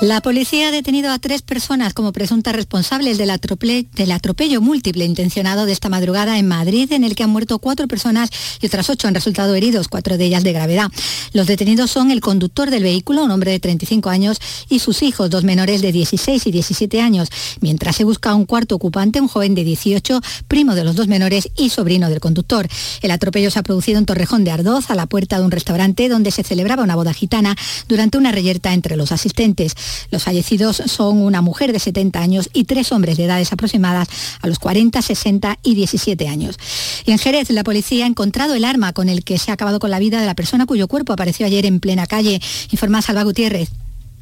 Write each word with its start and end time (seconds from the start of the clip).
La 0.00 0.20
policía 0.20 0.68
ha 0.68 0.70
detenido 0.70 1.10
a 1.10 1.18
tres 1.18 1.42
personas 1.42 1.92
como 1.92 2.12
presuntas 2.12 2.54
responsables 2.54 3.18
del, 3.18 3.32
atropello 3.32 4.60
múltiple 4.60 5.04
intencionado 5.04 5.66
de 5.66 5.72
esta 5.72 5.88
madrugada 5.88 6.38
en 6.38 6.46
Madrid, 6.46 6.92
en 6.92 7.02
el 7.02 7.16
que 7.16 7.24
han 7.24 7.30
muerto 7.30 7.58
cuatro 7.58 7.88
personas 7.88 8.30
y 8.60 8.66
otras 8.66 8.88
ocho 8.90 9.08
han 9.08 9.14
resultado 9.14 9.56
heridos, 9.56 9.88
cuatro 9.88 10.16
de 10.16 10.26
ellas 10.26 10.44
de 10.44 10.52
gravedad. 10.52 10.88
Los 11.32 11.48
detenidos 11.48 11.90
son 11.90 12.12
el 12.12 12.20
conductor 12.20 12.70
del 12.70 12.84
vehículo, 12.84 13.24
un 13.24 13.32
hombre 13.32 13.50
de 13.50 13.58
35 13.58 14.08
años, 14.08 14.38
y 14.68 14.78
sus 14.78 15.02
hijos, 15.02 15.30
dos 15.30 15.42
menores 15.42 15.82
de 15.82 15.90
16 15.90 16.46
y 16.46 16.52
17 16.52 17.00
años, 17.00 17.28
mientras 17.60 17.96
se 17.96 18.04
busca 18.04 18.36
un 18.36 18.46
cuarto 18.46 18.76
ocupante, 18.76 19.20
un 19.20 19.26
joven 19.26 19.56
de 19.56 19.64
18, 19.64 20.20
primo 20.46 20.76
de 20.76 20.84
los 20.84 20.94
dos 20.94 21.08
menores 21.08 21.48
y 21.56 21.70
sobrino 21.70 22.08
del 22.08 22.20
conductor. 22.20 22.68
El 23.02 23.10
atropello 23.10 23.50
se 23.50 23.58
ha 23.58 23.64
producido 23.64 23.98
en 23.98 24.06
Torrejón 24.06 24.44
de 24.44 24.52
Ardoz, 24.52 24.90
a 24.90 24.94
la 24.94 25.06
puerta 25.06 25.40
de 25.40 25.44
un 25.44 25.50
restaurante 25.50 26.08
donde 26.08 26.30
se 26.30 26.44
celebraba 26.44 26.84
una 26.84 26.94
boda 26.94 27.12
gitana 27.12 27.56
durante 27.88 28.16
una 28.16 28.30
reyerta 28.30 28.72
entre 28.72 28.96
los 28.96 29.10
asistentes. 29.10 29.74
Los 30.10 30.24
fallecidos 30.24 30.82
son 30.86 31.22
una 31.22 31.42
mujer 31.42 31.72
de 31.72 31.78
70 31.78 32.20
años 32.20 32.50
y 32.52 32.64
tres 32.64 32.92
hombres 32.92 33.16
de 33.16 33.24
edades 33.24 33.52
aproximadas 33.52 34.08
a 34.40 34.46
los 34.46 34.58
40, 34.58 35.00
60 35.00 35.58
y 35.62 35.74
17 35.74 36.28
años. 36.28 36.58
Y 37.04 37.12
en 37.12 37.18
Jerez, 37.18 37.50
la 37.50 37.64
policía 37.64 38.04
ha 38.04 38.08
encontrado 38.08 38.54
el 38.54 38.64
arma 38.64 38.92
con 38.92 39.08
el 39.08 39.24
que 39.24 39.38
se 39.38 39.50
ha 39.50 39.54
acabado 39.54 39.78
con 39.78 39.90
la 39.90 39.98
vida 39.98 40.20
de 40.20 40.26
la 40.26 40.34
persona 40.34 40.66
cuyo 40.66 40.88
cuerpo 40.88 41.12
apareció 41.12 41.46
ayer 41.46 41.66
en 41.66 41.80
plena 41.80 42.06
calle. 42.06 42.40
Informa 42.70 43.02
Salva 43.02 43.22
Gutiérrez. 43.22 43.70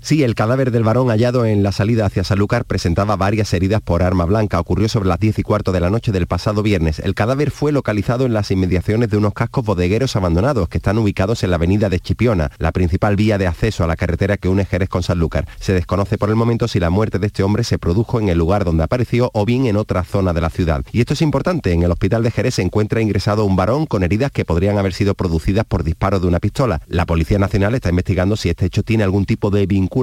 Sí, 0.06 0.22
el 0.22 0.36
cadáver 0.36 0.70
del 0.70 0.84
varón 0.84 1.08
hallado 1.08 1.46
en 1.46 1.64
la 1.64 1.72
salida 1.72 2.06
hacia 2.06 2.22
Sanlúcar 2.22 2.64
presentaba 2.64 3.16
varias 3.16 3.52
heridas 3.52 3.80
por 3.80 4.04
arma 4.04 4.24
blanca. 4.24 4.60
Ocurrió 4.60 4.88
sobre 4.88 5.08
las 5.08 5.18
10 5.18 5.40
y 5.40 5.42
cuarto 5.42 5.72
de 5.72 5.80
la 5.80 5.90
noche 5.90 6.12
del 6.12 6.28
pasado 6.28 6.62
viernes. 6.62 7.00
El 7.00 7.16
cadáver 7.16 7.50
fue 7.50 7.72
localizado 7.72 8.24
en 8.24 8.32
las 8.32 8.52
inmediaciones 8.52 9.10
de 9.10 9.16
unos 9.16 9.34
cascos 9.34 9.64
bodegueros 9.64 10.14
abandonados 10.14 10.68
que 10.68 10.78
están 10.78 10.96
ubicados 10.98 11.42
en 11.42 11.50
la 11.50 11.56
avenida 11.56 11.88
de 11.88 11.98
Chipiona, 11.98 12.52
la 12.58 12.70
principal 12.70 13.16
vía 13.16 13.36
de 13.36 13.48
acceso 13.48 13.82
a 13.82 13.88
la 13.88 13.96
carretera 13.96 14.36
que 14.36 14.48
une 14.48 14.64
Jerez 14.64 14.88
con 14.88 15.02
Sanlúcar. 15.02 15.48
Se 15.58 15.72
desconoce 15.72 16.18
por 16.18 16.28
el 16.28 16.36
momento 16.36 16.68
si 16.68 16.78
la 16.78 16.88
muerte 16.88 17.18
de 17.18 17.26
este 17.26 17.42
hombre 17.42 17.64
se 17.64 17.76
produjo 17.76 18.20
en 18.20 18.28
el 18.28 18.38
lugar 18.38 18.64
donde 18.64 18.84
apareció 18.84 19.32
o 19.34 19.44
bien 19.44 19.66
en 19.66 19.76
otra 19.76 20.04
zona 20.04 20.32
de 20.32 20.40
la 20.40 20.50
ciudad. 20.50 20.84
Y 20.92 21.00
esto 21.00 21.14
es 21.14 21.22
importante, 21.22 21.72
en 21.72 21.82
el 21.82 21.90
hospital 21.90 22.22
de 22.22 22.30
Jerez 22.30 22.54
se 22.54 22.62
encuentra 22.62 23.00
ingresado 23.00 23.44
un 23.44 23.56
varón 23.56 23.86
con 23.86 24.04
heridas 24.04 24.30
que 24.30 24.44
podrían 24.44 24.78
haber 24.78 24.92
sido 24.92 25.16
producidas 25.16 25.64
por 25.64 25.82
disparo 25.82 26.20
de 26.20 26.28
una 26.28 26.38
pistola. 26.38 26.80
La 26.86 27.06
Policía 27.06 27.40
Nacional 27.40 27.74
está 27.74 27.90
investigando 27.90 28.36
si 28.36 28.50
este 28.50 28.66
hecho 28.66 28.84
tiene 28.84 29.02
algún 29.02 29.24
tipo 29.24 29.50
de 29.50 29.66
vinculación 29.66 29.95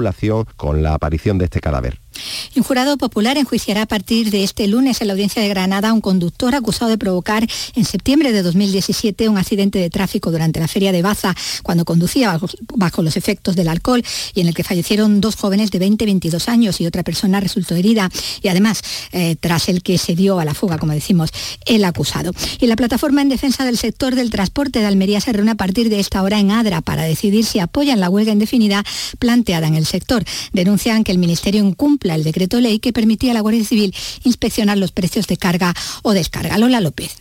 con 0.56 0.82
la 0.82 0.94
aparición 0.94 1.38
de 1.38 1.44
este 1.46 1.60
cadáver. 1.60 2.03
Un 2.56 2.62
jurado 2.62 2.96
popular 2.96 3.36
enjuiciará 3.36 3.82
a 3.82 3.86
partir 3.86 4.30
de 4.30 4.44
este 4.44 4.66
lunes 4.66 5.00
en 5.00 5.08
la 5.08 5.12
audiencia 5.14 5.42
de 5.42 5.48
Granada 5.48 5.90
a 5.90 5.92
un 5.92 6.00
conductor 6.00 6.54
acusado 6.54 6.90
de 6.90 6.98
provocar 6.98 7.46
en 7.74 7.84
septiembre 7.84 8.32
de 8.32 8.42
2017 8.42 9.28
un 9.28 9.38
accidente 9.38 9.78
de 9.78 9.90
tráfico 9.90 10.30
durante 10.30 10.60
la 10.60 10.68
feria 10.68 10.92
de 10.92 11.02
Baza, 11.02 11.34
cuando 11.62 11.84
conducía 11.84 12.38
bajo, 12.76 13.02
los 13.02 13.16
efectos 13.16 13.56
del 13.56 13.68
alcohol 13.68 14.02
y 14.34 14.40
en 14.40 14.48
el 14.48 14.54
que 14.54 14.64
fallecieron 14.64 15.20
dos 15.20 15.36
jóvenes 15.36 15.70
de 15.70 15.78
20 15.78 16.04
y 16.04 16.06
22 16.06 16.48
años 16.48 16.80
y 16.80 16.86
otra 16.86 17.02
persona 17.02 17.40
resultó 17.40 17.74
herida 17.74 18.10
y 18.42 18.48
además 18.48 18.82
eh, 19.12 19.36
tras 19.38 19.68
el 19.68 19.82
que 19.82 19.98
se 19.98 20.14
dio 20.14 20.38
a 20.38 20.44
la 20.44 20.54
fuga, 20.54 20.78
como 20.78 20.92
decimos, 20.92 21.30
el 21.66 21.84
acusado. 21.84 22.32
Y 22.60 22.66
la 22.66 22.76
plataforma 22.76 23.22
en 23.22 23.28
defensa 23.28 23.64
del 23.64 23.78
sector 23.78 24.14
del 24.14 24.30
transporte 24.30 24.80
de 24.80 24.86
Almería 24.86 25.20
se 25.20 25.32
reúne 25.32 25.52
a 25.52 25.56
partir 25.56 25.90
de 25.90 26.00
esta 26.00 26.22
hora 26.22 26.38
en 26.38 26.50
Adra 26.50 26.80
para 26.80 27.02
decidir 27.02 27.44
si 27.44 27.58
apoyan 27.58 28.00
la 28.00 28.10
huelga 28.10 28.32
indefinida 28.32 28.84
planteada 29.18 29.66
en 29.66 29.74
el 29.74 29.86
sector. 29.86 30.24
Denuncian 30.52 31.04
que 31.04 31.12
el 31.12 31.18
Ministerio 31.18 31.64
incumple 31.64 32.03
el 32.12 32.24
decreto 32.24 32.60
ley 32.60 32.78
que 32.78 32.92
permitía 32.92 33.30
a 33.30 33.34
la 33.34 33.40
Guardia 33.40 33.64
Civil 33.64 33.94
inspeccionar 34.24 34.76
los 34.76 34.92
precios 34.92 35.26
de 35.26 35.38
carga 35.38 35.74
o 36.02 36.12
descarga. 36.12 36.58
Lola 36.58 36.80
López. 36.80 37.16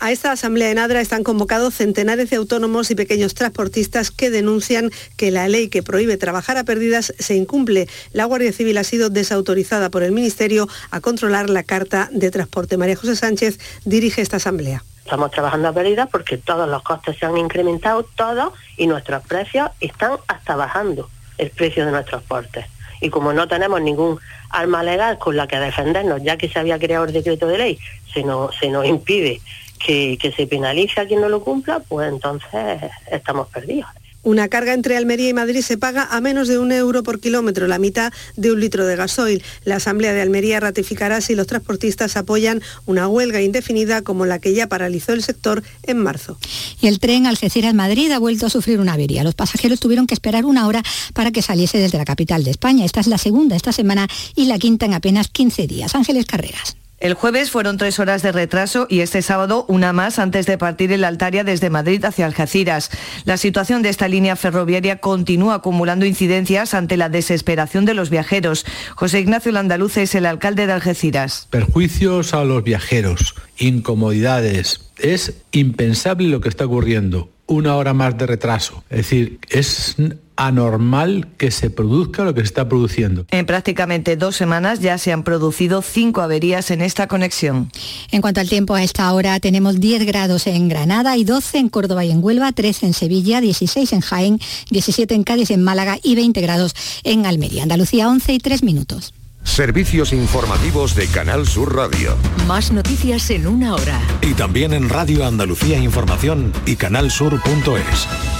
A 0.00 0.12
esta 0.12 0.30
asamblea 0.30 0.70
en 0.70 0.78
Adra 0.78 1.00
están 1.00 1.24
convocados 1.24 1.74
centenares 1.74 2.30
de 2.30 2.36
autónomos 2.36 2.88
y 2.92 2.94
pequeños 2.94 3.34
transportistas 3.34 4.12
que 4.12 4.30
denuncian 4.30 4.92
que 5.16 5.32
la 5.32 5.48
ley 5.48 5.68
que 5.68 5.82
prohíbe 5.82 6.16
trabajar 6.16 6.56
a 6.56 6.62
pérdidas 6.62 7.12
se 7.18 7.34
incumple. 7.34 7.88
La 8.12 8.24
Guardia 8.24 8.52
Civil 8.52 8.78
ha 8.78 8.84
sido 8.84 9.10
desautorizada 9.10 9.90
por 9.90 10.04
el 10.04 10.12
Ministerio 10.12 10.68
a 10.92 11.00
controlar 11.00 11.50
la 11.50 11.64
carta 11.64 12.08
de 12.12 12.30
transporte. 12.30 12.76
María 12.76 12.94
José 12.94 13.16
Sánchez 13.16 13.58
dirige 13.84 14.22
esta 14.22 14.36
asamblea. 14.36 14.84
Estamos 15.02 15.32
trabajando 15.32 15.68
a 15.68 15.72
pérdidas 15.72 16.08
porque 16.12 16.38
todos 16.38 16.68
los 16.68 16.82
costes 16.82 17.18
se 17.18 17.26
han 17.26 17.36
incrementado, 17.36 18.04
todos, 18.14 18.52
y 18.76 18.86
nuestros 18.86 19.24
precios 19.26 19.70
están 19.80 20.12
hasta 20.28 20.54
bajando 20.54 21.10
el 21.38 21.50
precio 21.50 21.84
de 21.84 21.90
nuestros 21.90 22.22
transportes 22.22 22.66
y 23.00 23.10
como 23.10 23.32
no 23.32 23.48
tenemos 23.48 23.80
ningún 23.80 24.18
arma 24.50 24.82
legal 24.82 25.18
con 25.18 25.36
la 25.36 25.46
que 25.46 25.58
defendernos, 25.58 26.22
ya 26.22 26.36
que 26.36 26.48
se 26.48 26.58
había 26.58 26.78
creado 26.78 27.04
el 27.04 27.12
decreto 27.12 27.46
de 27.46 27.58
ley, 27.58 27.78
se 28.12 28.22
nos, 28.22 28.56
se 28.56 28.68
nos 28.68 28.86
impide 28.86 29.40
que, 29.78 30.18
que 30.20 30.32
se 30.32 30.46
penalice 30.46 31.00
a 31.00 31.06
quien 31.06 31.20
no 31.20 31.28
lo 31.28 31.42
cumpla, 31.42 31.80
pues 31.80 32.08
entonces 32.08 32.90
estamos 33.10 33.48
perdidos. 33.48 33.88
Una 34.22 34.48
carga 34.48 34.74
entre 34.74 34.96
Almería 34.96 35.28
y 35.28 35.34
Madrid 35.34 35.62
se 35.62 35.78
paga 35.78 36.08
a 36.10 36.20
menos 36.20 36.48
de 36.48 36.58
un 36.58 36.72
euro 36.72 37.02
por 37.02 37.20
kilómetro, 37.20 37.66
la 37.66 37.78
mitad 37.78 38.12
de 38.36 38.52
un 38.52 38.60
litro 38.60 38.84
de 38.86 38.96
gasoil. 38.96 39.42
La 39.64 39.76
Asamblea 39.76 40.12
de 40.12 40.20
Almería 40.20 40.60
ratificará 40.60 41.20
si 41.20 41.34
los 41.34 41.46
transportistas 41.46 42.16
apoyan 42.16 42.62
una 42.86 43.08
huelga 43.08 43.40
indefinida 43.40 44.02
como 44.02 44.26
la 44.26 44.38
que 44.38 44.54
ya 44.54 44.66
paralizó 44.66 45.12
el 45.12 45.22
sector 45.22 45.62
en 45.84 45.98
marzo. 45.98 46.38
Y 46.80 46.88
el 46.88 46.98
tren 46.98 47.26
Algeciras-Madrid 47.26 48.10
ha 48.10 48.18
vuelto 48.18 48.46
a 48.46 48.50
sufrir 48.50 48.80
una 48.80 48.94
avería. 48.94 49.24
Los 49.24 49.34
pasajeros 49.34 49.80
tuvieron 49.80 50.06
que 50.06 50.14
esperar 50.14 50.44
una 50.44 50.66
hora 50.66 50.82
para 51.14 51.30
que 51.30 51.42
saliese 51.42 51.78
desde 51.78 51.98
la 51.98 52.04
capital 52.04 52.44
de 52.44 52.50
España. 52.50 52.84
Esta 52.84 53.00
es 53.00 53.06
la 53.06 53.18
segunda 53.18 53.56
esta 53.56 53.72
semana 53.72 54.08
y 54.34 54.46
la 54.46 54.58
quinta 54.58 54.86
en 54.86 54.94
apenas 54.94 55.28
15 55.28 55.66
días. 55.66 55.94
Ángeles 55.94 56.26
Carreras. 56.26 56.76
El 57.00 57.14
jueves 57.14 57.52
fueron 57.52 57.76
tres 57.76 58.00
horas 58.00 58.22
de 58.22 58.32
retraso 58.32 58.88
y 58.90 59.00
este 59.00 59.22
sábado 59.22 59.64
una 59.68 59.92
más 59.92 60.18
antes 60.18 60.46
de 60.46 60.58
partir 60.58 60.90
el 60.90 61.04
Altaria 61.04 61.44
desde 61.44 61.70
Madrid 61.70 62.04
hacia 62.04 62.26
Algeciras. 62.26 62.90
La 63.24 63.36
situación 63.36 63.82
de 63.82 63.88
esta 63.88 64.08
línea 64.08 64.34
ferroviaria 64.34 64.98
continúa 64.98 65.54
acumulando 65.54 66.06
incidencias 66.06 66.74
ante 66.74 66.96
la 66.96 67.08
desesperación 67.08 67.84
de 67.84 67.94
los 67.94 68.10
viajeros. 68.10 68.66
José 68.96 69.20
Ignacio 69.20 69.52
Landaluz 69.52 69.96
es 69.96 70.16
el 70.16 70.26
alcalde 70.26 70.66
de 70.66 70.72
Algeciras. 70.72 71.46
Perjuicios 71.50 72.34
a 72.34 72.42
los 72.42 72.64
viajeros, 72.64 73.36
incomodidades. 73.58 74.90
Es 74.98 75.34
impensable 75.52 76.26
lo 76.26 76.40
que 76.40 76.48
está 76.48 76.66
ocurriendo. 76.66 77.30
Una 77.46 77.76
hora 77.76 77.94
más 77.94 78.18
de 78.18 78.26
retraso. 78.26 78.82
Es 78.90 78.96
decir, 78.98 79.38
es 79.48 79.94
anormal 80.38 81.26
que 81.36 81.50
se 81.50 81.68
produzca 81.68 82.22
lo 82.22 82.32
que 82.32 82.40
se 82.40 82.46
está 82.46 82.68
produciendo. 82.68 83.26
En 83.30 83.44
prácticamente 83.44 84.16
dos 84.16 84.36
semanas 84.36 84.78
ya 84.78 84.96
se 84.96 85.12
han 85.12 85.24
producido 85.24 85.82
cinco 85.82 86.22
averías 86.22 86.70
en 86.70 86.80
esta 86.80 87.08
conexión. 87.08 87.70
En 88.12 88.22
cuanto 88.22 88.40
al 88.40 88.48
tiempo, 88.48 88.74
a 88.74 88.82
esta 88.84 89.12
hora 89.12 89.40
tenemos 89.40 89.80
10 89.80 90.06
grados 90.06 90.46
en 90.46 90.68
Granada 90.68 91.16
y 91.16 91.24
12 91.24 91.58
en 91.58 91.68
Córdoba 91.68 92.04
y 92.04 92.12
en 92.12 92.22
Huelva, 92.22 92.52
13 92.52 92.86
en 92.86 92.94
Sevilla, 92.94 93.40
16 93.40 93.92
en 93.92 94.00
Jaén, 94.00 94.40
17 94.70 95.12
en 95.12 95.24
Cádiz, 95.24 95.50
en 95.50 95.64
Málaga 95.64 95.98
y 96.02 96.14
20 96.14 96.40
grados 96.40 96.74
en 97.02 97.26
Almería. 97.26 97.64
Andalucía 97.64 98.08
11 98.08 98.32
y 98.32 98.38
3 98.38 98.62
minutos. 98.62 99.12
Servicios 99.42 100.12
informativos 100.12 100.94
de 100.94 101.08
Canal 101.08 101.48
Sur 101.48 101.74
Radio. 101.74 102.16
Más 102.46 102.70
noticias 102.70 103.28
en 103.30 103.48
una 103.48 103.74
hora. 103.74 104.00
Y 104.22 104.34
también 104.34 104.72
en 104.72 104.88
Radio 104.88 105.26
Andalucía 105.26 105.78
Información 105.78 106.52
y 106.64 106.76
canalsur.es. 106.76 108.37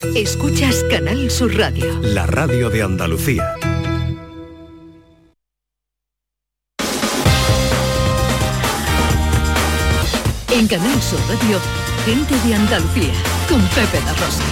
Escuchas 0.00 0.82
Canal 0.90 1.30
Sur 1.30 1.54
Radio. 1.58 2.00
La 2.00 2.26
radio 2.26 2.70
de 2.70 2.80
Andalucía. 2.82 3.54
En 10.50 10.66
Canal 10.68 11.02
Sur 11.02 11.20
Radio, 11.28 11.58
gente 12.06 12.34
de 12.48 12.54
Andalucía, 12.54 13.12
con 13.46 13.60
Pepe 13.68 14.02
la 14.06 14.14
Rosa. 14.14 14.42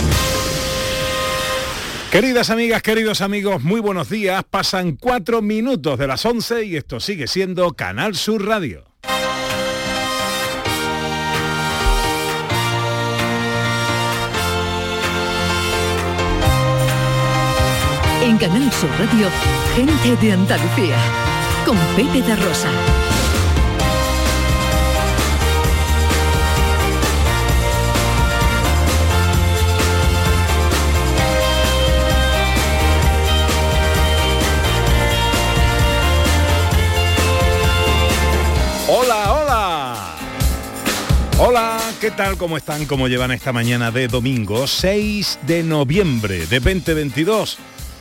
Queridas 2.13 2.51
amigas, 2.51 2.83
queridos 2.83 3.23
amigos, 3.23 3.63
muy 3.63 3.81
buenos 3.81 4.11
días. 4.11 4.45
Pasan 4.45 4.97
cuatro 4.97 5.41
minutos 5.41 5.99
de 5.99 6.07
las 6.09 6.27
once 6.27 6.67
y 6.67 6.77
esto 6.77 7.01
sigue 7.01 7.27
siendo 7.27 7.73
Canal 7.73 8.17
Sur 8.17 8.45
Radio. 8.47 8.88
En 18.29 18.37
Canal 18.37 18.71
Sur 18.71 18.91
Radio, 18.91 19.31
gente 19.75 20.15
de 20.17 20.33
Andalucía, 20.33 20.99
con 21.65 21.79
Pepe 21.97 22.21
de 22.21 22.37
Rosa. 22.37 22.69
Hola, 38.89 39.33
hola. 39.33 40.17
Hola, 41.39 41.81
¿qué 41.99 42.11
tal? 42.11 42.37
¿Cómo 42.37 42.59
están? 42.59 42.85
¿Cómo 42.85 43.09
llevan 43.09 43.31
esta 43.31 43.55
mañana 43.55 43.91
de 43.91 44.07
domingo 44.07 44.67
6 44.67 45.39
de 45.47 45.63
noviembre 45.63 46.47
de 46.47 46.61
2022? 46.61 47.59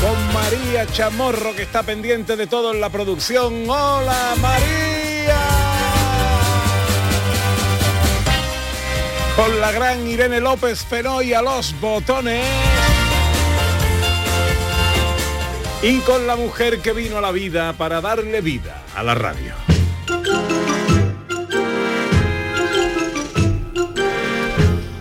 Con 0.00 0.32
María 0.32 0.86
Chamorro 0.86 1.54
que 1.54 1.62
está 1.62 1.82
pendiente 1.82 2.36
de 2.36 2.46
todo 2.46 2.72
en 2.72 2.80
la 2.80 2.88
producción. 2.88 3.68
¡Hola 3.68 4.34
María! 4.40 5.00
con 9.40 9.58
la 9.58 9.72
gran 9.72 10.06
Irene 10.06 10.38
López 10.38 10.84
Fenoy 10.84 11.32
a 11.32 11.40
los 11.40 11.74
botones. 11.80 12.44
Y 15.82 15.98
con 16.00 16.26
la 16.26 16.36
mujer 16.36 16.80
que 16.80 16.92
vino 16.92 17.16
a 17.16 17.20
la 17.22 17.32
vida 17.32 17.72
para 17.72 18.02
darle 18.02 18.42
vida 18.42 18.82
a 18.94 19.02
la 19.02 19.14
radio. 19.14 19.54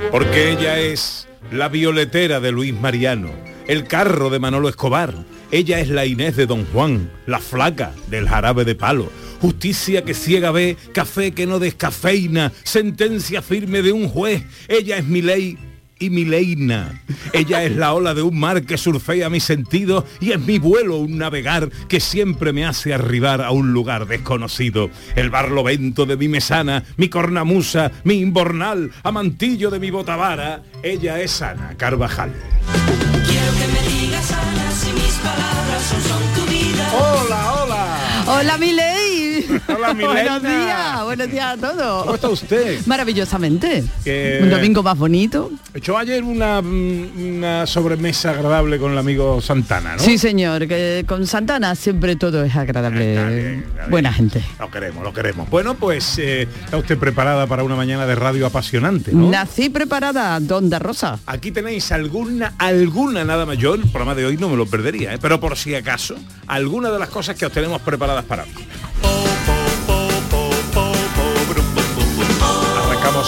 Porque 0.10 0.52
ella 0.52 0.80
es 0.80 1.28
la 1.52 1.68
violetera 1.68 2.40
de 2.40 2.52
Luis 2.54 2.74
Mariano, 2.74 3.32
el 3.70 3.86
carro 3.86 4.32
de 4.32 4.40
Manolo 4.40 4.68
Escobar. 4.68 5.14
Ella 5.52 5.80
es 5.80 5.90
la 5.90 6.08
Inés 6.08 6.36
de 6.36 6.48
Don 6.48 6.66
Juan, 6.66 7.12
la 7.28 7.40
flaca 7.40 7.94
del 8.10 8.28
jarabe 8.28 8.66
de 8.66 8.76
palo 8.76 9.10
justicia 9.40 10.04
que 10.04 10.14
ciega 10.14 10.52
ve, 10.52 10.76
café 10.92 11.32
que 11.32 11.46
no 11.46 11.60
descafeina, 11.60 12.52
sentencia 12.64 13.42
firme 13.42 13.82
de 13.82 13.94
un 13.94 14.10
juez, 14.10 14.44
ella 14.68 14.98
es 14.98 15.06
mi 15.06 15.22
ley 15.22 15.58
y 15.98 16.10
mi 16.10 16.26
leina. 16.26 17.02
Ella 17.34 17.64
es 17.64 17.76
la 17.76 17.94
ola 17.94 18.14
de 18.14 18.22
un 18.22 18.38
mar 18.38 18.64
que 18.64 18.78
surfea 18.78 19.30
mis 19.30 19.44
sentidos 19.44 20.06
y 20.20 20.32
es 20.32 20.40
mi 20.40 20.58
vuelo 20.58 20.98
un 20.98 21.18
navegar 21.18 21.70
que 21.88 22.00
siempre 22.00 22.54
me 22.54 22.66
hace 22.66 22.94
arribar 22.94 23.42
a 23.42 23.52
un 23.52 23.74
lugar 23.74 24.08
desconocido. 24.08 24.90
El 25.16 25.30
barlovento 25.30 26.06
de 26.06 26.18
mi 26.18 26.28
mesana, 26.28 26.86
mi 26.98 27.10
cornamusa, 27.10 27.92
mi 28.04 28.16
imbornal, 28.16 28.92
amantillo 29.04 29.70
de 29.70 29.80
mi 29.80 29.92
botavara. 29.92 30.64
Ella 30.84 31.22
es 31.22 31.42
Ana 31.42 31.76
Carvajal. 31.78 32.34
Hola, 36.92 37.54
hola. 37.54 37.98
Hola, 38.26 38.58
mi 38.58 38.72
Hola, 39.68 39.94
buenos 39.94 40.42
días, 40.42 41.04
buenos 41.04 41.32
días 41.32 41.46
a 41.46 41.58
todos. 41.58 42.04
¿Cómo 42.04 42.16
está 42.16 42.30
usted? 42.30 42.86
Maravillosamente. 42.86 43.84
Un 44.42 44.50
domingo 44.50 44.84
más 44.84 44.98
bonito. 44.98 45.52
Echó 45.74 45.98
ayer 45.98 46.24
una, 46.24 46.60
una, 46.60 47.66
sobremesa 47.66 48.32
agradable 48.32 48.78
con 48.80 48.92
el 48.92 48.98
amigo 48.98 49.42
Santana, 49.42 49.96
¿no? 49.96 50.00
Sí, 50.00 50.18
señor, 50.18 50.68
que 50.68 51.06
con 51.08 51.28
Santana 51.28 51.76
siempre 51.76 52.16
todo 52.16 52.44
es 52.44 52.56
agradable. 52.56 53.64
Buena 53.90 54.12
gente. 54.12 54.44
Lo 54.60 54.70
queremos, 54.72 55.04
lo 55.04 55.14
queremos. 55.14 55.50
Bueno, 55.50 55.76
pues 55.76 56.18
eh, 56.20 56.48
está 56.64 56.78
usted 56.78 56.98
preparada 56.98 57.48
para 57.48 57.64
una 57.64 57.76
mañana 57.76 58.06
de 58.06 58.16
radio 58.16 58.46
apasionante, 58.48 59.12
¿no? 59.14 59.30
Nací 59.30 59.70
preparada, 59.70 60.40
Donda 60.40 60.80
Rosa. 60.80 61.20
Aquí 61.26 61.52
tenéis 61.52 61.92
alguna, 61.92 62.54
alguna 62.58 63.24
nada 63.24 63.46
más. 63.46 63.58
Yo 63.58 63.76
el 63.76 63.82
programa 63.82 64.16
de 64.16 64.26
hoy 64.26 64.38
no 64.38 64.50
me 64.50 64.58
lo 64.58 64.66
perdería, 64.66 65.14
¿eh? 65.14 65.20
pero 65.22 65.40
por 65.40 65.58
si 65.58 65.76
acaso, 65.76 66.16
alguna 66.48 66.90
de 66.92 67.00
las 67.00 67.10
cosas 67.10 67.36
que 67.36 67.46
os 67.46 67.52
tenemos 67.52 67.82
preparadas 67.82 68.26
para 68.26 68.44
hoy. 68.44 68.50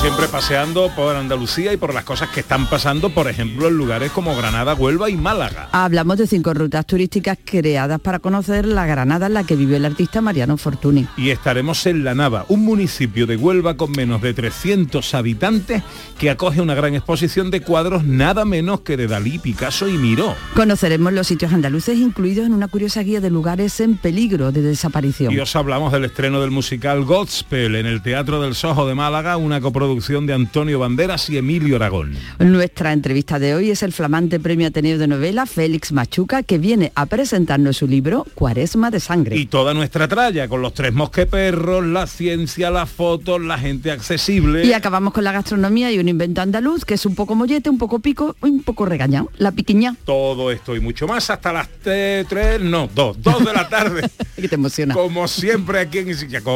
Siempre 0.02 0.28
paseando 0.30 0.90
por 0.96 1.16
Andalucía 1.16 1.72
y 1.74 1.78
por 1.78 1.94
las 1.94 2.04
cosas 2.04 2.30
que 2.30 2.40
están 2.40 2.68
pasando, 2.68 3.12
por 3.12 3.28
ejemplo, 3.28 3.68
en 3.68 3.76
lugares 3.76 4.12
como 4.12 4.36
Granada, 4.36 4.74
Huelva 4.74 5.12
y 5.12 5.16
Málaga. 5.16 5.70
Hablamos 5.74 6.18
de 6.18 6.26
cinco 6.26 6.56
rutas 6.56 6.88
turísticas 6.88 7.38
creadas 7.46 8.02
para 8.02 8.18
conocer 8.18 8.66
la 8.66 8.88
Granada 8.88 9.28
en 9.28 9.36
la 9.36 9.44
que 9.44 9.56
vivió 9.56 9.78
el 9.78 9.86
artista 9.86 10.20
Mariano 10.20 10.58
Fortuny. 10.58 11.08
Y 11.18 11.30
estaremos 11.30 11.86
en 11.86 12.04
La 12.04 12.16
Nava, 12.16 12.46
un 12.48 12.66
municipio 12.66 13.28
de 13.28 13.38
Huelva 13.38 13.78
con 13.78 13.92
menos 13.92 14.24
de 14.24 14.34
300 14.34 15.14
habitantes 15.14 15.84
que 16.18 16.32
acoge 16.32 16.62
una 16.62 16.74
gran 16.74 16.96
exposición 16.96 17.52
de 17.52 17.62
cuadros 17.62 18.04
nada 18.04 18.44
menos 18.44 18.82
que 18.82 18.98
de 18.98 19.06
Dalí, 19.06 19.38
Picasso 19.38 19.88
y 19.88 20.00
Miró. 20.00 20.36
Conoceremos 20.56 21.14
los 21.14 21.28
sitios 21.28 21.54
andaluces 21.54 22.00
incluidos 22.00 22.48
en 22.48 22.54
una 22.54 22.70
curiosa 22.70 23.04
guía 23.04 23.22
de 23.22 23.30
lugares 23.30 23.80
en 23.80 23.98
peligro 23.98 24.52
de 24.52 24.64
desaparición. 24.64 25.32
Y 25.32 25.40
os 25.40 25.56
hablamos 25.56 25.92
del 25.92 26.06
estreno 26.06 26.42
del 26.42 26.50
musical 26.50 27.04
Godspell 27.04 27.76
en 27.76 27.86
el 27.86 28.02
Teatro 28.02 28.42
del 28.42 28.56
Sojo 28.56 28.88
de 28.88 28.96
Málaga, 28.96 29.38
una 29.38 29.62
coproducción 29.62 29.91
producción 29.92 30.26
de 30.26 30.34
Antonio 30.34 30.80
Banderas 30.80 31.30
y 31.30 31.38
Emilio 31.38 31.76
Aragón. 31.76 32.16
Nuestra 32.40 32.94
entrevista 32.94 33.40
de 33.40 33.56
hoy 33.56 33.72
es 33.72 33.84
el 33.84 33.92
flamante 33.92 34.40
premio 34.40 34.70
Ateneo 34.70 34.98
de 34.98 35.06
novela 35.06 35.46
Félix 35.46 35.92
Machuca, 35.92 36.44
que 36.44 36.58
viene 36.58 36.94
a 36.96 37.08
presentarnos 37.08 37.76
su 37.76 37.88
libro 37.88 38.26
Cuaresma 38.34 38.90
de 38.90 39.02
Sangre. 39.02 39.36
Y 39.36 39.48
toda 39.48 39.74
nuestra 39.74 40.08
tralla, 40.08 40.48
con 40.48 40.62
los 40.62 40.74
tres 40.74 40.94
mosqueperros, 40.94 41.86
la 41.86 42.08
ciencia, 42.08 42.72
las 42.72 42.90
fotos, 42.90 43.42
la 43.42 43.58
gente 43.58 43.92
accesible. 43.92 44.64
Y 44.66 44.72
acabamos 44.72 45.14
con 45.14 45.26
la 45.26 45.34
gastronomía 45.34 45.92
y 45.92 46.00
un 46.00 46.08
invento 46.08 46.40
andaluz, 46.40 46.86
que 46.86 46.94
es 46.94 47.06
un 47.06 47.14
poco 47.14 47.36
mollete, 47.36 47.70
un 47.70 47.78
poco 47.78 48.00
pico, 48.00 48.38
un 48.40 48.64
poco 48.64 48.86
regañado, 48.86 49.30
la 49.40 49.52
piquiña. 49.52 49.98
Todo 50.06 50.52
esto 50.52 50.74
y 50.74 50.80
mucho 50.80 51.06
más 51.06 51.30
hasta 51.30 51.52
las 51.52 51.68
tres, 51.82 52.62
no, 52.62 52.90
dos, 52.96 53.22
dos 53.22 53.44
de 53.44 53.52
la 53.54 53.68
tarde. 53.68 54.10
que 54.38 54.48
te 54.48 54.56
emociona. 54.56 54.94
Como 54.94 55.28
siempre 55.28 55.82
aquí 55.82 55.98
en 55.98 56.08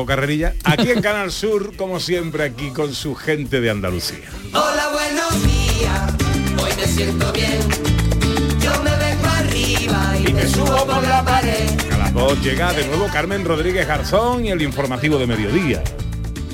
Carrerilla, 0.08 0.54
aquí 0.64 0.90
en 0.90 1.02
Canal 1.02 1.34
Sur, 1.34 1.76
como 1.76 2.00
siempre 2.00 2.46
aquí 2.46 2.70
con 2.70 2.94
su 2.94 3.14
gente 3.25 3.60
de 3.60 3.72
Andalucía. 3.72 4.30
Hola, 4.54 4.89
buenos 4.94 5.44
días, 5.44 6.13
hoy 6.62 6.72
me 6.77 6.86
siento 6.86 7.33
bien. 7.33 7.60
Yo 8.60 8.83
me 8.83 8.95
vengo 8.98 9.25
arriba 9.25 10.13
y, 10.19 10.31
me 10.31 10.48
subo 10.48 10.86
por 10.86 11.01
la 11.07 11.25
pared. 11.25 11.68
A 11.92 11.98
las 11.98 12.13
dos 12.13 12.39
llega 12.44 12.72
de 12.74 12.86
nuevo 12.86 13.07
Carmen 13.12 13.44
Rodríguez 13.44 13.88
Garzón 13.88 14.45
y 14.45 14.51
el 14.51 14.62
informativo 14.62 15.18
de 15.18 15.25
mediodía. 15.25 15.83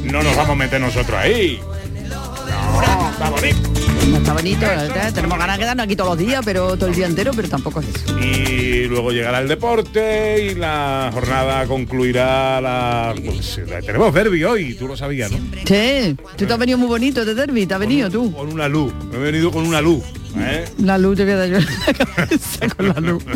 No 0.06 0.24
nos 0.24 0.34
vamos 0.38 0.52
a 0.52 0.56
meter 0.56 0.80
nosotros 0.80 1.20
ahí. 1.20 1.60
No, 2.08 3.12
está 3.12 3.30
bonito. 3.30 3.81
No 4.12 4.18
está 4.18 4.34
bonito, 4.34 4.66
¿eh? 4.66 5.12
tenemos 5.16 5.40
ganas 5.40 5.56
de 5.56 5.62
quedarnos 5.62 5.86
aquí 5.86 5.96
todos 5.96 6.10
los 6.10 6.18
días, 6.18 6.42
pero 6.44 6.76
todo 6.76 6.90
el 6.90 6.96
día 6.96 7.06
entero, 7.08 7.32
pero 7.34 7.48
tampoco 7.48 7.80
es 7.80 7.88
eso. 7.88 8.20
Y 8.20 8.86
luego 8.88 9.12
llegará 9.12 9.40
el 9.40 9.48
deporte 9.48 10.48
y 10.52 10.56
la 10.56 11.10
jornada 11.14 11.66
concluirá 11.66 12.60
la... 12.60 13.16
Pues, 13.24 13.62
tenemos 13.86 14.14
derby 14.14 14.44
hoy, 14.44 14.74
tú 14.74 14.90
lo 14.90 14.98
sabías, 14.98 15.32
¿no? 15.32 15.38
Sí, 15.66 16.18
tú 16.36 16.46
te 16.46 16.52
has 16.52 16.60
venido 16.60 16.78
muy 16.78 16.90
bonito 16.90 17.24
de 17.24 17.34
derby, 17.34 17.66
te 17.66 17.74
has 17.74 17.80
venido 17.80 18.10
tú. 18.10 18.34
Con 18.34 18.52
una 18.52 18.68
luz, 18.68 18.94
me 19.10 19.16
he 19.16 19.20
venido 19.20 19.50
con 19.50 19.66
una 19.66 19.80
luz. 19.80 20.04
¿eh? 20.38 20.66
La 20.80 20.98
luz 20.98 21.16
te 21.16 21.26
queda 21.26 21.48
yo 21.48 21.60
con 22.76 22.90
la 22.90 23.00
luz. 23.00 23.24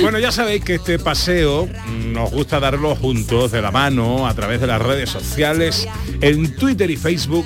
Bueno, 0.00 0.18
ya 0.18 0.32
sabéis 0.32 0.64
que 0.64 0.76
este 0.76 0.98
paseo 0.98 1.68
nos 2.06 2.30
gusta 2.30 2.58
darlo 2.58 2.96
juntos, 2.96 3.52
de 3.52 3.60
la 3.60 3.70
mano, 3.70 4.26
a 4.26 4.32
través 4.32 4.58
de 4.62 4.66
las 4.66 4.80
redes 4.80 5.10
sociales, 5.10 5.86
en 6.22 6.56
Twitter 6.56 6.90
y 6.90 6.96
Facebook 6.96 7.44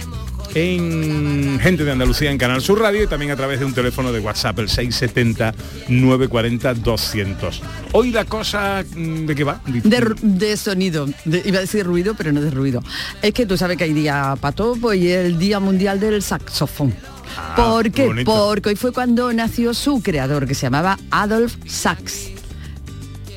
en 0.54 1.58
Gente 1.60 1.84
de 1.84 1.92
Andalucía 1.92 2.30
en 2.30 2.38
Canal 2.38 2.62
Sur 2.62 2.80
Radio 2.80 3.04
y 3.04 3.06
también 3.06 3.30
a 3.30 3.36
través 3.36 3.60
de 3.60 3.66
un 3.66 3.74
teléfono 3.74 4.10
de 4.12 4.20
WhatsApp, 4.20 4.58
el 4.60 4.68
670-940-200. 4.68 7.60
Hoy 7.92 8.10
la 8.10 8.24
cosa, 8.24 8.82
mm, 8.94 9.26
¿de 9.26 9.34
qué 9.34 9.44
va? 9.44 9.60
De, 9.66 10.56
sonido, 10.56 11.06
iba 11.26 11.58
a 11.58 11.60
decir 11.60 11.84
ruido, 11.86 12.14
pero 12.16 12.32
no 12.32 12.40
de 12.40 12.50
ruido. 12.50 12.82
Es 13.22 13.34
que 13.34 13.46
tú 13.46 13.56
sabes 13.56 13.76
que 13.76 13.84
hay 13.84 13.92
día 13.92 14.36
para 14.40 14.54
todo 14.54 14.74
pues, 14.76 15.00
y 15.00 15.10
el 15.10 15.38
Día 15.38 15.60
Mundial 15.60 16.00
del 16.00 16.22
Saxofón. 16.22 16.94
Ah, 17.36 17.54
¿Por 17.56 17.90
qué? 17.90 18.24
Porque 18.24 18.70
hoy 18.70 18.76
fue 18.76 18.92
cuando 18.92 19.30
nació 19.32 19.74
su 19.74 20.00
creador, 20.02 20.46
que 20.46 20.54
se 20.54 20.62
llamaba 20.62 20.98
Adolf 21.10 21.56
Sachs. 21.66 22.30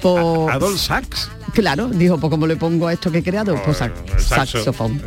¿Adolf 0.03 0.79
Sachs? 0.79 1.29
Claro, 1.53 1.87
dijo, 1.87 2.17
pues 2.17 2.31
como 2.31 2.47
le 2.47 2.55
pongo 2.55 2.87
a 2.87 2.93
esto 2.93 3.11
que 3.11 3.19
he 3.19 3.23
creado, 3.23 3.55
pues 3.65 3.79
saxofón. 4.17 5.01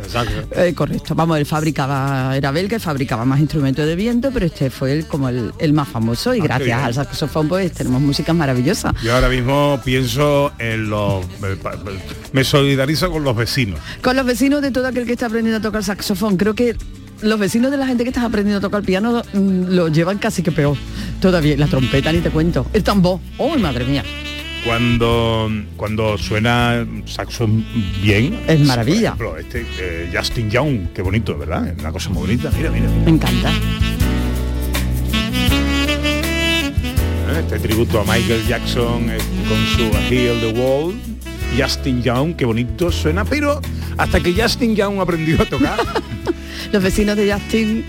Eh, 0.55 0.73
correcto, 0.75 1.15
vamos, 1.15 1.37
él 1.37 1.45
fabricaba, 1.45 2.35
era 2.35 2.51
belga, 2.51 2.79
fabricaba 2.79 3.25
más 3.25 3.39
instrumentos 3.39 3.85
de 3.85 3.95
viento, 3.95 4.31
pero 4.31 4.45
este 4.45 4.69
fue 4.69 4.93
el, 4.93 5.07
como 5.07 5.29
el, 5.29 5.73
más 5.73 5.87
famoso 5.87 6.33
y 6.35 6.39
ah, 6.41 6.43
gracias 6.43 6.83
al 6.83 6.93
saxofón 6.93 7.47
pues 7.47 7.71
tenemos 7.71 8.01
música 8.01 8.33
maravillosa. 8.33 8.93
Yo 9.03 9.15
ahora 9.15 9.29
mismo 9.29 9.79
pienso 9.83 10.51
en 10.59 10.89
los... 10.89 11.25
Me 12.31 12.43
solidarizo 12.43 13.11
con 13.11 13.23
los 13.23 13.35
vecinos. 13.35 13.79
Con 14.01 14.15
los 14.15 14.25
vecinos 14.25 14.61
de 14.61 14.71
todo 14.71 14.87
aquel 14.87 15.05
que 15.05 15.13
está 15.13 15.25
aprendiendo 15.25 15.57
a 15.57 15.61
tocar 15.61 15.83
saxofón. 15.83 16.37
Creo 16.37 16.53
que 16.53 16.75
los 17.21 17.39
vecinos 17.39 17.71
de 17.71 17.77
la 17.77 17.87
gente 17.87 18.03
que 18.03 18.09
está 18.09 18.23
aprendiendo 18.23 18.59
a 18.59 18.61
tocar 18.61 18.81
el 18.81 18.85
piano 18.85 19.23
mm, 19.33 19.73
lo 19.73 19.87
llevan 19.87 20.17
casi 20.19 20.43
que 20.43 20.51
peor. 20.51 20.77
Todavía, 21.19 21.57
la 21.57 21.67
trompeta 21.67 22.11
ni 22.11 22.19
te 22.19 22.29
cuento. 22.29 22.67
El 22.73 22.83
tambor, 22.83 23.19
oh 23.37 23.57
madre 23.57 23.85
mía 23.85 24.03
cuando 24.65 25.49
cuando 25.77 26.17
suena 26.17 26.85
saxo 27.05 27.47
bien. 28.01 28.39
Es 28.47 28.59
maravilla. 28.61 29.13
Por 29.15 29.39
ejemplo, 29.39 29.59
este 29.59 29.65
eh, 29.79 30.11
Justin 30.13 30.49
Young 30.49 30.87
qué 30.93 31.01
bonito 31.01 31.37
verdad 31.37 31.67
es 31.67 31.79
una 31.79 31.91
cosa 31.91 32.09
muy 32.09 32.21
bonita. 32.23 32.51
Mira 32.57 32.71
mira, 32.71 32.89
me 32.89 33.11
encanta. 33.11 33.51
Eh, 37.27 37.39
este 37.39 37.59
tributo 37.59 37.99
a 37.99 38.03
Michael 38.03 38.45
Jackson 38.47 39.09
eh, 39.09 39.17
con 39.47 39.65
su 39.77 40.13
Heal 40.13 40.39
the 40.39 40.59
Wall. 40.59 40.95
Justin 41.57 42.01
Young 42.03 42.35
qué 42.35 42.43
bonito 42.43 42.91
suena 42.91 43.23
pero 43.23 43.61
hasta 43.97 44.19
que 44.19 44.33
Justin 44.33 44.75
Young 44.75 44.99
aprendió 44.99 45.41
a 45.41 45.45
tocar. 45.45 45.79
Los 46.71 46.83
vecinos 46.83 47.15
de 47.15 47.31
Justin, 47.31 47.85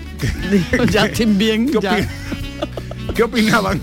Justin 0.93 1.37
bien, 1.37 1.65
¿Qué, 1.69 1.79
ya. 1.81 2.07
qué 3.13 3.23
opinaban? 3.23 3.81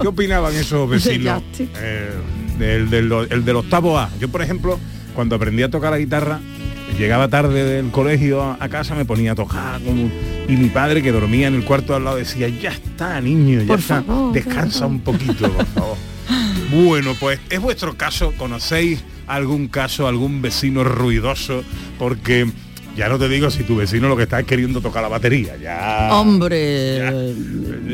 ¿Qué 0.00 0.08
opinaban 0.08 0.54
esos 0.54 0.88
vecinos? 0.88 1.42
Eh, 1.58 2.10
del, 2.58 2.90
del, 2.90 3.12
el 3.30 3.44
del 3.44 3.56
octavo 3.56 3.98
A. 3.98 4.10
Yo, 4.20 4.28
por 4.28 4.42
ejemplo, 4.42 4.78
cuando 5.14 5.36
aprendí 5.36 5.62
a 5.62 5.70
tocar 5.70 5.90
la 5.92 5.98
guitarra, 5.98 6.40
llegaba 6.98 7.28
tarde 7.28 7.64
del 7.64 7.90
colegio 7.90 8.42
a, 8.42 8.56
a 8.60 8.68
casa, 8.68 8.94
me 8.94 9.04
ponía 9.04 9.32
a 9.32 9.34
tocar 9.34 9.80
como- 9.82 10.10
y 10.48 10.56
mi 10.56 10.68
padre 10.68 11.02
que 11.02 11.12
dormía 11.12 11.46
en 11.46 11.54
el 11.54 11.64
cuarto 11.64 11.94
al 11.94 12.04
lado 12.04 12.16
decía, 12.16 12.48
ya 12.48 12.70
está, 12.70 13.20
niño, 13.20 13.60
ya 13.60 13.66
Por 13.68 13.78
está, 13.78 14.02
favor, 14.02 14.32
descansa 14.32 14.86
un 14.86 15.00
poquito, 15.00 15.50
por 15.50 15.66
favor. 15.66 15.96
Bueno, 16.72 17.16
pues 17.18 17.40
es 17.50 17.60
vuestro 17.60 17.96
caso, 17.96 18.32
¿conocéis 18.36 19.02
algún 19.26 19.66
caso, 19.66 20.06
algún 20.06 20.40
vecino 20.40 20.84
ruidoso? 20.84 21.64
Porque 21.98 22.48
ya 23.00 23.08
no 23.08 23.18
te 23.18 23.30
digo 23.30 23.48
si 23.48 23.64
tu 23.64 23.76
vecino 23.76 24.08
lo 24.10 24.16
que 24.16 24.24
está 24.24 24.40
es 24.40 24.46
queriendo 24.46 24.82
tocar 24.82 25.02
la 25.02 25.08
batería, 25.08 25.56
ya... 25.56 26.10
Hombre, 26.12 27.32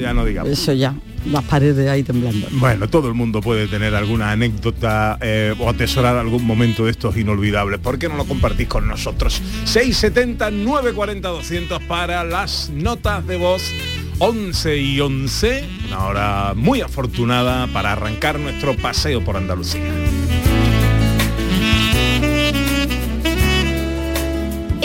Ya 0.00 0.12
no 0.12 0.25
digamos. 0.25 0.50
eso 0.50 0.72
ya, 0.72 0.96
las 1.30 1.44
paredes 1.44 1.88
ahí 1.88 2.02
temblando. 2.02 2.48
Bueno, 2.50 2.88
todo 2.88 3.06
el 3.06 3.14
mundo 3.14 3.40
puede 3.40 3.68
tener 3.68 3.94
alguna 3.94 4.32
anécdota 4.32 5.16
eh, 5.20 5.54
o 5.60 5.70
atesorar 5.70 6.16
algún 6.16 6.44
momento 6.44 6.86
de 6.86 6.90
estos 6.90 7.16
inolvidables. 7.16 7.78
¿Por 7.78 8.00
qué 8.00 8.08
no 8.08 8.16
lo 8.16 8.25
compartís 8.25 8.66
con 8.66 8.88
nosotros? 8.88 9.40
670 9.62 10.50
940 10.50 11.28
200 11.28 11.82
para 11.84 12.25
las 12.25 12.70
notas 12.70 13.25
de 13.28 13.36
voz 13.36 13.62
11 14.18 14.76
y 14.76 15.00
11, 15.00 15.64
una 15.86 16.04
hora 16.06 16.52
muy 16.56 16.80
afortunada 16.80 17.68
para 17.68 17.92
arrancar 17.92 18.40
nuestro 18.40 18.75
paseo 18.76 19.22
por 19.22 19.36
Andalucía. 19.36 19.82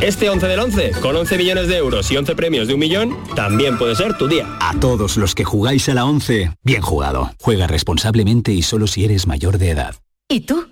Este 0.00 0.28
11 0.28 0.46
del 0.46 0.60
11, 0.60 0.90
con 1.00 1.16
11 1.16 1.38
millones 1.38 1.68
de 1.68 1.78
euros 1.78 2.10
y 2.12 2.16
11 2.16 2.36
premios 2.36 2.68
de 2.68 2.74
un 2.74 2.80
millón, 2.80 3.16
también 3.34 3.78
puede 3.78 3.94
ser 3.96 4.16
tu 4.16 4.28
día. 4.28 4.46
A 4.60 4.78
todos 4.78 5.16
los 5.16 5.34
que 5.34 5.44
jugáis 5.44 5.88
a 5.88 5.94
la 5.94 6.04
11, 6.04 6.52
bien 6.62 6.82
jugado. 6.82 7.30
Juega 7.40 7.66
responsablemente 7.66 8.52
y 8.52 8.62
solo 8.62 8.86
si 8.86 9.04
eres 9.06 9.26
mayor 9.26 9.56
de 9.56 9.70
edad. 9.70 9.94
¿Y 10.28 10.40
tú? 10.40 10.66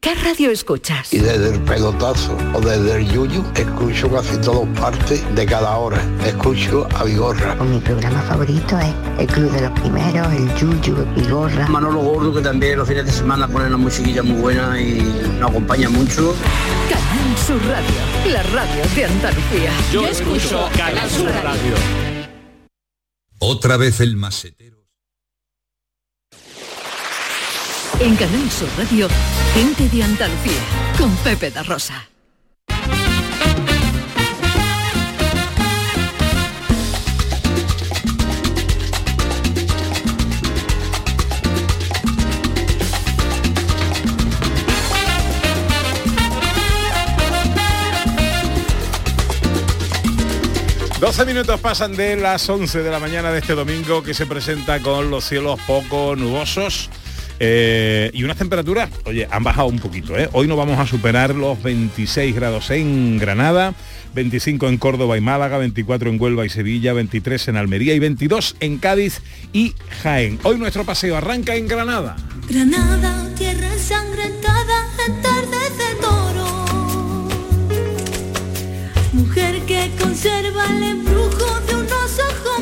¿Qué 0.00 0.14
radio 0.14 0.50
escuchas? 0.50 1.12
Y 1.12 1.18
desde 1.18 1.54
el 1.54 1.60
pelotazo 1.62 2.36
o 2.54 2.60
desde 2.60 2.98
el 2.98 3.10
yuyu, 3.10 3.42
escucho 3.56 4.08
casi 4.10 4.36
todas 4.36 4.68
partes 4.78 5.24
de 5.34 5.44
cada 5.44 5.76
hora. 5.76 6.00
Escucho 6.24 6.86
a 6.94 7.02
Vigorra. 7.02 7.56
Mi 7.56 7.80
programa 7.80 8.22
favorito 8.22 8.78
es 8.78 8.94
El 9.18 9.26
Club 9.26 9.50
de 9.50 9.62
los 9.62 9.80
Primeros, 9.80 10.32
el 10.34 10.54
Yuyu, 10.54 11.04
Vigorra. 11.16 11.66
Manolo 11.66 12.00
Gordo, 12.00 12.34
que 12.34 12.42
también 12.42 12.78
los 12.78 12.86
fines 12.86 13.06
de 13.06 13.12
semana 13.12 13.48
pone 13.48 13.66
una 13.66 13.76
musiquilla 13.76 14.22
muy 14.22 14.40
buena 14.40 14.80
y 14.80 15.00
nos 15.40 15.50
acompaña 15.50 15.88
mucho. 15.88 16.32
Canal 16.88 17.27
Sur 17.48 17.66
Radio, 17.66 18.30
la 18.30 18.42
radio 18.42 18.84
de 18.94 19.04
Andalucía. 19.06 19.72
Yo 19.90 20.06
escucho 20.06 20.68
Canal 20.76 21.08
Sur 21.08 21.30
Radio. 21.30 21.74
Otra 23.38 23.78
vez 23.78 24.00
el 24.00 24.16
macetero. 24.16 24.86
En 28.00 28.16
Canal 28.16 28.50
Sur 28.50 28.68
Radio, 28.76 29.08
gente 29.54 29.88
de 29.88 30.02
Andalucía 30.02 30.60
con 30.98 31.16
Pepe 31.24 31.50
da 31.50 31.62
Rosa. 31.62 32.10
12 51.00 51.24
minutos 51.26 51.60
pasan 51.60 51.94
de 51.94 52.16
las 52.16 52.48
11 52.48 52.82
de 52.82 52.90
la 52.90 52.98
mañana 52.98 53.30
de 53.30 53.38
este 53.38 53.54
domingo 53.54 54.02
que 54.02 54.14
se 54.14 54.26
presenta 54.26 54.80
con 54.80 55.10
los 55.10 55.24
cielos 55.24 55.60
poco 55.66 56.16
nubosos. 56.16 56.90
eh, 57.40 58.10
y 58.14 58.24
unas 58.24 58.36
temperaturas, 58.36 58.90
oye, 59.04 59.28
han 59.30 59.44
bajado 59.44 59.68
un 59.68 59.78
poquito. 59.78 60.18
¿eh? 60.18 60.28
Hoy 60.32 60.48
no 60.48 60.56
vamos 60.56 60.76
a 60.80 60.86
superar 60.88 61.36
los 61.36 61.62
26 61.62 62.34
grados 62.34 62.70
en 62.70 63.16
Granada, 63.18 63.74
25 64.14 64.68
en 64.68 64.76
Córdoba 64.76 65.16
y 65.16 65.20
Málaga, 65.20 65.58
24 65.58 66.10
en 66.10 66.20
Huelva 66.20 66.44
y 66.44 66.48
Sevilla, 66.48 66.92
23 66.94 67.46
en 67.48 67.56
Almería 67.56 67.94
y 67.94 68.00
22 68.00 68.56
en 68.58 68.78
Cádiz 68.78 69.20
y 69.52 69.74
Jaén. 70.02 70.40
Hoy 70.42 70.58
nuestro 70.58 70.84
paseo 70.84 71.16
arranca 71.16 71.54
en 71.54 71.68
Granada. 71.68 72.16
Granada, 72.48 73.28
tierra 73.36 73.72
ensangrentada, 73.72 74.37
que 79.78 79.90
conserva 80.02 80.64
el 80.66 80.82
embrujo 80.82 81.60
de 81.66 81.74
unos 81.76 82.18
ojos 82.18 82.60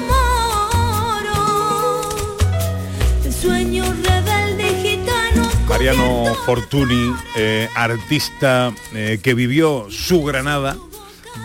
moros. 1.08 1.35
El 3.25 3.32
sueño 3.32 3.85
rebelde 3.85 4.75
gitano. 4.82 5.49
Mariano 5.66 6.35
Fortuny, 6.44 7.14
eh, 7.37 7.68
artista 7.75 8.73
eh, 8.94 9.18
que 9.23 9.32
vivió 9.32 9.87
su 9.88 10.23
Granada 10.25 10.76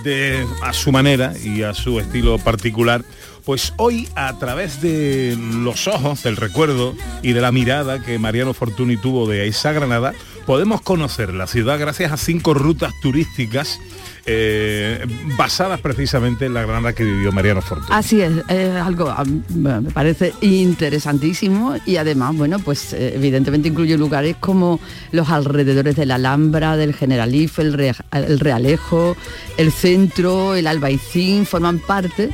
de, 0.03 0.45
a 0.61 0.73
su 0.73 0.91
manera 0.91 1.33
y 1.41 1.63
a 1.63 1.73
su 1.73 1.99
estilo 2.01 2.37
particular, 2.37 3.05
pues 3.45 3.73
hoy 3.77 4.09
a 4.15 4.37
través 4.39 4.81
de 4.81 5.37
los 5.39 5.87
ojos, 5.87 6.23
del 6.23 6.35
recuerdo 6.35 6.95
y 7.21 7.31
de 7.31 7.41
la 7.41 7.53
mirada 7.53 8.03
que 8.03 8.19
Mariano 8.19 8.53
Fortuny 8.53 8.97
tuvo 8.97 9.27
de 9.27 9.47
esa 9.47 9.71
Granada, 9.71 10.13
podemos 10.51 10.81
conocer 10.81 11.33
la 11.33 11.47
ciudad 11.47 11.79
gracias 11.79 12.11
a 12.11 12.17
cinco 12.17 12.53
rutas 12.53 12.91
turísticas 13.01 13.79
eh, 14.25 15.01
basadas 15.37 15.79
precisamente 15.79 16.45
en 16.45 16.53
la 16.53 16.63
Granada 16.63 16.91
que 16.91 17.05
vivió 17.05 17.31
Mariano 17.31 17.61
Fortuny. 17.61 17.87
Así 17.89 18.19
es, 18.19 18.33
es 18.49 18.75
algo 18.75 19.09
a 19.09 19.23
mí 19.23 19.41
me 19.55 19.81
parece 19.91 20.33
interesantísimo 20.41 21.77
y 21.85 21.95
además, 21.95 22.35
bueno, 22.35 22.59
pues 22.59 22.91
eh, 22.91 23.13
evidentemente 23.15 23.69
incluye 23.69 23.97
lugares 23.97 24.35
como 24.41 24.81
los 25.13 25.29
alrededores 25.29 25.95
de 25.95 26.05
la 26.05 26.15
Alhambra, 26.15 26.75
del 26.75 26.93
Generalife, 26.95 27.61
el, 27.61 27.71
Re- 27.71 27.95
el 28.11 28.37
Realejo, 28.37 29.15
el 29.55 29.71
centro, 29.71 30.55
el 30.55 30.67
Albaicín, 30.67 31.45
forman 31.45 31.79
parte 31.79 32.29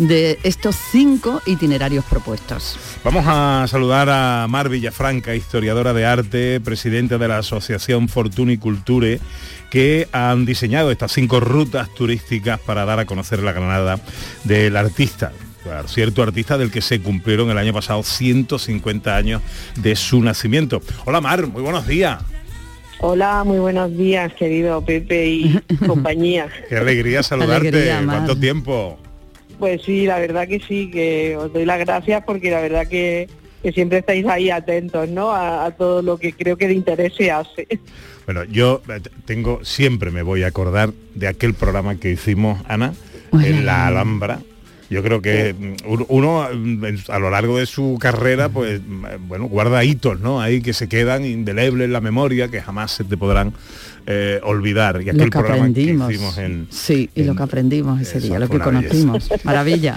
de 0.00 0.38
estos 0.42 0.76
cinco 0.90 1.42
itinerarios 1.44 2.04
propuestos. 2.06 2.78
Vamos 3.04 3.24
a 3.28 3.66
saludar 3.68 4.08
a 4.10 4.46
Mar 4.48 4.70
Villafranca, 4.70 5.34
historiadora 5.34 5.92
de 5.92 6.06
arte, 6.06 6.58
presidente 6.60 7.18
de 7.18 7.28
la 7.28 7.38
Asociación 7.38 7.59
Fortuna 8.08 8.52
y 8.52 8.58
Culture, 8.58 9.20
que 9.70 10.08
han 10.12 10.44
diseñado 10.44 10.90
estas 10.90 11.12
cinco 11.12 11.40
rutas 11.40 11.92
turísticas 11.94 12.60
para 12.60 12.84
dar 12.84 12.98
a 12.98 13.06
conocer 13.06 13.42
la 13.42 13.52
Granada 13.52 14.00
del 14.44 14.76
artista. 14.76 15.32
Claro, 15.62 15.88
cierto 15.88 16.22
artista 16.22 16.56
del 16.56 16.70
que 16.70 16.80
se 16.80 17.02
cumplieron 17.02 17.50
el 17.50 17.58
año 17.58 17.74
pasado 17.74 18.02
150 18.02 19.14
años 19.14 19.42
de 19.76 19.94
su 19.94 20.22
nacimiento. 20.22 20.80
Hola 21.04 21.20
Mar, 21.20 21.46
muy 21.46 21.62
buenos 21.62 21.86
días. 21.86 22.22
Hola, 23.02 23.44
muy 23.44 23.58
buenos 23.58 23.96
días, 23.96 24.32
querido 24.34 24.84
Pepe 24.84 25.26
y 25.26 25.60
compañía. 25.86 26.48
Qué 26.68 26.76
alegría 26.76 27.22
saludarte. 27.22 27.68
Alegría. 27.68 28.02
¿Cuánto 28.04 28.36
tiempo? 28.36 28.98
Pues 29.58 29.82
sí, 29.82 30.06
la 30.06 30.18
verdad 30.18 30.48
que 30.48 30.60
sí, 30.60 30.90
que 30.90 31.36
os 31.36 31.52
doy 31.52 31.64
las 31.64 31.78
gracias 31.78 32.22
porque 32.24 32.50
la 32.50 32.60
verdad 32.60 32.86
que, 32.86 33.28
que 33.62 33.72
siempre 33.72 33.98
estáis 33.98 34.26
ahí 34.26 34.50
atentos, 34.50 35.08
¿no? 35.08 35.30
A, 35.30 35.66
a 35.66 35.70
todo 35.72 36.02
lo 36.02 36.18
que 36.18 36.32
creo 36.32 36.56
que 36.56 36.68
de 36.68 36.74
interés 36.74 37.14
se 37.16 37.30
hace. 37.30 37.66
Bueno, 38.26 38.44
yo 38.44 38.80
eh, 38.88 39.00
tengo, 39.24 39.64
siempre 39.64 40.10
me 40.10 40.22
voy 40.22 40.44
a 40.44 40.48
acordar 40.48 40.92
de 41.14 41.26
aquel 41.26 41.54
programa 41.54 41.96
que 41.96 42.12
hicimos, 42.12 42.62
Ana, 42.68 42.94
en 43.32 43.66
la 43.66 43.88
Alhambra. 43.88 44.40
Yo 44.88 45.02
creo 45.02 45.22
que 45.22 45.52
mm, 45.52 45.74
uno, 46.08 46.48
mm, 46.52 46.84
a 47.08 47.18
lo 47.18 47.30
largo 47.30 47.58
de 47.58 47.66
su 47.66 47.96
carrera, 48.00 48.48
pues, 48.48 48.80
mm, 48.86 49.28
bueno, 49.28 49.46
guarda 49.46 49.84
hitos, 49.84 50.20
¿no? 50.20 50.40
Ahí 50.40 50.62
que 50.62 50.72
se 50.72 50.88
quedan 50.88 51.24
indelebles 51.24 51.86
en 51.86 51.92
la 51.92 52.00
memoria, 52.00 52.48
que 52.48 52.60
jamás 52.60 52.92
se 52.92 53.04
te 53.04 53.16
podrán 53.16 53.52
eh, 54.06 54.40
olvidar. 54.42 55.00
Y 55.00 55.04
Lo 55.06 55.10
aquel 55.12 55.24
que 55.24 55.30
programa 55.30 55.56
aprendimos. 55.56 56.08
que 56.08 56.14
hicimos 56.14 56.38
en... 56.38 56.66
Sí, 56.70 57.10
y 57.14 57.24
lo 57.24 57.34
que 57.34 57.42
aprendimos 57.42 58.00
ese 58.00 58.20
día, 58.20 58.38
lo 58.38 58.48
que 58.48 58.58
belleza. 58.58 58.64
conocimos. 58.64 59.28
Maravilla. 59.44 59.94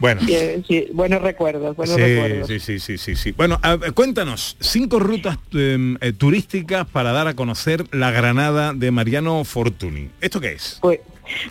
Bueno. 0.00 0.20
Sí, 0.26 0.36
sí, 0.66 0.86
buenos 0.92 1.22
recuerdos, 1.22 1.76
buenos 1.76 1.94
Sí, 1.96 2.00
recuerdos. 2.02 2.48
sí, 2.48 2.58
sí, 2.60 2.78
sí, 2.78 2.98
sí, 2.98 3.16
sí. 3.16 3.32
Bueno, 3.32 3.58
a 3.62 3.78
cuéntanos, 3.94 4.56
cinco 4.60 4.98
rutas 4.98 5.38
em, 5.52 5.96
eh, 6.00 6.12
turísticas 6.12 6.86
para 6.86 7.12
dar 7.12 7.28
a 7.28 7.34
conocer 7.34 7.84
la 7.92 8.10
Granada 8.10 8.72
de 8.74 8.90
Mariano 8.90 9.44
Fortuny. 9.44 10.10
¿Esto 10.20 10.40
qué 10.40 10.52
es? 10.52 10.78
Pues, 10.80 11.00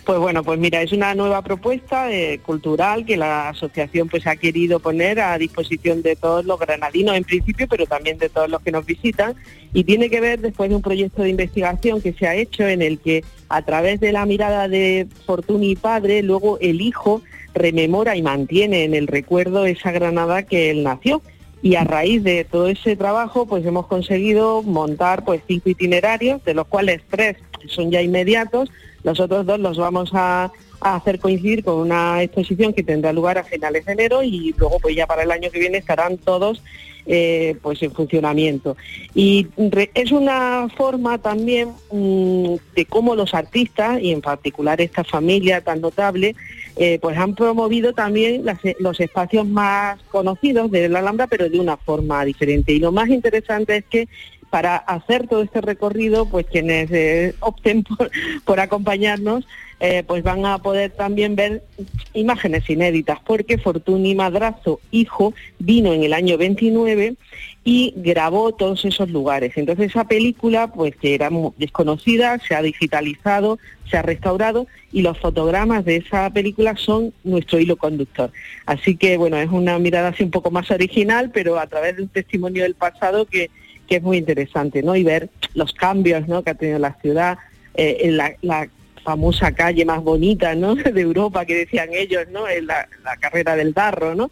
Pues 0.04 0.18
bueno, 0.18 0.42
pues 0.42 0.58
mira, 0.58 0.82
es 0.82 0.92
una 0.92 1.14
nueva 1.14 1.42
propuesta 1.42 2.10
eh, 2.12 2.40
cultural 2.44 3.04
que 3.04 3.16
la 3.16 3.48
asociación 3.48 4.08
pues 4.08 4.26
ha 4.26 4.36
querido 4.36 4.80
poner 4.80 5.20
a 5.20 5.36
disposición 5.38 6.02
de 6.02 6.16
todos 6.16 6.44
los 6.44 6.58
granadinos 6.58 7.16
en 7.16 7.24
principio, 7.24 7.66
pero 7.68 7.86
también 7.86 8.18
de 8.18 8.28
todos 8.28 8.48
los 8.48 8.62
que 8.62 8.72
nos 8.72 8.86
visitan. 8.86 9.34
Y 9.72 9.84
tiene 9.84 10.10
que 10.10 10.20
ver 10.20 10.40
después 10.40 10.70
de 10.70 10.76
un 10.76 10.82
proyecto 10.82 11.22
de 11.22 11.30
investigación 11.30 12.00
que 12.00 12.12
se 12.12 12.26
ha 12.26 12.34
hecho 12.34 12.66
en 12.66 12.82
el 12.82 12.98
que 12.98 13.24
a 13.48 13.62
través 13.62 14.00
de 14.00 14.12
la 14.12 14.26
mirada 14.26 14.68
de 14.68 15.08
Fortuny 15.26 15.76
padre, 15.76 16.22
luego 16.22 16.58
el 16.60 16.80
hijo 16.80 17.22
rememora 17.54 18.16
y 18.16 18.22
mantiene 18.22 18.84
en 18.84 18.94
el 18.94 19.06
recuerdo 19.06 19.66
esa 19.66 19.92
Granada 19.92 20.44
que 20.44 20.70
él 20.70 20.82
nació. 20.82 21.22
Y 21.62 21.76
a 21.76 21.84
raíz 21.84 22.22
de 22.22 22.44
todo 22.44 22.68
ese 22.68 22.94
trabajo 22.94 23.46
pues 23.46 23.64
hemos 23.64 23.86
conseguido 23.86 24.62
montar 24.62 25.24
pues 25.24 25.40
cinco 25.48 25.70
itinerarios 25.70 26.44
de 26.44 26.52
los 26.52 26.66
cuales 26.66 27.00
tres 27.08 27.38
son 27.68 27.90
ya 27.90 28.02
inmediatos 28.02 28.70
los 29.04 29.20
otros 29.20 29.46
dos 29.46 29.60
los 29.60 29.78
vamos 29.78 30.10
a, 30.12 30.50
hacer 30.80 31.18
coincidir 31.18 31.64
con 31.64 31.76
una 31.76 32.22
exposición 32.22 32.74
que 32.74 32.82
tendrá 32.82 33.10
lugar 33.10 33.38
a 33.38 33.44
finales 33.44 33.86
de 33.86 33.92
enero 33.92 34.22
y 34.22 34.54
luego 34.58 34.78
pues 34.80 34.94
ya 34.94 35.06
para 35.06 35.22
el 35.22 35.30
año 35.30 35.50
que 35.50 35.58
viene 35.58 35.78
estarán 35.78 36.18
todos 36.18 36.62
eh, 37.06 37.56
pues 37.62 37.82
en 37.82 37.92
funcionamiento. 37.92 38.76
Y 39.14 39.46
es 39.94 40.12
una 40.12 40.68
forma 40.76 41.18
también 41.18 41.70
mm, 41.90 42.54
de 42.74 42.84
cómo 42.86 43.14
los 43.14 43.32
artistas, 43.32 44.00
y 44.00 44.10
en 44.10 44.20
particular 44.20 44.80
esta 44.80 45.04
familia 45.04 45.62
tan 45.62 45.80
notable, 45.80 46.34
eh, 46.76 46.98
pues 47.00 47.16
han 47.16 47.34
promovido 47.34 47.92
también 47.92 48.44
los 48.80 48.98
espacios 49.00 49.46
más 49.46 50.00
conocidos 50.10 50.70
de 50.70 50.88
la 50.88 50.98
Alhambra, 50.98 51.26
pero 51.26 51.48
de 51.48 51.60
una 51.60 51.76
forma 51.76 52.24
diferente. 52.24 52.72
Y 52.72 52.78
lo 52.78 52.90
más 52.90 53.08
interesante 53.08 53.76
es 53.76 53.84
que 53.84 54.08
para 54.54 54.76
hacer 54.76 55.26
todo 55.26 55.42
este 55.42 55.60
recorrido, 55.60 56.26
pues 56.26 56.46
quienes 56.46 56.88
eh, 56.92 57.34
opten 57.40 57.82
por, 58.44 58.60
acompañarnos, 58.60 59.44
eh, 59.80 60.04
pues 60.06 60.22
van 60.22 60.46
a 60.46 60.58
poder 60.58 60.92
también 60.92 61.34
ver 61.34 61.64
imágenes 62.12 62.70
inéditas, 62.70 63.18
porque 63.26 63.58
Fortuny 63.58 64.14
Madrazo, 64.14 64.78
hijo, 64.92 65.34
vino 65.58 65.92
en 65.92 66.04
el 66.04 66.12
año 66.12 66.38
29 66.38 67.16
y 67.64 67.94
grabó 67.96 68.54
todos 68.54 68.84
esos 68.84 69.10
lugares. 69.10 69.54
Entonces 69.56 69.90
esa 69.90 70.04
película, 70.04 70.68
pues 70.68 70.94
que 70.94 71.16
era 71.16 71.30
desconocida, 71.56 72.38
se 72.38 72.54
ha 72.54 72.62
digitalizado, 72.62 73.58
se 73.90 73.96
ha 73.96 74.02
restaurado 74.02 74.68
y 74.92 75.02
los 75.02 75.18
fotogramas 75.18 75.84
de 75.84 75.96
esa 75.96 76.30
película 76.30 76.76
son 76.76 77.12
nuestro 77.24 77.58
hilo 77.58 77.74
conductor. 77.74 78.30
Así 78.66 78.96
que 78.96 79.16
bueno, 79.16 79.36
es 79.36 79.50
una 79.50 79.80
mirada 79.80 80.10
así 80.10 80.22
un 80.22 80.30
poco 80.30 80.52
más 80.52 80.70
original, 80.70 81.32
pero 81.34 81.58
a 81.58 81.66
través 81.66 81.96
de 81.96 82.02
un 82.02 82.08
testimonio 82.08 82.62
del 82.62 82.76
pasado 82.76 83.26
que 83.26 83.50
que 83.86 83.96
es 83.96 84.02
muy 84.02 84.18
interesante, 84.18 84.82
¿no? 84.82 84.96
Y 84.96 85.04
ver 85.04 85.28
los 85.54 85.72
cambios, 85.72 86.26
¿no? 86.28 86.42
Que 86.42 86.50
ha 86.50 86.54
tenido 86.54 86.78
la 86.78 86.94
ciudad, 87.00 87.38
eh, 87.74 87.98
en 88.02 88.16
la, 88.16 88.68
famosa 89.02 89.52
calle 89.52 89.84
más 89.84 90.02
bonita, 90.02 90.54
¿no? 90.54 90.74
De 90.94 91.00
Europa 91.00 91.44
que 91.44 91.54
decían 91.54 91.90
ellos, 91.92 92.22
¿no? 92.32 92.48
En 92.48 92.66
la, 92.66 92.88
carrera 93.20 93.54
del 93.54 93.74
Darro, 93.74 94.14
¿no? 94.14 94.30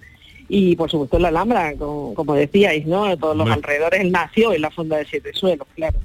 Y 0.49 0.77
por 0.77 0.91
supuesto 0.91 1.19
la 1.19 1.29
Alhambra, 1.29 1.75
como, 1.77 2.35
decíais, 2.35 2.87
¿no? 2.87 3.15
Todos 3.19 3.37
los 3.37 3.51
alrededores, 3.51 4.11
nació 4.11 4.55
en 4.55 4.63
la 4.63 4.71
fonda 4.71 4.97
de 4.97 5.05
Siete 5.05 5.33
Suelos, 5.35 5.69
claro. 5.75 5.99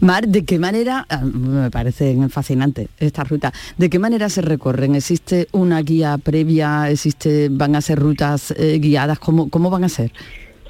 Mar, 0.00 0.26
¿de 0.26 0.44
qué 0.44 0.58
manera, 0.58 1.04
ah, 1.10 1.20
me 1.22 1.70
parece 1.70 2.16
fascinante 2.30 2.88
esta 2.98 3.24
ruta, 3.24 3.52
de 3.76 3.90
qué 3.90 3.98
manera 3.98 4.30
se 4.30 4.40
recorren? 4.40 4.94
¿Existe 4.94 5.48
una 5.52 5.82
guía 5.82 6.16
previa? 6.16 6.88
¿Existe, 6.90 7.48
van 7.50 7.76
a 7.76 7.82
ser 7.82 7.98
rutas 7.98 8.52
eh, 8.52 8.78
guiadas? 8.80 9.18
¿Cómo, 9.18 9.50
¿Cómo 9.50 9.68
van 9.68 9.84
a 9.84 9.88
ser? 9.90 10.12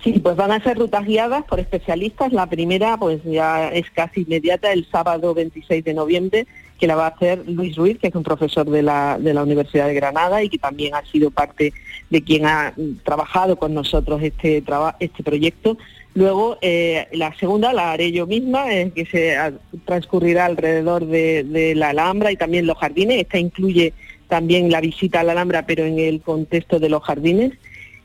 Sí, 0.02 0.20
pues 0.20 0.36
van 0.36 0.52
a 0.52 0.62
ser 0.62 0.78
rutas 0.78 1.04
guiadas 1.04 1.44
por 1.44 1.58
especialistas. 1.58 2.32
La 2.32 2.46
primera 2.46 2.96
pues 2.96 3.20
ya 3.24 3.68
es 3.68 3.90
casi 3.90 4.20
inmediata, 4.22 4.72
el 4.72 4.86
sábado 4.90 5.34
26 5.34 5.84
de 5.84 5.94
noviembre, 5.94 6.46
que 6.78 6.86
la 6.86 6.94
va 6.94 7.06
a 7.06 7.10
hacer 7.10 7.42
Luis 7.48 7.76
Ruiz, 7.76 7.98
que 7.98 8.08
es 8.08 8.14
un 8.14 8.22
profesor 8.22 8.68
de 8.70 8.82
la, 8.82 9.18
de 9.18 9.34
la 9.34 9.42
Universidad 9.42 9.88
de 9.88 9.94
Granada 9.94 10.42
y 10.42 10.48
que 10.48 10.58
también 10.58 10.94
ha 10.94 11.04
sido 11.04 11.30
parte 11.30 11.72
de 12.10 12.22
quien 12.22 12.46
ha 12.46 12.74
trabajado 13.02 13.56
con 13.56 13.74
nosotros 13.74 14.22
este, 14.22 14.62
este 15.00 15.22
proyecto. 15.24 15.76
Luego, 16.14 16.58
eh, 16.60 17.08
la 17.12 17.34
segunda 17.34 17.72
la 17.72 17.92
haré 17.92 18.12
yo 18.12 18.26
misma, 18.26 18.72
eh, 18.72 18.92
que 18.94 19.04
se 19.04 19.36
transcurrirá 19.84 20.46
alrededor 20.46 21.06
de, 21.06 21.42
de 21.44 21.74
la 21.74 21.90
Alhambra 21.90 22.30
y 22.30 22.36
también 22.36 22.66
los 22.66 22.78
jardines. 22.78 23.20
Esta 23.20 23.38
incluye 23.38 23.92
también 24.28 24.70
la 24.70 24.80
visita 24.80 25.20
a 25.20 25.24
la 25.24 25.32
Alhambra, 25.32 25.66
pero 25.66 25.84
en 25.84 25.98
el 25.98 26.20
contexto 26.20 26.78
de 26.78 26.88
los 26.88 27.02
jardines 27.02 27.52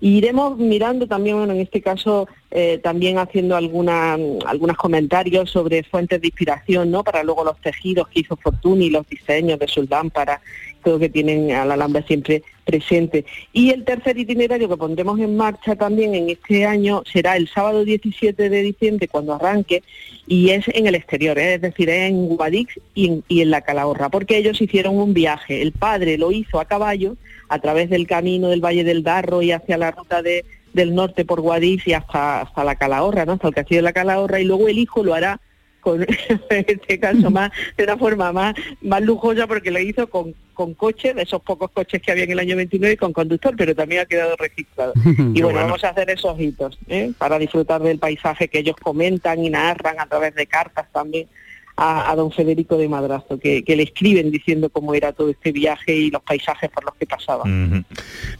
iremos 0.03 0.57
mirando 0.57 1.07
también, 1.07 1.37
bueno, 1.37 1.53
en 1.53 1.61
este 1.61 1.81
caso, 1.81 2.27
eh, 2.51 2.77
también 2.83 3.17
haciendo 3.19 3.55
alguna, 3.55 4.17
algunos 4.45 4.75
comentarios 4.75 5.49
sobre 5.49 5.83
fuentes 5.83 6.19
de 6.19 6.27
inspiración, 6.27 6.91
¿no? 6.91 7.05
Para 7.05 7.23
luego 7.23 7.45
los 7.45 7.57
tejidos 7.61 8.09
que 8.09 8.19
hizo 8.19 8.35
Fortuny, 8.35 8.89
los 8.89 9.07
diseños 9.07 9.59
de 9.59 9.67
sus 9.69 9.89
lámparas, 9.89 10.41
todo 10.83 10.99
que 10.99 11.07
tienen 11.07 11.51
a 11.53 11.63
la 11.63 11.75
Alhambra 11.75 12.01
siempre 12.05 12.43
presente. 12.65 13.23
Y 13.53 13.69
el 13.69 13.85
tercer 13.85 14.17
itinerario 14.17 14.67
que 14.67 14.75
pondremos 14.75 15.19
en 15.21 15.37
marcha 15.37 15.77
también 15.77 16.15
en 16.15 16.29
este 16.29 16.65
año 16.65 17.03
será 17.09 17.37
el 17.37 17.47
sábado 17.47 17.85
17 17.85 18.49
de 18.49 18.61
diciembre 18.61 19.07
cuando 19.07 19.35
arranque 19.35 19.83
y 20.27 20.49
es 20.49 20.67
en 20.67 20.85
el 20.87 20.95
exterior, 20.95 21.39
¿eh? 21.39 21.53
es 21.53 21.61
decir, 21.61 21.89
en 21.89 22.27
Guadix 22.27 22.77
y 22.93 23.23
y 23.29 23.41
en 23.41 23.51
la 23.51 23.61
Calahorra, 23.61 24.09
porque 24.09 24.37
ellos 24.37 24.61
hicieron 24.61 24.97
un 24.97 25.13
viaje. 25.13 25.61
El 25.61 25.71
padre 25.71 26.17
lo 26.17 26.33
hizo 26.33 26.59
a 26.59 26.65
caballo 26.65 27.15
a 27.53 27.59
través 27.59 27.87
del 27.91 28.07
camino 28.07 28.49
del 28.49 28.65
Valle 28.65 28.83
del 28.83 29.03
Darro 29.03 29.43
y 29.43 29.51
hacia 29.51 29.77
la 29.77 29.91
ruta 29.91 30.23
de, 30.23 30.43
del 30.73 30.95
norte 30.95 31.23
por 31.23 31.39
Guadix 31.39 31.85
y 31.85 31.93
hasta, 31.93 32.41
hasta 32.41 32.63
la 32.63 32.75
Calahorra, 32.75 33.25
¿no? 33.25 33.33
hasta 33.33 33.47
el 33.47 33.53
castillo 33.53 33.77
de 33.77 33.83
la 33.83 33.93
Calahorra, 33.93 34.39
y 34.39 34.45
luego 34.45 34.67
el 34.67 34.79
hijo 34.79 35.03
lo 35.03 35.13
hará 35.13 35.39
con 35.79 36.01
en 36.49 36.65
este 36.67 36.97
caso 36.99 37.29
más 37.29 37.51
de 37.77 37.83
una 37.83 37.97
forma 37.97 38.31
más 38.31 38.55
más 38.81 39.01
lujosa 39.01 39.45
porque 39.45 39.69
lo 39.69 39.79
hizo 39.79 40.09
con, 40.09 40.33
con 40.53 40.73
coche, 40.73 41.13
de 41.13 41.23
esos 41.23 41.41
pocos 41.41 41.69
coches 41.71 42.01
que 42.01 42.11
había 42.11 42.23
en 42.23 42.31
el 42.31 42.39
año 42.39 42.55
29 42.55 42.93
y 42.93 42.97
con 42.97 43.13
conductor, 43.13 43.53
pero 43.55 43.75
también 43.75 44.01
ha 44.01 44.05
quedado 44.05 44.35
registrado. 44.37 44.93
y 45.33 45.41
bueno, 45.41 45.59
vamos 45.59 45.83
a 45.83 45.89
hacer 45.89 46.09
esos 46.09 46.39
hitos 46.39 46.79
¿eh? 46.87 47.11
para 47.19 47.37
disfrutar 47.37 47.83
del 47.83 47.99
paisaje 47.99 48.47
que 48.47 48.59
ellos 48.59 48.77
comentan 48.81 49.43
y 49.43 49.49
narran 49.49 49.99
a 49.99 50.07
través 50.07 50.33
de 50.33 50.47
cartas 50.47 50.87
también 50.91 51.27
a, 51.75 52.13
don 52.15 52.31
Federico 52.31 52.77
de 52.77 52.87
Madrazo, 52.87 53.39
que, 53.39 53.63
le 53.67 53.83
escriben 53.83 54.31
diciendo 54.31 54.69
cómo 54.69 54.93
era 54.93 55.11
todo 55.11 55.29
este 55.29 55.51
viaje 55.51 55.95
y 55.95 56.11
los 56.11 56.21
paisajes 56.21 56.69
por 56.69 56.83
los 56.85 56.95
que 56.95 57.05
pasaba. 57.05 57.43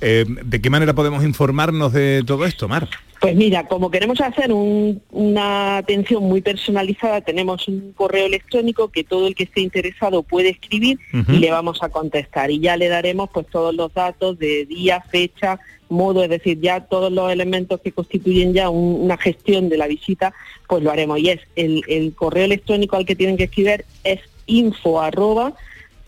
Eh, 0.02 0.26
¿De 0.28 0.62
qué 0.62 0.70
manera 0.70 0.94
podemos 0.94 1.24
informarnos 1.24 1.94
de 1.94 2.24
todo 2.26 2.46
esto, 2.46 2.68
Mar? 2.68 2.88
Pues 3.20 3.36
mira, 3.38 3.68
como 3.68 3.90
queremos 3.90 4.20
hacer 4.20 4.52
una 4.52 5.78
atención 5.78 6.24
muy 6.24 6.42
personalizada, 6.42 7.22
tenemos 7.22 7.70
un 7.70 7.94
correo 7.94 8.26
electrónico 8.26 8.90
que 8.90 9.06
todo 9.06 9.28
el 9.28 9.36
que 9.36 9.44
esté 9.46 9.62
interesado 9.62 10.24
puede 10.24 10.50
escribir 10.50 11.00
y 11.30 11.38
le 11.38 11.50
vamos 11.50 11.82
a 11.82 11.90
contestar. 11.90 12.52
Y 12.52 12.60
ya 12.60 12.76
le 12.76 12.90
daremos 12.90 13.30
pues 13.34 13.48
todos 13.48 13.74
los 13.74 13.94
datos 13.94 14.38
de 14.40 14.66
día, 14.66 15.02
fecha, 15.10 15.58
modo, 15.94 16.24
es 16.24 16.30
decir, 16.30 16.60
ya 16.60 16.82
todos 16.82 17.14
los 17.14 17.32
elementos 17.32 17.80
que 17.80 17.94
constituyen 17.94 18.54
ya 18.54 18.70
una 18.70 19.16
gestión 19.16 19.70
de 19.70 19.78
la 19.78 19.88
visita, 19.88 20.34
pues 20.68 20.84
lo 20.84 20.92
haremos. 20.92 21.18
Y 21.20 21.30
es 21.30 21.40
el, 21.56 22.14
correo 22.16 22.44
electrónico 22.46 22.96
al 22.96 23.06
que 23.06 23.16
tienen 23.16 23.38
que 23.38 23.44
escribir 23.46 23.86
es 24.04 24.20
info 24.46 25.02
arroba 25.02 25.56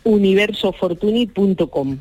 universofortuni.com. 0.04 1.98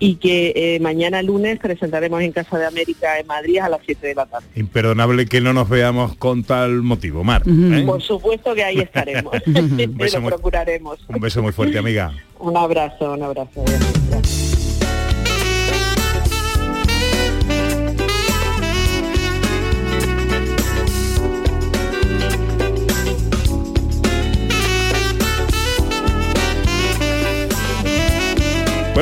y 0.00 0.16
que 0.16 0.52
eh, 0.56 0.80
mañana 0.80 1.22
lunes 1.22 1.58
presentaremos 1.60 2.22
en 2.22 2.32
Casa 2.32 2.58
de 2.58 2.66
América 2.66 3.18
en 3.20 3.26
Madrid 3.26 3.58
a 3.58 3.68
las 3.68 3.80
7 3.84 4.06
de 4.08 4.14
la 4.14 4.26
tarde. 4.26 4.46
Imperdonable 4.56 5.26
que 5.26 5.40
no 5.42 5.52
nos 5.52 5.68
veamos 5.68 6.16
con 6.16 6.42
tal 6.42 6.82
motivo, 6.82 7.22
Mar. 7.22 7.42
¿eh? 7.46 7.84
Por 7.86 8.00
supuesto 8.00 8.54
que 8.54 8.64
ahí 8.64 8.78
estaremos. 8.78 9.32
un 9.46 9.96
beso 9.96 10.20
muy, 10.20 10.30
procuraremos. 10.30 10.98
Un 11.06 11.20
beso 11.20 11.42
muy 11.42 11.52
fuerte, 11.52 11.78
amiga. 11.78 12.12
un 12.38 12.56
abrazo, 12.56 13.12
un 13.12 13.22
abrazo. 13.22 13.62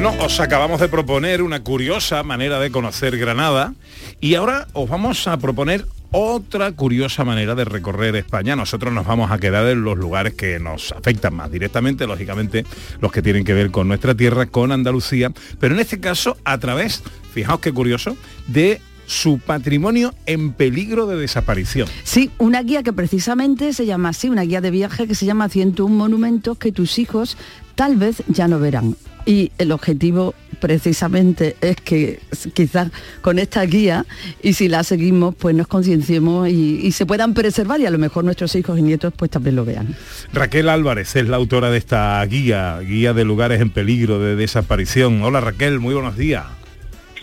Bueno, 0.00 0.14
os 0.24 0.38
acabamos 0.38 0.80
de 0.80 0.86
proponer 0.86 1.42
una 1.42 1.64
curiosa 1.64 2.22
manera 2.22 2.60
de 2.60 2.70
conocer 2.70 3.18
Granada 3.18 3.74
y 4.20 4.36
ahora 4.36 4.68
os 4.72 4.88
vamos 4.88 5.26
a 5.26 5.36
proponer 5.38 5.86
otra 6.12 6.70
curiosa 6.70 7.24
manera 7.24 7.56
de 7.56 7.64
recorrer 7.64 8.14
España. 8.14 8.54
Nosotros 8.54 8.94
nos 8.94 9.08
vamos 9.08 9.32
a 9.32 9.38
quedar 9.38 9.66
en 9.66 9.82
los 9.82 9.98
lugares 9.98 10.34
que 10.34 10.60
nos 10.60 10.92
afectan 10.92 11.34
más 11.34 11.50
directamente, 11.50 12.06
lógicamente 12.06 12.64
los 13.00 13.10
que 13.10 13.22
tienen 13.22 13.42
que 13.42 13.54
ver 13.54 13.72
con 13.72 13.88
nuestra 13.88 14.14
tierra, 14.14 14.46
con 14.46 14.70
Andalucía, 14.70 15.32
pero 15.58 15.74
en 15.74 15.80
este 15.80 15.98
caso 15.98 16.36
a 16.44 16.58
través, 16.58 17.02
fijaos 17.34 17.58
qué 17.58 17.72
curioso, 17.72 18.16
de 18.46 18.80
su 19.06 19.40
patrimonio 19.40 20.14
en 20.26 20.52
peligro 20.52 21.08
de 21.08 21.16
desaparición. 21.16 21.88
Sí, 22.04 22.30
una 22.38 22.62
guía 22.62 22.84
que 22.84 22.92
precisamente 22.92 23.72
se 23.72 23.84
llama 23.84 24.10
así, 24.10 24.28
una 24.28 24.42
guía 24.42 24.60
de 24.60 24.70
viaje 24.70 25.08
que 25.08 25.16
se 25.16 25.26
llama 25.26 25.48
101 25.48 25.92
monumentos 25.92 26.56
que 26.56 26.70
tus 26.70 27.00
hijos 27.00 27.36
tal 27.74 27.96
vez 27.96 28.22
ya 28.28 28.46
no 28.46 28.60
verán. 28.60 28.94
Y 29.28 29.52
el 29.58 29.72
objetivo 29.72 30.34
precisamente 30.58 31.54
es 31.60 31.76
que 31.76 32.18
quizás 32.54 32.90
con 33.20 33.38
esta 33.38 33.62
guía 33.66 34.06
y 34.42 34.54
si 34.54 34.68
la 34.68 34.82
seguimos 34.84 35.34
pues 35.34 35.54
nos 35.54 35.68
concienciemos 35.68 36.48
y, 36.48 36.80
y, 36.82 36.92
se 36.92 37.04
puedan 37.04 37.34
preservar 37.34 37.78
y 37.78 37.84
a 37.84 37.90
lo 37.90 37.98
mejor 37.98 38.24
nuestros 38.24 38.54
hijos 38.54 38.78
y 38.78 38.82
nietos 38.82 39.12
pues 39.14 39.30
también 39.30 39.54
lo 39.54 39.66
vean. 39.66 39.94
Raquel 40.32 40.70
Álvarez 40.70 41.14
es 41.14 41.28
la 41.28 41.36
autora 41.36 41.70
de 41.70 41.76
esta 41.76 42.24
guía, 42.24 42.78
guía 42.80 43.12
de 43.12 43.26
lugares 43.26 43.60
en 43.60 43.68
peligro 43.68 44.18
de 44.18 44.34
desaparición. 44.34 45.22
Hola 45.22 45.42
Raquel, 45.42 45.78
muy 45.78 45.92
buenos 45.92 46.16
días. 46.16 46.46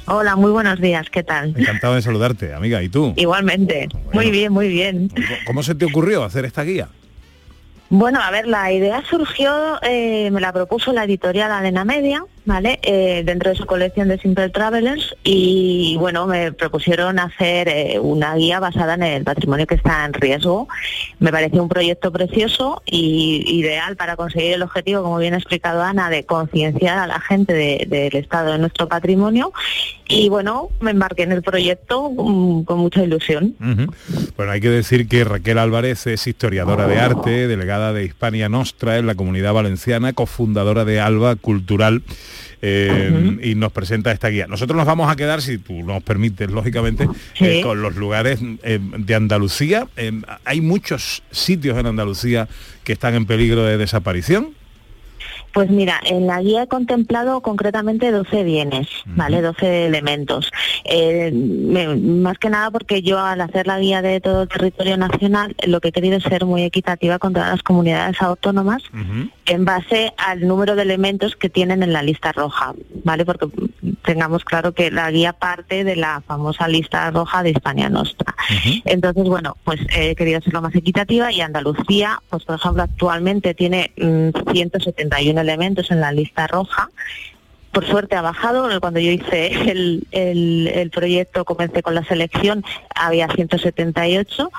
Hola, 0.05 0.35
muy 0.35 0.51
buenos 0.51 0.79
días, 0.79 1.09
¿qué 1.09 1.23
tal? 1.23 1.55
Encantado 1.57 1.95
de 1.95 2.03
saludarte, 2.03 2.53
amiga. 2.53 2.83
¿Y 2.83 2.89
tú? 2.89 3.15
Igualmente. 3.15 3.89
Bueno, 3.91 4.11
muy 4.13 4.29
bien, 4.29 4.53
muy 4.53 4.67
bien. 4.67 5.11
¿Cómo 5.47 5.63
se 5.63 5.73
te 5.73 5.85
ocurrió 5.85 6.23
hacer 6.23 6.45
esta 6.45 6.61
guía? 6.61 6.87
Bueno, 7.97 8.19
a 8.21 8.29
ver, 8.29 8.45
la 8.45 8.73
idea 8.73 9.01
surgió, 9.09 9.81
eh, 9.81 10.29
me 10.29 10.41
la 10.41 10.51
propuso 10.51 10.91
la 10.91 11.05
editorial 11.05 11.49
Alena 11.49 11.85
Media, 11.85 12.25
¿vale? 12.45 12.79
Eh, 12.83 13.23
dentro 13.25 13.49
de 13.49 13.57
su 13.57 13.65
colección 13.65 14.07
de 14.07 14.17
Simple 14.19 14.49
Travelers 14.49 15.15
y 15.23 15.97
bueno, 15.99 16.27
me 16.27 16.51
propusieron 16.51 17.19
hacer 17.19 17.67
eh, 17.67 17.99
una 17.99 18.35
guía 18.35 18.59
basada 18.59 18.93
en 18.93 19.03
el 19.03 19.23
patrimonio 19.23 19.67
que 19.67 19.75
está 19.75 20.05
en 20.05 20.13
riesgo. 20.13 20.67
Me 21.19 21.31
pareció 21.31 21.61
un 21.61 21.69
proyecto 21.69 22.11
precioso 22.11 22.81
y 22.85 23.43
ideal 23.47 23.95
para 23.95 24.15
conseguir 24.15 24.53
el 24.53 24.61
objetivo, 24.61 25.03
como 25.03 25.17
bien 25.17 25.33
ha 25.33 25.37
explicado 25.37 25.81
Ana, 25.81 26.09
de 26.09 26.25
concienciar 26.25 26.97
a 26.97 27.07
la 27.07 27.19
gente 27.19 27.53
del 27.87 28.15
estado 28.15 28.53
de 28.53 28.59
nuestro 28.59 28.87
patrimonio 28.87 29.51
y 30.07 30.29
bueno, 30.29 30.69
me 30.81 30.91
embarqué 30.91 31.23
en 31.23 31.31
el 31.31 31.41
proyecto 31.41 32.01
um, 32.07 32.63
con 32.63 32.79
mucha 32.79 33.03
ilusión. 33.03 33.55
Bueno, 34.37 34.51
hay 34.51 34.61
que 34.61 34.69
decir 34.69 35.07
que 35.07 35.23
Raquel 35.23 35.57
Álvarez 35.57 36.05
es 36.05 36.27
historiadora 36.27 36.87
de 36.87 36.99
arte, 36.99 37.47
delegada 37.47 37.91
de 37.91 38.05
Hispania 38.05 38.47
Nostra 38.47 38.97
en 38.97 39.07
la 39.07 39.15
comunidad 39.15 39.53
valenciana, 39.53 40.13
cofundadora 40.13 40.85
de 40.85 40.99
Alba 40.99 41.35
Cultural. 41.35 42.03
Eh, 42.61 43.09
uh 43.11 43.15
-huh. 43.15 43.45
y 43.45 43.55
nos 43.55 43.71
presenta 43.71 44.11
esta 44.11 44.29
guía. 44.29 44.47
Nosotros 44.47 44.77
nos 44.77 44.85
vamos 44.85 45.11
a 45.11 45.15
quedar, 45.15 45.41
si 45.41 45.57
tú 45.57 45.83
nos 45.83 46.01
permites, 46.03 46.49
lógicamente, 46.49 47.07
¿Sí? 47.33 47.45
eh, 47.45 47.61
con 47.61 47.81
los 47.81 47.95
lugares 47.95 48.39
eh, 48.63 48.79
de 48.81 49.15
Andalucía. 49.15 49.87
hay 50.45 50.61
muchos 50.61 51.23
sitios 51.31 51.77
en 51.77 51.85
Andalucía 51.85 52.47
que 52.83 52.93
están 52.93 53.15
en 53.15 53.25
peligro 53.25 53.63
de 53.63 53.77
desaparición. 53.77 54.53
Pues 55.55 55.69
mira, 55.69 56.01
en 56.03 56.27
la 56.27 56.41
guía 56.41 56.63
he 56.63 56.67
contemplado 56.67 57.39
concretamente 57.39 58.11
12 58.11 58.43
bienes, 58.43 58.89
¿vale? 59.05 59.41
12 59.41 59.85
elementos. 59.85 60.51
Eh, 60.83 61.31
me, 61.31 61.95
más 61.95 62.37
que 62.37 62.49
nada 62.49 62.71
porque 62.71 63.01
yo 63.01 63.17
al 63.19 63.39
hacer 63.39 63.65
la 63.65 63.79
guía 63.79 64.01
de 64.01 64.19
todo 64.19 64.41
el 64.43 64.49
territorio 64.49 64.97
nacional 64.97 65.55
lo 65.65 65.79
que 65.79 65.87
he 65.87 65.91
querido 65.93 66.17
es 66.17 66.23
ser 66.23 66.43
muy 66.43 66.63
equitativa 66.63 67.19
con 67.19 67.31
todas 67.31 67.51
las 67.51 67.63
comunidades 67.63 68.21
autónomas 68.21 68.83
uh 68.93 68.97
-huh. 68.97 69.31
En 69.45 69.65
base 69.65 70.13
al 70.17 70.47
número 70.47 70.75
de 70.75 70.81
elementos 70.81 71.35
que 71.35 71.49
tienen 71.49 71.83
en 71.83 71.93
la 71.93 72.01
lista 72.01 72.31
roja, 72.31 72.73
¿vale? 73.03 73.25
Porque 73.25 73.47
tengamos 74.03 74.43
claro 74.43 74.73
que 74.73 74.91
la 74.91 75.09
guía 75.11 75.33
parte 75.33 75.83
de 75.83 75.95
la 75.95 76.21
famosa 76.21 76.67
lista 76.67 77.11
roja 77.11 77.43
de 77.43 77.51
Hispania 77.51 77.89
Nostra. 77.89 78.35
Uh 78.49 78.53
-huh. 78.53 78.81
Entonces, 78.85 79.23
bueno, 79.23 79.57
pues 79.63 79.79
he 79.95 80.15
querido 80.15 80.41
ser 80.41 80.53
lo 80.53 80.61
más 80.61 80.75
equitativa 80.75 81.31
y 81.31 81.41
Andalucía, 81.41 82.21
pues 82.29 82.43
por 82.43 82.55
ejemplo, 82.55 82.83
actualmente 82.83 83.53
tiene 83.53 83.91
mm, 83.97 84.51
171 84.51 85.41
elementos 85.41 85.91
en 85.91 86.01
la 86.01 86.11
lista 86.11 86.47
roja. 86.47 86.89
Por 87.71 87.85
suerte 87.85 88.15
ha 88.15 88.21
bajado, 88.21 88.69
cuando 88.79 89.01
yo 89.01 89.11
hice 89.11 89.47
el, 89.69 90.07
el, 90.11 90.71
el 90.73 90.89
proyecto, 90.91 91.43
comencé 91.43 91.83
con 91.83 91.93
la 91.93 92.05
selección, 92.05 92.63
había 92.95 93.27
178, 93.27 94.49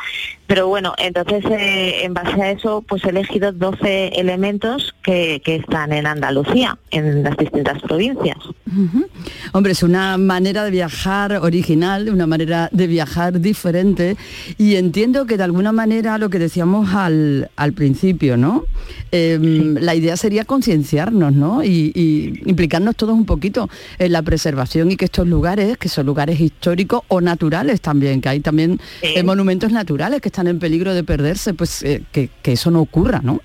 pero 0.47 0.69
bueno, 0.69 0.95
entonces 0.99 1.45
eh, 1.47 2.05
en 2.05 2.15
base 2.15 2.41
a 2.41 2.51
eso 2.53 2.83
pues 2.87 3.05
he 3.05 3.11
elegido 3.11 3.53
12 3.53 4.09
elementos 4.21 4.95
que, 5.03 5.43
que, 5.45 5.57
están 5.57 5.93
en 5.93 6.07
Andalucía, 6.07 6.79
en 6.91 7.23
las 7.23 7.37
distintas 7.37 7.83
provincias. 7.83 8.39
Uh 8.67 8.71
-huh. 8.71 9.07
Hombre, 9.53 9.73
es 9.73 9.83
una 9.83 10.17
manera 10.19 10.65
de 10.65 10.71
viajar 10.71 11.33
original, 11.33 12.09
una 12.11 12.27
manera 12.27 12.69
de 12.73 12.87
viajar 12.87 13.41
diferente 13.41 14.17
y 14.59 14.77
entiendo 14.77 15.27
que 15.27 15.37
de 15.37 15.45
alguna 15.45 15.73
manera 15.73 16.19
lo 16.19 16.31
que 16.31 16.39
decíamos 16.39 16.95
al, 16.95 17.51
al 17.57 17.73
principio, 17.73 18.37
¿no? 18.37 18.65
Eh, 19.13 19.39
sí. 19.41 19.75
La 19.81 19.95
idea 19.95 20.17
sería 20.17 20.45
concienciarnos, 20.45 21.33
¿no? 21.33 21.65
Y, 21.65 21.93
y 21.95 22.43
implicarnos 22.47 22.97
todos 22.97 23.15
un 23.15 23.25
poquito 23.27 23.69
en 23.99 24.13
la 24.13 24.23
preservación 24.23 24.91
y 24.91 24.97
que 24.97 25.07
estos 25.07 25.27
lugares, 25.27 25.77
que 25.79 25.89
son 25.89 26.07
lugares 26.07 26.39
históricos 26.41 27.03
o 27.09 27.21
naturales 27.21 27.81
también, 27.81 28.21
que 28.21 28.29
hay 28.29 28.41
también 28.41 28.79
sí. 29.01 29.09
eh, 29.17 29.23
monumentos 29.23 29.73
naturales 29.73 30.21
que 30.21 30.29
están 30.37 30.49
en 30.49 30.59
peligro 30.59 30.93
de 30.93 31.03
perderse, 31.03 31.55
pues 31.55 31.83
eh, 31.83 32.03
que, 32.13 32.29
que, 32.43 32.53
eso 32.53 32.71
no 32.71 32.83
ocurra, 32.83 33.21
¿no? 33.23 33.41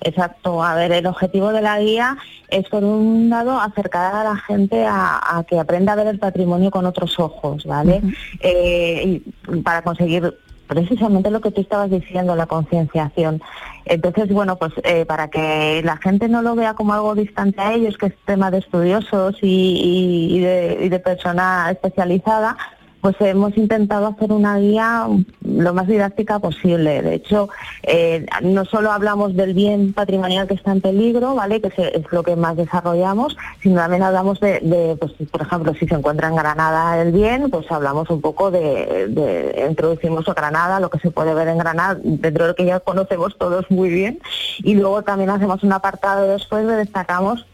Exacto, 0.00 0.62
a 0.62 0.76
ver, 0.76 0.92
el 0.92 1.06
objetivo 1.06 1.52
de 1.52 1.60
la 1.60 1.80
guía 1.80 2.16
es 2.48 2.68
por 2.68 2.84
un 2.84 3.28
lado 3.28 3.60
acercar 3.60 4.14
a 4.14 4.22
la 4.22 4.36
gente 4.36 4.86
a, 4.86 5.38
a 5.38 5.42
que 5.42 5.58
aprenda 5.58 5.94
a 5.94 5.96
ver 5.96 6.06
el 6.06 6.20
patrimonio 6.20 6.70
con 6.70 6.86
otros 6.86 7.18
ojos, 7.18 7.64
¿vale? 7.64 8.00
Uh 8.00 8.06
-huh. 8.06 8.16
eh, 8.42 9.22
y 9.50 9.60
para 9.62 9.82
conseguir 9.82 10.32
precisamente 10.68 11.32
lo 11.32 11.40
que 11.40 11.50
tú 11.50 11.62
estabas 11.62 11.90
diciendo, 11.90 12.36
la 12.36 12.46
concienciación. 12.46 13.42
Entonces, 13.86 14.28
bueno, 14.28 14.54
pues 14.56 14.72
eh, 14.84 15.04
para 15.04 15.28
que 15.28 15.82
la 15.82 15.96
gente 15.96 16.28
no 16.28 16.42
lo 16.42 16.54
vea 16.54 16.74
como 16.74 16.92
algo 16.92 17.16
distante 17.16 17.60
a 17.60 17.72
ellos, 17.72 17.96
que 17.98 18.06
es 18.06 18.14
tema 18.24 18.52
de 18.52 18.58
estudiosos 18.58 19.36
y, 19.42 19.46
y, 19.46 20.36
y, 20.36 20.40
de, 20.40 20.78
y 20.82 20.88
de 20.90 20.98
persona 21.00 21.70
especializada, 21.72 22.56
pues 23.00 23.16
hemos 23.20 23.56
intentado 23.56 24.06
hacer 24.08 24.32
una 24.32 24.58
guía 24.58 25.06
lo 25.42 25.74
más 25.74 25.86
didáctica 25.86 26.38
posible. 26.38 27.02
De 27.02 27.14
hecho, 27.14 27.48
eh, 27.82 28.26
no 28.42 28.64
solo 28.64 28.90
hablamos 28.90 29.36
del 29.36 29.54
bien 29.54 29.92
patrimonial 29.92 30.48
que 30.48 30.54
está 30.54 30.72
en 30.72 30.80
peligro, 30.80 31.34
¿vale? 31.34 31.60
Que 31.60 31.68
es 31.76 32.12
lo 32.12 32.22
que 32.22 32.36
más 32.36 32.56
desarrollamos, 32.56 33.36
sino 33.62 33.76
también 33.76 34.02
hablamos 34.02 34.40
de, 34.40 34.60
de 34.60 34.96
pues, 34.96 35.12
por 35.30 35.42
ejemplo, 35.42 35.74
si 35.74 35.86
se 35.86 35.94
encuentra 35.94 36.28
en 36.28 36.36
Granada 36.36 37.00
el 37.00 37.12
bien, 37.12 37.50
pues 37.50 37.70
hablamos 37.70 38.10
un 38.10 38.20
poco 38.20 38.50
de, 38.50 39.06
de, 39.08 39.66
introducimos 39.68 40.28
a 40.28 40.34
Granada, 40.34 40.80
lo 40.80 40.90
que 40.90 40.98
se 40.98 41.10
puede 41.10 41.34
ver 41.34 41.48
en 41.48 41.58
Granada, 41.58 41.98
dentro 42.02 42.44
de 42.44 42.50
lo 42.50 42.54
que 42.54 42.64
ya 42.64 42.80
conocemos 42.80 43.36
todos 43.38 43.70
muy 43.70 43.90
bien, 43.90 44.20
y 44.58 44.74
luego 44.74 45.02
también 45.02 45.30
hacemos 45.30 45.62
un 45.62 45.72
apartado 45.72 46.26
después 46.26 46.66
de 46.66 46.76
destacamos 46.76 47.46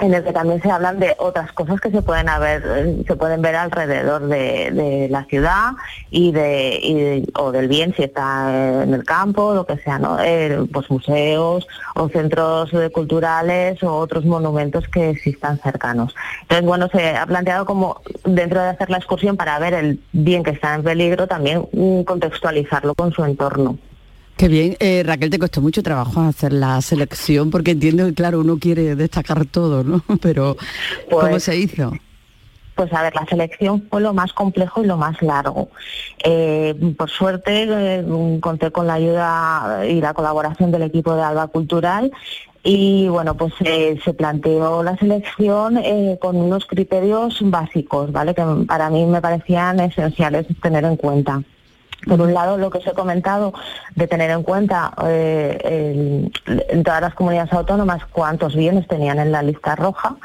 en 0.00 0.14
el 0.14 0.24
que 0.24 0.32
también 0.32 0.62
se 0.62 0.70
hablan 0.70 0.98
de 0.98 1.14
otras 1.18 1.52
cosas 1.52 1.80
que 1.80 1.90
se 1.90 2.02
pueden 2.02 2.28
haber, 2.28 2.62
se 3.06 3.16
pueden 3.16 3.42
ver 3.42 3.56
alrededor 3.56 4.26
de, 4.26 5.08
la 5.10 5.24
ciudad 5.24 5.72
y 6.10 6.32
de, 6.32 7.28
o 7.34 7.52
del 7.52 7.68
bien 7.68 7.94
si 7.94 8.04
está 8.04 8.82
en 8.82 8.94
el 8.94 9.04
campo, 9.04 9.54
lo 9.54 9.66
que 9.66 9.76
sea, 9.78 9.98
¿no? 9.98 10.18
Eh, 10.20 10.66
pues 10.72 10.90
museos 10.90 11.66
o 11.94 12.08
centros 12.08 12.70
culturales 12.92 13.82
o 13.82 13.96
otros 13.96 14.24
monumentos 14.24 14.88
que 14.88 15.10
existan 15.10 15.58
cercanos. 15.58 16.14
Entonces, 16.42 16.66
bueno, 16.66 16.88
se 16.88 17.16
ha 17.16 17.26
planteado 17.26 17.66
como 17.66 18.00
dentro 18.24 18.60
de 18.60 18.68
hacer 18.68 18.90
la 18.90 18.98
excursión 18.98 19.36
para 19.36 19.58
ver 19.58 19.74
el 19.74 20.00
bien 20.12 20.42
que 20.42 20.50
está 20.50 20.74
en 20.74 20.82
peligro, 20.82 21.26
también 21.26 21.66
contextualizarlo 22.04 22.94
con 22.94 23.12
su 23.12 23.24
entorno. 23.24 23.78
Qué 24.40 24.48
bien. 24.48 24.74
Eh, 24.80 25.02
Raquel, 25.04 25.28
te 25.28 25.38
costó 25.38 25.60
mucho 25.60 25.82
trabajo 25.82 26.22
hacer 26.22 26.54
la 26.54 26.80
selección 26.80 27.50
porque 27.50 27.72
entiendo 27.72 28.06
que, 28.06 28.14
claro, 28.14 28.40
uno 28.40 28.58
quiere 28.58 28.96
destacar 28.96 29.44
todo, 29.44 29.84
¿no? 29.84 30.02
Pero, 30.22 30.56
pues, 31.10 31.26
¿cómo 31.26 31.38
se 31.38 31.58
hizo? 31.58 31.92
Pues 32.74 32.90
a 32.94 33.02
ver, 33.02 33.14
la 33.14 33.26
selección 33.26 33.86
fue 33.90 34.00
lo 34.00 34.14
más 34.14 34.32
complejo 34.32 34.82
y 34.82 34.86
lo 34.86 34.96
más 34.96 35.20
largo. 35.20 35.68
Eh, 36.24 36.74
por 36.96 37.10
suerte 37.10 37.66
eh, 37.68 38.04
conté 38.40 38.70
con 38.70 38.86
la 38.86 38.94
ayuda 38.94 39.86
y 39.86 40.00
la 40.00 40.14
colaboración 40.14 40.70
del 40.70 40.84
equipo 40.84 41.14
de 41.14 41.20
Alba 41.20 41.48
Cultural 41.48 42.10
y 42.62 43.08
bueno, 43.08 43.36
pues 43.36 43.52
eh, 43.60 44.00
se 44.02 44.14
planteó 44.14 44.82
la 44.82 44.96
selección 44.96 45.76
eh, 45.76 46.16
con 46.18 46.36
unos 46.36 46.64
criterios 46.64 47.36
básicos, 47.42 48.10
¿vale? 48.10 48.34
Que 48.34 48.42
para 48.66 48.88
mí 48.88 49.04
me 49.04 49.20
parecían 49.20 49.80
esenciales 49.80 50.46
tener 50.62 50.86
en 50.86 50.96
cuenta. 50.96 51.42
Por 52.06 52.20
un 52.20 52.32
lado, 52.32 52.56
lo 52.56 52.70
que 52.70 52.78
os 52.78 52.86
he 52.86 52.92
comentado 52.92 53.52
de 53.94 54.06
tener 54.06 54.30
en 54.30 54.42
cuenta 54.42 54.92
eh, 55.06 56.30
en 56.46 56.82
todas 56.82 57.00
las 57.02 57.14
comunidades 57.14 57.52
autónomas 57.52 58.04
cuántos 58.06 58.56
bienes 58.56 58.88
tenían 58.88 59.18
en 59.18 59.32
la 59.32 59.42
lista 59.42 59.76
roja. 59.76 60.16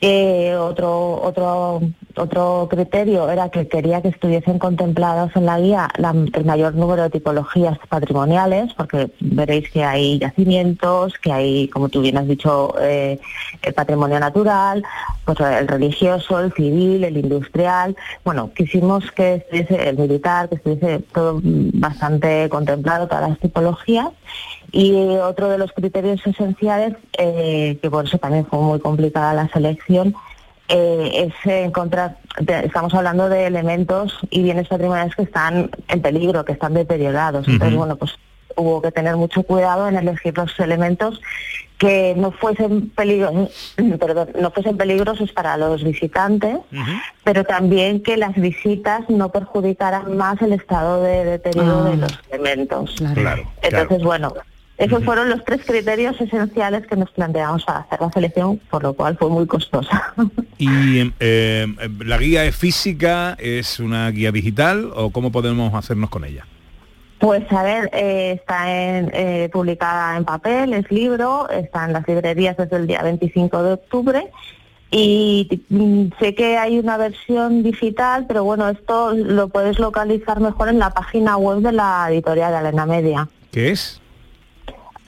Eh, 0.00 0.54
otro 0.54 1.22
otro 1.22 1.80
otro 2.16 2.68
criterio 2.70 3.30
era 3.30 3.48
que 3.50 3.68
quería 3.68 4.02
que 4.02 4.08
estuviesen 4.08 4.58
contemplados 4.58 5.30
en 5.36 5.46
la 5.46 5.58
guía 5.58 5.88
el 6.34 6.44
mayor 6.44 6.74
número 6.74 7.04
de 7.04 7.10
tipologías 7.10 7.78
patrimoniales, 7.88 8.72
porque 8.74 9.10
veréis 9.20 9.70
que 9.70 9.84
hay 9.84 10.18
yacimientos, 10.18 11.14
que 11.18 11.32
hay, 11.32 11.68
como 11.68 11.88
tú 11.88 12.00
bien 12.00 12.16
has 12.18 12.26
dicho, 12.26 12.74
eh, 12.80 13.18
el 13.62 13.74
patrimonio 13.74 14.18
natural, 14.18 14.82
pues 15.24 15.40
el 15.40 15.68
religioso, 15.68 16.40
el 16.40 16.52
civil, 16.52 17.04
el 17.04 17.16
industrial. 17.16 17.96
Bueno, 18.24 18.50
quisimos 18.54 19.10
que 19.12 19.34
estuviese 19.34 19.88
el 19.88 19.98
militar, 19.98 20.48
que 20.48 20.56
estuviese 20.56 21.00
todo 21.12 21.40
bastante 21.42 22.48
contemplado, 22.48 23.08
todas 23.08 23.28
las 23.28 23.38
tipologías. 23.38 24.08
Y 24.72 24.92
otro 25.16 25.48
de 25.48 25.58
los 25.58 25.72
criterios 25.72 26.20
esenciales, 26.26 26.94
eh, 27.18 27.78
que 27.80 27.90
por 27.90 28.04
eso 28.06 28.18
también 28.18 28.46
fue 28.46 28.58
muy 28.60 28.80
complicada 28.80 29.32
la 29.34 29.48
selección, 29.48 30.14
eh, 30.68 31.30
es 31.30 31.50
encontrar, 31.64 32.18
estamos 32.64 32.92
hablando 32.94 33.28
de 33.28 33.46
elementos 33.46 34.18
y 34.30 34.42
bienes 34.42 34.66
patrimoniales 34.68 35.14
que 35.14 35.22
están 35.22 35.70
en 35.88 36.02
peligro, 36.02 36.44
que 36.44 36.52
están 36.52 36.74
deteriorados. 36.74 37.46
Entonces, 37.46 37.76
bueno, 37.76 37.96
pues 37.96 38.12
hubo 38.56 38.82
que 38.82 38.90
tener 38.90 39.16
mucho 39.16 39.42
cuidado 39.44 39.86
en 39.88 39.96
elegir 39.96 40.36
los 40.36 40.58
elementos 40.58 41.20
que 41.78 42.14
no 42.16 42.32
fuesen 42.32 42.88
peligros, 42.90 43.74
perdón, 44.00 44.30
no 44.40 44.50
fuesen 44.50 44.76
peligrosos 44.78 45.30
para 45.32 45.56
los 45.58 45.84
visitantes, 45.84 46.56
pero 47.22 47.44
también 47.44 48.02
que 48.02 48.16
las 48.16 48.34
visitas 48.34 49.08
no 49.08 49.28
perjudicaran 49.30 50.16
más 50.16 50.40
el 50.42 50.54
estado 50.54 51.02
de 51.02 51.24
deterioro 51.26 51.84
Ah. 51.86 51.90
de 51.90 51.96
los 51.98 52.20
elementos. 52.30 52.94
Claro, 53.14 53.42
Entonces, 53.62 54.02
bueno, 54.02 54.32
esos 54.78 55.04
fueron 55.04 55.30
los 55.30 55.42
tres 55.44 55.64
criterios 55.64 56.20
esenciales 56.20 56.86
que 56.86 56.96
nos 56.96 57.10
planteamos 57.10 57.64
para 57.64 57.80
hacer 57.80 58.00
la 58.00 58.10
selección, 58.10 58.60
por 58.70 58.82
lo 58.82 58.92
cual 58.92 59.16
fue 59.16 59.30
muy 59.30 59.46
costosa. 59.46 60.14
¿Y 60.58 61.12
eh, 61.18 61.66
la 62.04 62.18
guía 62.18 62.44
es 62.44 62.54
física, 62.54 63.36
es 63.38 63.80
una 63.80 64.10
guía 64.10 64.32
digital 64.32 64.90
o 64.94 65.10
cómo 65.10 65.32
podemos 65.32 65.74
hacernos 65.74 66.10
con 66.10 66.24
ella? 66.24 66.46
Pues 67.18 67.50
a 67.50 67.62
ver, 67.62 67.88
eh, 67.94 68.32
está 68.38 68.70
en, 68.70 69.10
eh, 69.14 69.48
publicada 69.50 70.18
en 70.18 70.26
papel, 70.26 70.74
es 70.74 70.90
libro, 70.90 71.48
está 71.48 71.86
en 71.86 71.94
las 71.94 72.06
librerías 72.06 72.58
desde 72.58 72.76
el 72.76 72.86
día 72.86 73.02
25 73.02 73.62
de 73.62 73.72
octubre 73.72 74.30
y 74.90 75.62
mm, 75.70 76.08
sé 76.20 76.34
que 76.34 76.58
hay 76.58 76.78
una 76.78 76.98
versión 76.98 77.62
digital, 77.62 78.26
pero 78.28 78.44
bueno, 78.44 78.68
esto 78.68 79.14
lo 79.14 79.48
puedes 79.48 79.78
localizar 79.78 80.40
mejor 80.40 80.68
en 80.68 80.78
la 80.78 80.90
página 80.90 81.38
web 81.38 81.60
de 81.60 81.72
la 81.72 82.06
editorial 82.10 82.52
de 82.52 82.58
Alena 82.58 82.84
Media. 82.84 83.28
¿Qué 83.50 83.70
es? 83.70 84.02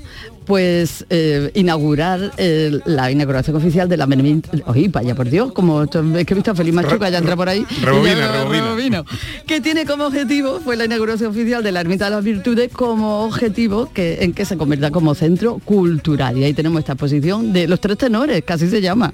pues 0.45 1.05
eh, 1.09 1.51
inaugurar 1.55 2.31
eh, 2.37 2.79
la 2.85 3.11
inauguración 3.11 3.55
oficial 3.55 3.89
de 3.89 3.97
la 3.97 4.05
Ermita. 4.05 4.49
Oye, 4.67 4.87
vaya 4.89 5.15
por 5.15 5.29
Dios, 5.29 5.51
como 5.51 5.83
esto- 5.83 6.03
es 6.17 6.25
que 6.25 6.33
he 6.33 6.35
visto 6.35 6.51
a 6.51 6.55
Feliz 6.55 6.73
Machuca 6.73 7.09
ya 7.09 7.17
entra 7.17 7.35
por 7.35 7.49
ahí. 7.49 7.65
ya 7.79 7.85
rebobina, 7.85 8.45
rebobina. 8.45 9.03
Que 9.47 9.61
tiene 9.61 9.85
como 9.85 10.05
objetivo, 10.05 10.59
fue 10.61 10.75
la 10.75 10.85
inauguración 10.85 11.31
oficial 11.31 11.63
de 11.63 11.71
la 11.71 11.81
Ermita 11.81 12.05
de 12.05 12.11
las 12.11 12.23
Virtudes, 12.23 12.71
como 12.71 13.25
objetivo 13.25 13.89
que, 13.93 14.19
en 14.21 14.33
que 14.33 14.45
se 14.45 14.57
convierta 14.57 14.91
como 14.91 15.15
centro 15.15 15.59
cultural. 15.65 16.37
Y 16.37 16.43
ahí 16.43 16.53
tenemos 16.53 16.79
esta 16.79 16.93
exposición 16.93 17.51
de 17.53 17.67
los 17.67 17.79
tres 17.81 17.97
tenores, 17.97 18.43
que 18.43 18.53
así 18.53 18.69
se 18.69 18.81
llama. 18.81 19.11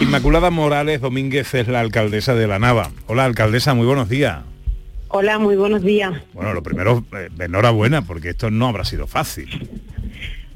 Inmaculada 0.00 0.50
Morales 0.50 1.00
Domínguez 1.00 1.54
es 1.54 1.68
la 1.68 1.80
alcaldesa 1.80 2.34
de 2.34 2.46
la 2.46 2.58
Nava. 2.58 2.90
Hola, 3.06 3.24
alcaldesa, 3.24 3.74
muy 3.74 3.86
buenos 3.86 4.08
días. 4.08 4.40
Hola, 5.08 5.38
muy 5.38 5.56
buenos 5.56 5.82
días. 5.82 6.12
Bueno, 6.32 6.54
lo 6.54 6.62
primero, 6.62 7.04
eh, 7.12 7.28
enhorabuena, 7.38 8.02
porque 8.02 8.30
esto 8.30 8.50
no 8.50 8.68
habrá 8.68 8.84
sido 8.86 9.06
fácil. 9.06 9.68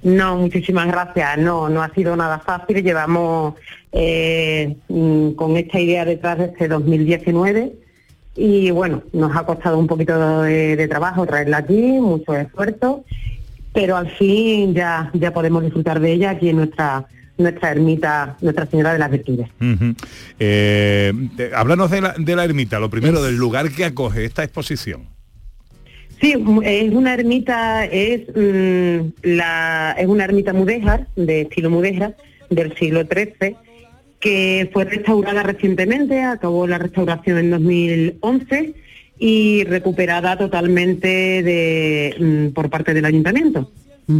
No, 0.07 0.37
muchísimas 0.37 0.87
gracias. 0.87 1.37
No, 1.39 1.69
no 1.69 1.83
ha 1.83 1.93
sido 1.93 2.15
nada 2.15 2.39
fácil. 2.39 2.81
Llevamos 2.81 3.55
eh, 3.91 4.77
mm, 4.89 5.33
con 5.33 5.57
esta 5.57 5.81
idea 5.81 6.05
detrás 6.05 6.39
desde 6.39 6.69
2019 6.69 7.73
y 8.37 8.71
bueno, 8.71 9.03
nos 9.13 9.35
ha 9.37 9.45
costado 9.45 9.77
un 9.77 9.89
poquito 9.89 10.43
de, 10.43 10.77
de 10.77 10.87
trabajo 10.87 11.27
traerla 11.27 11.57
aquí, 11.57 11.75
mucho 11.75 12.37
esfuerzo, 12.37 13.05
pero 13.73 13.97
al 13.97 14.09
fin 14.11 14.75
ya, 14.75 15.11
ya 15.13 15.33
podemos 15.33 15.65
disfrutar 15.65 15.99
de 15.99 16.13
ella 16.13 16.31
aquí 16.31 16.51
en 16.51 16.57
nuestra 16.59 17.07
nuestra 17.37 17.73
ermita, 17.73 18.37
Nuestra 18.41 18.67
Señora 18.67 18.93
de 18.93 18.99
las 18.99 19.11
Virtudes. 19.11 19.49
Eh, 20.39 21.13
háblanos 21.55 21.91
de 21.91 22.01
la, 22.01 22.15
de 22.17 22.37
la 22.37 22.45
ermita, 22.45 22.79
lo 22.79 22.89
primero, 22.89 23.23
del 23.23 23.37
lugar 23.37 23.71
que 23.73 23.85
acoge 23.85 24.25
esta 24.25 24.45
exposición. 24.45 25.16
Sí, 26.21 26.35
es 26.65 26.95
una 26.95 27.15
ermita, 27.15 27.85
es 27.85 28.23
mm, 28.35 29.09
la 29.23 29.95
es 29.99 30.07
una 30.07 30.25
ermita 30.25 30.53
mudéjar, 30.53 31.07
de 31.17 31.43
estilo 31.43 31.71
mudéjar, 31.71 32.17
del 32.49 32.75
siglo 32.77 33.03
XIII, 33.05 33.57
que 34.19 34.71
fue 34.73 34.85
restaurada 34.85 35.43
recientemente, 35.43 36.23
acabó 36.23 36.67
la 36.67 36.79
restauración 36.79 37.39
en 37.39 37.51
2011 37.51 38.75
y 39.19 39.65
recuperada 39.65 40.37
totalmente 40.37 41.43
de, 41.43 42.15
mm, 42.19 42.55
por 42.55 42.71
parte 42.71 42.95
del 42.95 43.05
ayuntamiento 43.05 43.71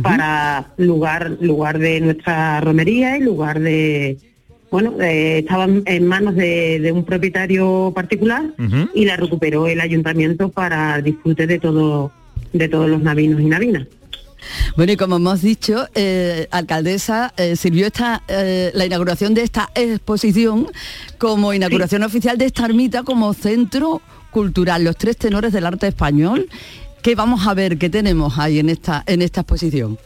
para 0.03 0.73
lugar 0.79 1.37
lugar 1.41 1.79
de 1.79 2.01
nuestra 2.01 2.61
romería 2.61 3.17
y 3.17 3.21
lugar 3.21 3.61
de 3.61 4.19
bueno 4.77 4.95
eh, 5.01 5.39
estaba 5.39 5.65
en- 5.65 6.07
manos 6.07 6.35
de, 6.35 6.79
de 6.81 6.93
un 6.93 7.05
propietario 7.05 7.93
particular 7.95 8.43
y 8.95 9.05
la 9.05 9.17
recuperó 9.17 9.67
el 9.67 9.81
ayuntamiento 9.81 10.49
para 10.51 11.01
disfrute 11.01 11.47
de 11.47 11.59
todo 11.59 12.13
de 12.53 12.69
todos 12.69 12.89
los 12.89 13.01
navinos 13.03 13.41
y 13.41 13.45
navinas. 13.47 13.87
Bueno, 14.77 14.93
y 14.93 14.97
como 14.97 15.17
hemos 15.17 15.41
dicho, 15.43 15.89
eh, 15.95 16.47
alcaldesa, 16.51 17.33
eh, 17.37 17.57
sirvió 17.57 17.87
esta, 17.87 18.23
eh, 18.29 18.71
la 18.75 18.85
inauguración 18.87 19.35
de 19.35 19.43
esta 19.43 19.71
exposición 19.75 20.69
como 21.19 21.53
inauguración 21.53 22.03
oficial 22.05 22.37
de 22.39 22.45
esta 22.45 22.65
ermita 22.67 23.03
como 23.03 23.33
centro 23.35 24.01
cultural, 24.31 24.85
los 24.85 24.97
tres 24.97 25.17
tenores 25.17 25.53
del 25.53 25.67
arte 25.67 25.89
español. 25.89 26.49
¿Qué 27.03 27.15
vamos 27.15 27.47
a 27.47 27.55
ver? 27.55 27.77
¿Qué 27.79 27.89
tenemos 27.91 28.39
ahí 28.39 28.59
en 28.59 28.69
esta, 28.69 29.03
en 29.07 29.23
esta 29.23 29.41
exposición? 29.41 29.99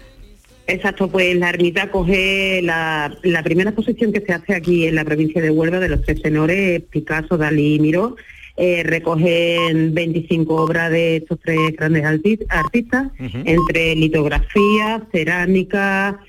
Exacto, 0.70 1.08
pues 1.08 1.36
la 1.36 1.48
ermita 1.50 1.90
coge 1.90 2.60
la, 2.62 3.16
la 3.22 3.42
primera 3.42 3.70
exposición 3.70 4.12
que 4.12 4.20
se 4.20 4.32
hace 4.32 4.54
aquí 4.54 4.86
en 4.86 4.94
la 4.94 5.04
provincia 5.04 5.42
de 5.42 5.50
Huelva 5.50 5.80
de 5.80 5.88
los 5.88 6.02
tres 6.02 6.22
tenores, 6.22 6.82
Picasso, 6.90 7.36
Dalí 7.36 7.74
y 7.74 7.80
Miró, 7.80 8.16
eh, 8.56 8.82
recogen 8.84 9.94
25 9.94 10.54
obras 10.54 10.90
de 10.90 11.16
estos 11.16 11.38
tres 11.40 11.58
grandes 11.76 12.04
arti- 12.04 12.44
artistas, 12.48 13.08
entre 13.46 13.94
litografía, 13.96 15.02
cerámica 15.12 16.20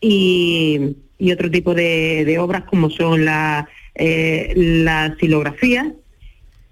y, 0.00 0.96
y 1.18 1.32
otro 1.32 1.50
tipo 1.50 1.74
de, 1.74 2.24
de 2.24 2.38
obras 2.38 2.64
como 2.64 2.90
son 2.90 3.24
la, 3.24 3.68
eh, 3.94 4.52
las 4.56 5.16
silografías. 5.18 5.86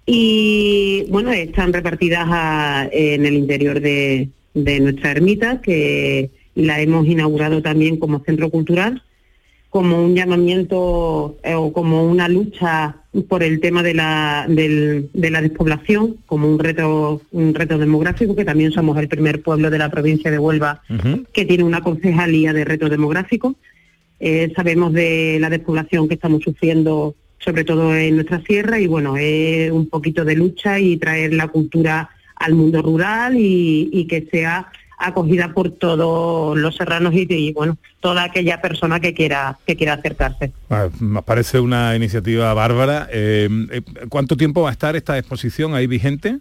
Y 0.05 1.05
bueno, 1.09 1.31
están 1.31 1.71
repartidas 1.73 2.25
a- 2.29 2.89
en 2.91 3.25
el 3.25 3.35
interior 3.35 3.79
de, 3.79 4.29
de 4.53 4.79
nuestra 4.79 5.11
ermita, 5.11 5.61
que 5.61 6.29
la 6.55 6.79
hemos 6.81 7.05
inaugurado 7.07 7.61
también 7.61 7.97
como 7.97 8.19
centro 8.23 8.49
cultural 8.49 9.01
como 9.69 10.03
un 10.05 10.13
llamamiento 10.15 11.37
eh, 11.43 11.55
o 11.55 11.73
como 11.73 12.05
una 12.05 12.27
lucha 12.29 12.97
por 13.27 13.41
el 13.41 13.59
tema 13.59 13.81
de 13.81 13.95
la, 13.95 14.45
del- 14.47 15.09
de 15.13 15.31
la 15.31 15.41
despoblación, 15.41 16.17
como 16.27 16.47
un 16.47 16.59
reto, 16.59 17.21
un 17.31 17.55
reto 17.55 17.79
demográfico, 17.79 18.35
que 18.35 18.45
también 18.45 18.71
somos 18.71 18.99
el 18.99 19.07
primer 19.07 19.41
pueblo 19.41 19.71
de 19.71 19.79
la 19.79 19.89
provincia 19.89 20.29
de 20.29 20.37
Huelva 20.37 20.83
que 21.33 21.45
tiene 21.45 21.63
una 21.63 21.81
concejalía 21.81 22.53
de 22.53 22.65
reto 22.65 22.87
demográfico. 22.87 23.55
Eh, 24.19 24.53
sabemos 24.55 24.93
de 24.93 25.37
la 25.41 25.49
despoblación 25.49 26.07
que 26.07 26.13
estamos 26.13 26.43
sufriendo, 26.43 27.15
sobre 27.39 27.63
todo 27.63 27.95
en 27.95 28.13
nuestra 28.15 28.41
sierra, 28.43 28.79
y 28.79 28.85
bueno, 28.85 29.17
es 29.17 29.71
un 29.71 29.87
poquito 29.89 30.23
de 30.23 30.35
lucha 30.35 30.79
y 30.79 30.97
traer 30.97 31.33
la 31.33 31.47
cultura 31.47 32.09
al 32.35 32.53
mundo 32.53 32.79
rural 32.83 33.37
y, 33.37 33.89
y 33.91 34.05
que 34.05 34.27
sea 34.31 34.67
acogida 35.07 35.53
por 35.53 35.71
todos 35.71 36.57
los 36.57 36.75
serranos 36.75 37.13
y, 37.13 37.25
y, 37.29 37.53
bueno, 37.53 37.77
toda 37.99 38.23
aquella 38.23 38.61
persona 38.61 38.99
que 38.99 39.13
quiera 39.13 39.57
que 39.65 39.75
quiera 39.75 39.93
acercarse. 39.93 40.51
Ah, 40.69 40.89
Me 40.99 41.21
parece 41.21 41.59
una 41.59 41.95
iniciativa 41.95 42.53
bárbara. 42.53 43.07
Eh, 43.11 43.49
eh, 43.71 43.81
¿Cuánto 44.09 44.35
tiempo 44.37 44.61
va 44.63 44.69
a 44.69 44.73
estar 44.73 44.95
esta 44.95 45.17
exposición 45.17 45.75
ahí 45.75 45.87
vigente? 45.87 46.39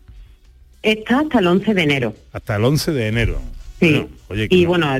Está 0.83 1.21
hasta 1.21 1.39
el 1.39 1.47
11 1.47 1.75
de 1.75 1.83
enero. 1.83 2.15
Hasta 2.33 2.57
el 2.57 2.65
11 2.65 2.93
de 2.93 3.07
enero. 3.09 3.41
Sí. 3.81 3.91
Bueno, 3.93 4.09
oye, 4.29 4.47
y 4.51 4.65
bueno, 4.67 4.97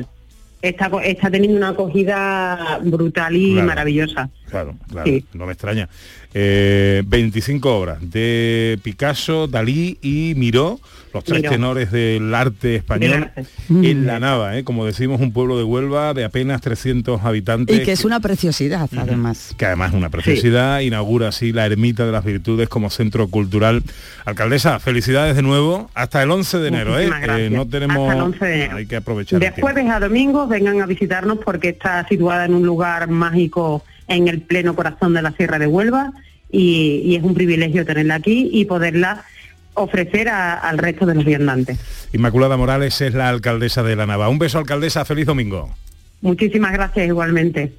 está, 0.61 0.89
está 1.03 1.29
teniendo 1.29 1.57
una 1.57 1.69
acogida 1.69 2.79
brutal 2.83 3.35
y 3.35 3.51
Claro. 3.53 3.67
maravillosa. 3.67 4.29
Claro, 4.49 4.75
claro, 4.89 5.07
Sí. 5.09 5.25
no 5.33 5.45
me 5.45 5.51
extraña. 5.53 5.89
Eh, 6.33 7.03
25 7.05 7.75
obras 7.77 7.97
de 8.01 8.79
Picasso, 8.81 9.47
Dalí 9.47 9.97
y 10.01 10.33
Miró, 10.35 10.79
los 11.13 11.23
tres 11.23 11.41
Miró. 11.41 11.51
tenores 11.51 11.91
del 11.91 12.33
arte 12.33 12.75
español. 12.75 13.31
Mm. 13.69 13.83
en 13.83 14.05
la 14.07 14.19
Nava, 14.19 14.57
¿eh? 14.57 14.63
como 14.63 14.85
decimos, 14.85 15.21
un 15.21 15.31
pueblo 15.31 15.57
de 15.57 15.63
Huelva 15.63 16.13
de 16.13 16.23
apenas 16.23 16.61
300 16.61 17.23
habitantes. 17.23 17.79
Y 17.79 17.83
que 17.83 17.91
es 17.91 18.03
una 18.03 18.19
preciosidad, 18.19 18.89
además. 18.97 19.53
que 19.57 19.65
además 19.65 19.91
es 19.91 19.97
una 19.97 20.09
preciosidad, 20.09 20.79
inaugura 20.79 21.29
así 21.29 21.51
la 21.51 21.65
Ermita 21.65 22.05
de 22.05 22.11
las 22.11 22.25
Virtudes 22.25 22.67
como 22.69 22.89
centro 22.89 23.27
cultural. 23.27 23.83
Alcaldesa, 24.25 24.79
felicidades 24.79 25.35
de 25.35 25.43
nuevo, 25.43 25.89
hasta 25.93 26.23
el 26.23 26.31
11 26.31 26.59
de 26.59 26.67
enero, 26.67 26.99
¿eh? 26.99 27.49
No 27.51 27.67
tenemos... 27.67 28.09
Hasta 28.09 28.13
el 28.13 28.21
11 28.21 28.45
de 28.45 28.55
enero. 28.55 28.77
Hay 28.77 28.85
que 28.85 28.95
aprovechar 28.95 29.39
De 29.39 29.51
jueves 29.51 29.89
a 29.89 29.99
domingo 29.99 30.47
vengan 30.47 30.81
a 30.81 30.85
visitarnos 30.85 31.39
porque 31.43 31.69
está 31.69 32.07
situada 32.07 32.45
en 32.45 32.55
un 32.55 32.65
lugar 32.65 33.09
mágico 33.09 33.83
en 34.07 34.27
el 34.27 34.41
pleno 34.41 34.75
corazón 34.75 35.13
de 35.13 35.21
la 35.21 35.31
Sierra 35.31 35.59
de 35.59 35.67
Huelva 35.67 36.11
y, 36.51 37.01
y 37.05 37.15
es 37.15 37.23
un 37.23 37.33
privilegio 37.33 37.85
tenerla 37.85 38.15
aquí 38.15 38.49
y 38.51 38.65
poderla 38.65 39.25
ofrecer 39.75 40.29
a- 40.29 40.55
al 40.59 40.77
resto 40.77 41.05
de 41.05 41.15
los 41.15 41.25
viandantes. 41.25 41.79
Inmaculada 42.13 42.57
Morales 42.57 42.99
es 43.01 43.13
la 43.13 43.29
alcaldesa 43.29 43.83
de 43.83 43.95
la 43.95 44.05
Nava. 44.05 44.29
Un 44.29 44.39
beso, 44.39 44.57
alcaldesa, 44.59 45.05
feliz 45.05 45.25
domingo. 45.25 45.73
Muchísimas 46.21 46.71
gracias 46.73 47.07
igualmente. 47.07 47.73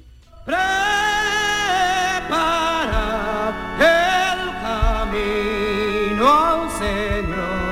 el 3.79 4.49
camino 4.61 6.27
al 6.29 6.69
Señor 6.71 7.64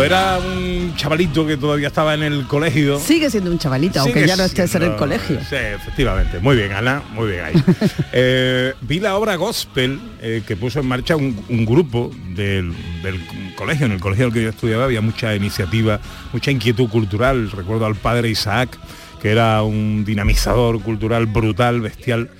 Cuando 0.00 0.16
era 0.16 0.38
un 0.38 0.94
chavalito 0.96 1.46
que 1.46 1.56
todavía 1.58 1.88
estaba 1.88 2.14
en 2.14 2.22
el 2.22 2.46
colegio... 2.46 2.98
Sigue 2.98 3.28
siendo 3.28 3.50
un 3.50 3.58
chavalito, 3.58 4.00
aunque 4.00 4.26
ya 4.26 4.34
no 4.36 4.44
estés 4.44 4.74
en 4.74 4.82
el 4.82 4.88
siendo- 4.88 4.96
colegio. 4.96 5.38
Sí, 5.40 5.56
efectivamente. 5.56 6.38
Muy 6.40 6.56
bien, 6.56 6.72
Ana, 6.72 7.02
muy 7.12 7.28
bien 7.30 7.44
ahí. 7.44 7.54
Eh, 8.12 8.72
vi 8.80 8.98
la 8.98 9.14
obra 9.16 9.36
Gospel 9.36 10.00
eh, 10.20 10.42
que 10.46 10.56
puso 10.56 10.80
en 10.80 10.88
marcha 10.88 11.16
un, 11.16 11.38
un 11.48 11.64
grupo 11.66 12.10
del, 12.34 12.72
del 13.02 13.20
colegio, 13.56 13.86
en 13.86 13.92
el 13.92 14.00
colegio 14.00 14.24
en 14.24 14.30
el 14.30 14.34
que 14.34 14.42
yo 14.42 14.48
estudiaba 14.48 14.84
había 14.84 15.00
mucha 15.00 15.34
iniciativa, 15.34 16.00
mucha 16.32 16.50
inquietud 16.50 16.88
cultural. 16.88 17.50
Recuerdo 17.50 17.84
al 17.86 17.94
padre 17.94 18.30
Isaac, 18.30 18.78
que 19.20 19.30
era 19.30 19.62
un 19.62 20.04
dinamizador 20.04 20.80
cultural 20.82 21.26
brutal, 21.26 21.80
bestial. 21.82 22.30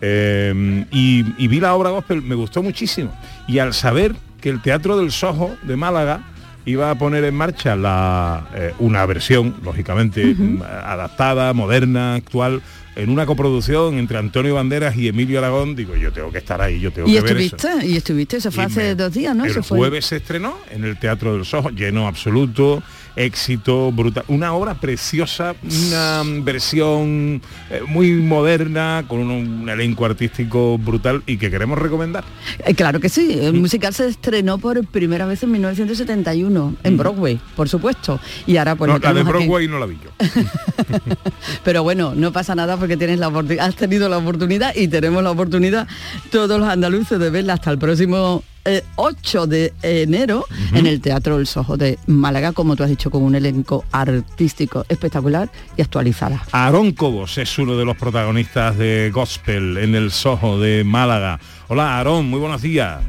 Eh, 0.00 0.84
y, 0.90 1.24
y 1.38 1.48
vi 1.48 1.60
la 1.60 1.74
obra 1.74 1.90
Gospel, 1.90 2.20
me 2.22 2.34
gustó 2.34 2.62
muchísimo. 2.62 3.16
Y 3.48 3.60
al 3.60 3.72
saber 3.72 4.14
que 4.40 4.50
el 4.50 4.60
Teatro 4.60 4.98
del 4.98 5.10
Soho 5.12 5.56
de 5.62 5.76
Málaga 5.76 6.20
iba 6.66 6.90
a 6.90 6.94
poner 6.96 7.24
en 7.24 7.34
marcha 7.34 7.76
la, 7.76 8.48
eh, 8.54 8.72
una 8.78 9.04
versión, 9.06 9.54
lógicamente, 9.62 10.34
mm, 10.36 10.62
adaptada, 10.62 11.52
moderna, 11.52 12.14
actual, 12.14 12.62
en 12.96 13.10
una 13.10 13.26
coproducción 13.26 13.98
entre 13.98 14.18
Antonio 14.18 14.54
Banderas 14.54 14.96
y 14.96 15.08
Emilio 15.08 15.38
Aragón, 15.40 15.74
digo, 15.74 15.96
yo 15.96 16.12
tengo 16.12 16.30
que 16.30 16.38
estar 16.38 16.62
ahí, 16.62 16.78
yo 16.78 16.92
tengo 16.92 17.08
Y 17.08 17.14
que 17.14 17.20
ver 17.22 17.36
eso. 17.38 17.56
estuviste, 17.56 17.86
y 17.88 17.96
estuviste, 17.96 18.36
eso 18.36 18.52
fue 18.52 18.62
Y 18.62 18.66
hace 18.66 18.80
me- 18.82 18.94
dos 18.94 19.12
días, 19.12 19.34
¿no? 19.34 19.44
El 19.44 19.52
fue- 19.64 19.78
jueves 19.78 20.06
se 20.06 20.16
estrenó 20.16 20.56
en 20.70 20.84
el 20.84 20.96
Teatro 20.98 21.34
del 21.34 21.44
Soho, 21.44 21.70
lleno 21.70 22.06
absoluto, 22.06 22.82
éxito 23.16 23.92
brutal, 23.92 24.24
una 24.28 24.52
obra 24.54 24.74
preciosa, 24.74 25.54
una 25.88 26.24
mm, 26.24 26.44
versión 26.44 27.42
eh, 27.70 27.80
muy 27.86 28.12
moderna, 28.12 29.04
con 29.06 29.20
un, 29.20 29.30
un 29.30 29.68
elenco 29.68 30.04
artístico 30.04 30.78
brutal 30.78 31.22
y 31.26 31.36
que 31.36 31.50
queremos 31.50 31.78
recomendar. 31.78 32.24
Eh, 32.64 32.74
claro 32.74 33.00
que 33.00 33.08
sí, 33.08 33.38
el 33.40 33.54
musical 33.54 33.94
se 33.94 34.08
estrenó 34.08 34.58
por 34.58 34.84
primera 34.86 35.26
vez 35.26 35.42
en 35.42 35.52
1971, 35.52 36.76
en 36.82 36.96
Broadway, 36.96 37.40
por 37.56 37.68
supuesto. 37.68 38.20
Y 38.46 38.56
ahora 38.56 38.74
pues 38.74 38.88
No, 38.88 38.98
la 38.98 39.08
de 39.08 39.14
tenemos 39.14 39.34
aquí. 39.34 39.44
Broadway 39.44 39.68
no 39.68 39.78
la 39.78 39.86
vi 39.86 39.98
yo. 40.02 40.10
Pero 41.64 41.82
bueno, 41.82 42.14
no 42.14 42.32
pasa 42.32 42.54
nada 42.54 42.76
porque 42.76 42.96
tienes 42.96 43.18
la 43.18 43.32
has 43.60 43.76
tenido 43.76 44.08
la 44.08 44.18
oportunidad 44.18 44.74
y 44.74 44.88
tenemos 44.88 45.22
la 45.22 45.30
oportunidad 45.30 45.88
todos 46.30 46.58
los 46.60 46.68
andaluces 46.68 47.18
de 47.18 47.30
verla 47.30 47.54
hasta 47.54 47.70
el 47.70 47.78
próximo 47.78 48.42
eh, 48.64 48.82
8 48.96 49.46
de 49.46 49.72
enero 49.82 50.46
en 50.72 50.86
el 50.86 51.00
Teatro 51.00 51.36
del 51.36 51.46
Sojo 51.46 51.76
de 51.76 51.98
Málaga, 52.06 52.52
como 52.52 52.76
tú 52.76 52.82
has 52.82 52.90
dicho, 52.90 53.10
con 53.10 53.22
un 53.22 53.34
elenco 53.34 53.84
artístico 53.92 54.84
espectacular 54.88 55.50
y 55.76 55.82
actualizada. 55.82 56.44
Aarón 56.52 56.92
Cobos 56.92 57.38
es 57.38 57.58
uno 57.58 57.76
de 57.76 57.84
los 57.84 57.96
protagonistas 57.96 58.76
de 58.78 59.10
Gospel 59.12 59.78
en 59.78 59.94
el 59.94 60.10
Soho 60.10 60.58
de 60.58 60.84
Málaga. 60.84 61.38
Hola 61.68 61.96
Aarón, 61.96 62.28
muy 62.28 62.40
buenos 62.40 62.62
días. 62.62 63.00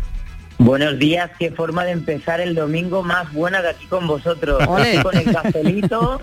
Buenos 0.58 0.98
días, 0.98 1.32
qué 1.38 1.52
forma 1.52 1.84
de 1.84 1.92
empezar 1.92 2.40
el 2.40 2.56
domingo 2.56 3.04
más 3.04 3.32
buena 3.34 3.62
de 3.62 3.70
aquí 3.70 3.86
con 3.88 4.08
vosotros. 4.08 4.66
Ole. 4.68 5.04
Con 5.04 5.18
el 5.18 5.26
cafelito 5.26 6.22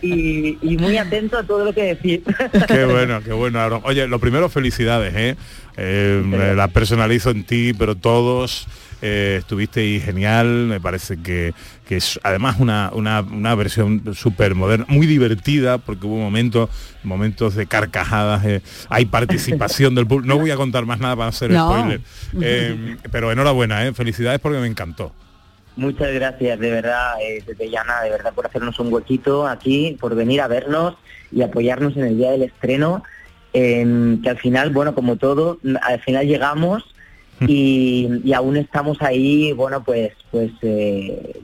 y, 0.00 0.58
y 0.62 0.78
muy 0.78 0.96
atento 0.96 1.38
a 1.38 1.42
todo 1.42 1.64
lo 1.64 1.72
que 1.72 1.94
decís. 1.94 2.20
Qué 2.68 2.84
bueno, 2.84 3.20
qué 3.22 3.32
bueno, 3.32 3.60
Aarón. 3.60 3.82
Oye, 3.84 4.06
lo 4.08 4.18
primero, 4.18 4.48
felicidades, 4.48 5.14
¿eh? 5.14 5.36
Eh, 5.76 6.22
me 6.24 6.54
la 6.54 6.68
personalizo 6.68 7.30
en 7.30 7.44
ti, 7.44 7.74
pero 7.74 7.94
todos 7.94 8.66
eh, 9.02 9.36
estuvisteis 9.40 10.04
genial, 10.04 10.46
me 10.66 10.80
parece 10.80 11.16
que, 11.22 11.52
que 11.86 11.96
es 11.96 12.18
además 12.22 12.56
una, 12.58 12.90
una, 12.92 13.20
una 13.20 13.54
versión 13.54 14.02
súper 14.14 14.54
moderna, 14.54 14.86
muy 14.88 15.06
divertida, 15.06 15.78
porque 15.78 16.06
hubo 16.06 16.16
momentos, 16.16 16.70
momentos 17.04 17.54
de 17.54 17.66
carcajadas, 17.66 18.44
eh, 18.44 18.62
hay 18.88 19.04
participación 19.06 19.94
del 19.94 20.06
público, 20.06 20.34
no 20.34 20.40
voy 20.40 20.50
a 20.50 20.56
contar 20.56 20.86
más 20.86 20.98
nada 20.98 21.16
para 21.16 21.28
hacer 21.28 21.50
No. 21.50 21.68
spoiler, 21.70 22.00
Eh, 22.40 22.96
pero 23.10 23.30
enhorabuena, 23.32 23.86
¿eh? 23.86 23.92
felicidades 23.92 24.40
porque 24.40 24.58
me 24.58 24.66
encantó. 24.66 25.12
Muchas 25.76 26.10
gracias, 26.14 26.58
de 26.58 26.70
verdad, 26.70 27.20
eh, 27.20 27.42
desde 27.46 27.68
Llana, 27.70 28.00
de 28.02 28.10
verdad, 28.10 28.32
por 28.34 28.46
hacernos 28.46 28.78
un 28.80 28.90
huequito 28.92 29.46
aquí, 29.46 29.96
por 30.00 30.14
venir 30.14 30.40
a 30.40 30.48
vernos 30.48 30.94
y 31.30 31.42
apoyarnos 31.42 31.96
en 31.98 32.04
el 32.04 32.16
día 32.16 32.30
del 32.30 32.44
estreno, 32.44 33.02
que 33.52 34.20
al 34.28 34.38
final, 34.38 34.70
bueno, 34.70 34.94
como 34.94 35.16
todo, 35.16 35.58
al 35.82 36.00
final 36.00 36.26
llegamos 36.26 36.82
y, 37.40 38.08
y 38.24 38.32
aún 38.32 38.56
estamos 38.56 39.00
ahí, 39.02 39.52
bueno, 39.52 39.82
pues, 39.84 40.12
pues 40.30 40.50
eh, 40.62 41.40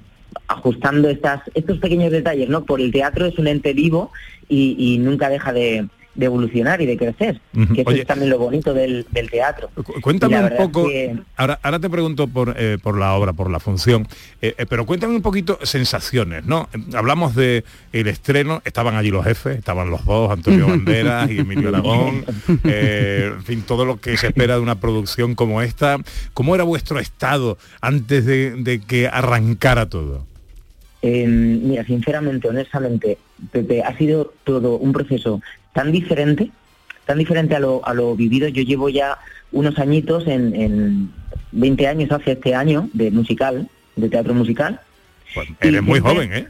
ajustando 0.48 1.08
estas, 1.08 1.42
estos 1.54 1.78
pequeños 1.78 2.12
detalles, 2.12 2.48
¿no? 2.48 2.64
Por 2.64 2.80
el 2.80 2.92
teatro 2.92 3.26
es 3.26 3.38
un 3.38 3.46
ente 3.46 3.72
vivo 3.72 4.10
y, 4.48 4.76
y 4.78 4.98
nunca 4.98 5.28
deja 5.28 5.52
de, 5.52 5.88
de 6.14 6.26
evolucionar 6.26 6.82
y 6.82 6.86
de 6.86 6.96
crecer, 6.96 7.40
que 7.74 7.80
eso 7.80 7.90
es 7.90 8.06
también 8.06 8.30
lo 8.30 8.38
bonito 8.38 8.74
del, 8.74 9.06
teatro. 9.30 9.70
Cuéntame 10.02 10.42
un 10.42 10.56
poco, 10.56 10.88
ahora, 11.36 11.58
ahora 11.62 11.78
te 11.78 11.88
pregunto 11.88 12.28
por, 12.28 12.54
eh, 12.58 12.78
por 12.82 12.98
la 12.98 13.14
obra, 13.14 13.32
por 13.32 13.50
la 13.50 13.60
función, 13.60 14.06
eh, 14.42 14.54
eh, 14.58 14.66
pero 14.68 14.84
cuéntame 14.84 15.14
un 15.14 15.22
poquito 15.22 15.58
sensaciones, 15.62 16.44
¿no? 16.44 16.68
Hablamos 16.94 17.34
de 17.34 17.64
el 17.92 18.08
estreno, 18.08 18.60
estaban 18.64 18.96
allí 18.96 19.10
los 19.10 19.24
jefes, 19.24 19.58
estaban 19.58 19.90
los 19.90 20.04
dos, 20.04 20.30
Antonio 20.30 20.66
Banderas 20.68 21.30
y 21.30 21.38
Emilio 21.38 21.70
Aragón, 21.70 22.24
en 22.64 23.42
fin, 23.42 23.62
todo 23.62 23.84
lo 23.84 23.98
que 23.98 24.16
se 24.16 24.28
espera 24.28 24.56
de 24.56 24.60
una 24.60 24.80
producción 24.80 25.34
como 25.34 25.62
esta. 25.62 25.98
¿Cómo 26.34 26.54
era 26.54 26.64
vuestro 26.64 26.98
estado 26.98 27.56
antes 27.80 28.26
de 28.26 28.82
que 28.86 29.08
arrancara 29.08 29.88
todo? 29.88 30.26
mira, 31.02 31.84
sinceramente, 31.84 32.48
honestamente, 32.48 33.18
Pepe, 33.50 33.82
ha 33.82 33.96
sido 33.98 34.32
todo 34.44 34.76
un 34.76 34.92
proceso 34.92 35.40
tan 35.72 35.92
diferente, 35.92 36.50
tan 37.06 37.18
diferente 37.18 37.56
a 37.56 37.60
lo, 37.60 37.86
a 37.86 37.94
lo 37.94 38.14
vivido. 38.14 38.48
Yo 38.48 38.62
llevo 38.62 38.88
ya 38.88 39.18
unos 39.52 39.78
añitos, 39.78 40.26
en, 40.26 41.10
20 41.52 41.86
años 41.86 42.10
hace 42.10 42.32
este 42.32 42.54
año, 42.54 42.88
de 42.94 43.10
musical, 43.10 43.68
de 43.96 44.08
teatro 44.08 44.34
musical. 44.34 44.80
Pues 45.34 45.48
eres 45.60 45.82
muy 45.82 46.00
joven, 46.00 46.32
¿eh? 46.32 46.46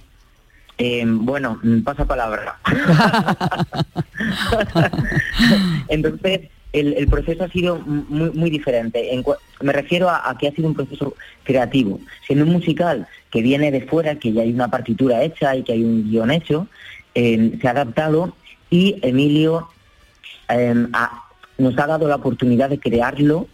¿eh? 0.78 1.04
bueno, 1.06 1.60
pasa 1.84 2.04
palabra. 2.04 2.58
Entonces, 5.88 6.42
el, 6.72 7.06
proceso 7.08 7.44
ha 7.44 7.48
sido 7.48 7.78
muy, 7.80 8.30
muy 8.30 8.50
diferente. 8.50 9.10
me 9.60 9.72
refiero 9.72 10.08
a, 10.08 10.36
que 10.38 10.48
ha 10.48 10.52
sido 10.52 10.68
un 10.68 10.74
proceso 10.74 11.14
creativo. 11.42 12.00
Siendo 12.26 12.44
un 12.44 12.52
musical 12.52 13.06
que 13.30 13.42
viene 13.42 13.70
de 13.70 13.82
fuera, 13.82 14.16
que 14.16 14.32
ya 14.32 14.42
hay 14.42 14.52
una 14.52 14.68
partitura 14.68 15.22
hecha 15.22 15.54
y 15.56 15.64
que 15.64 15.72
hay 15.72 15.84
un 15.84 16.10
guion 16.10 16.30
hecho, 16.30 16.68
eh, 17.14 17.58
se 17.60 17.68
ha 17.68 17.72
adaptado 17.72 18.34
y 18.72 18.96
Emilio 19.02 19.68
em, 20.48 20.90
nos 21.58 21.78
ha 21.78 21.86
dado 21.86 22.08
la 22.08 22.16
oportunidad 22.16 22.70
de 22.70 22.80
crearlo 22.80 23.46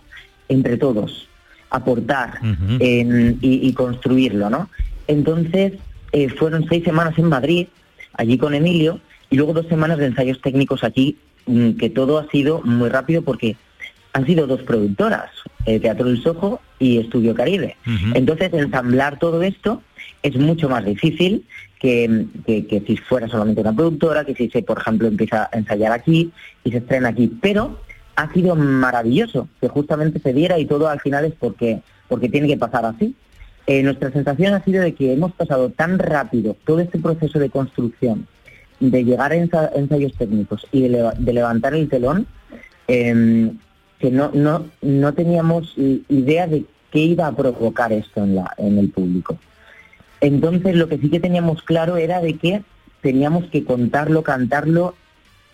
entre 0.49 0.79
todos, 0.79 1.29
aportar 1.69 2.39
em, 2.79 3.37
y, 3.43 3.73
construirlo, 3.75 4.49
¿no? 4.49 4.71
Entonces, 5.09 5.75
eh, 6.12 6.29
fueron 6.31 6.66
seis 6.69 6.85
semanas 6.85 7.19
en 7.19 7.29
Madrid, 7.29 7.66
allí 8.14 8.39
con 8.39 8.55
Emilio, 8.55 9.01
y 9.29 9.37
luego 9.37 9.53
dos 9.53 9.66
semanas 9.66 9.99
de 9.99 10.07
ensayos 10.07 10.41
técnicos 10.41 10.85
aquí, 10.85 11.19
mm, 11.47 11.73
que 11.73 11.91
todo 11.91 12.19
ha 12.19 12.31
sido 12.31 12.62
muy 12.62 12.89
rápido 12.89 13.23
porque 13.23 13.57
han 14.19 14.27
sido 14.27 14.49
dos 14.49 14.62
productoras, 14.62 15.31
eh, 15.64 15.79
Teatro 15.79 16.07
del 16.07 16.21
Sojo 16.21 16.61
y 16.81 16.99
Estudio 16.99 17.37
Caribe. 17.37 17.77
Entonces, 18.14 18.53
ensamblar 18.53 19.19
todo 19.21 19.43
esto 19.45 19.81
es 20.25 20.37
mucho 20.37 20.69
más 20.69 20.85
difícil 20.85 21.45
que, 21.79 22.27
si 22.85 22.97
fuera 22.97 23.29
solamente 23.29 23.61
una 23.61 23.73
productora, 23.73 24.25
que 24.25 24.35
si 24.35 24.51
se, 24.51 24.62
por 24.64 24.79
ejemplo, 24.79 25.07
empieza 25.07 25.49
a 25.53 25.57
ensayar 25.57 25.93
aquí 25.93 26.33
y 26.64 26.71
se 26.73 26.79
estrena 26.79 27.11
aquí. 27.11 27.33
Pero 27.41 27.81
ha 28.16 28.33
sido 28.33 28.57
maravilloso 28.57 29.49
que 29.61 29.69
justamente 29.69 30.19
se 30.19 30.33
diera 30.33 30.59
y 30.59 30.66
todo 30.66 30.89
al 30.89 30.99
final 30.99 31.25
es 31.25 31.35
porque, 31.39 31.81
porque 32.09 32.29
tiene 32.29 32.49
que 32.49 32.57
pasar 32.57 32.85
así. 32.87 33.14
Eh, 33.69 33.85
nuestra 33.85 34.11
sensación 34.11 34.55
ha 34.55 34.64
sido 34.64 34.83
de 34.83 34.95
que 34.95 35.12
hemos 35.12 35.31
pasado 35.33 35.71
tan 35.71 36.01
rápido 36.01 36.57
todo 36.64 36.81
este 36.81 36.99
proceso 36.99 37.39
de 37.39 37.51
construcción, 37.51 38.27
de 38.81 39.05
llegar 39.05 39.31
a 39.31 39.37
ensayos 39.37 40.14
técnicos 40.14 40.66
y 40.73 40.89
de, 40.89 41.33
levantar 41.33 41.75
el 41.75 41.89
telón, 41.89 42.27
em, 42.89 43.59
que 43.99 44.11
no, 44.11 44.30
no, 44.32 44.66
no 44.80 45.14
teníamos 45.14 45.74
idea 45.76 46.46
de 46.46 46.64
qué 46.92 47.01
iba 47.01 47.26
a 47.26 47.36
provocar 47.36 47.92
esto 47.92 48.22
en, 48.22 48.36
la, 48.36 48.55
en 48.59 48.78
el 48.78 48.90
público. 48.90 49.38
Entonces 50.20 50.74
lo 50.74 50.88
que 50.88 50.99
sí 50.99 51.11
que 51.11 51.20
teníamos 51.20 51.62
claro 51.62 51.96
era 51.96 52.20
de 52.20 52.36
que 52.36 52.62
teníamos 53.03 53.44
que 53.46 53.64
contarlo, 53.64 54.22
cantarlo 54.22 54.94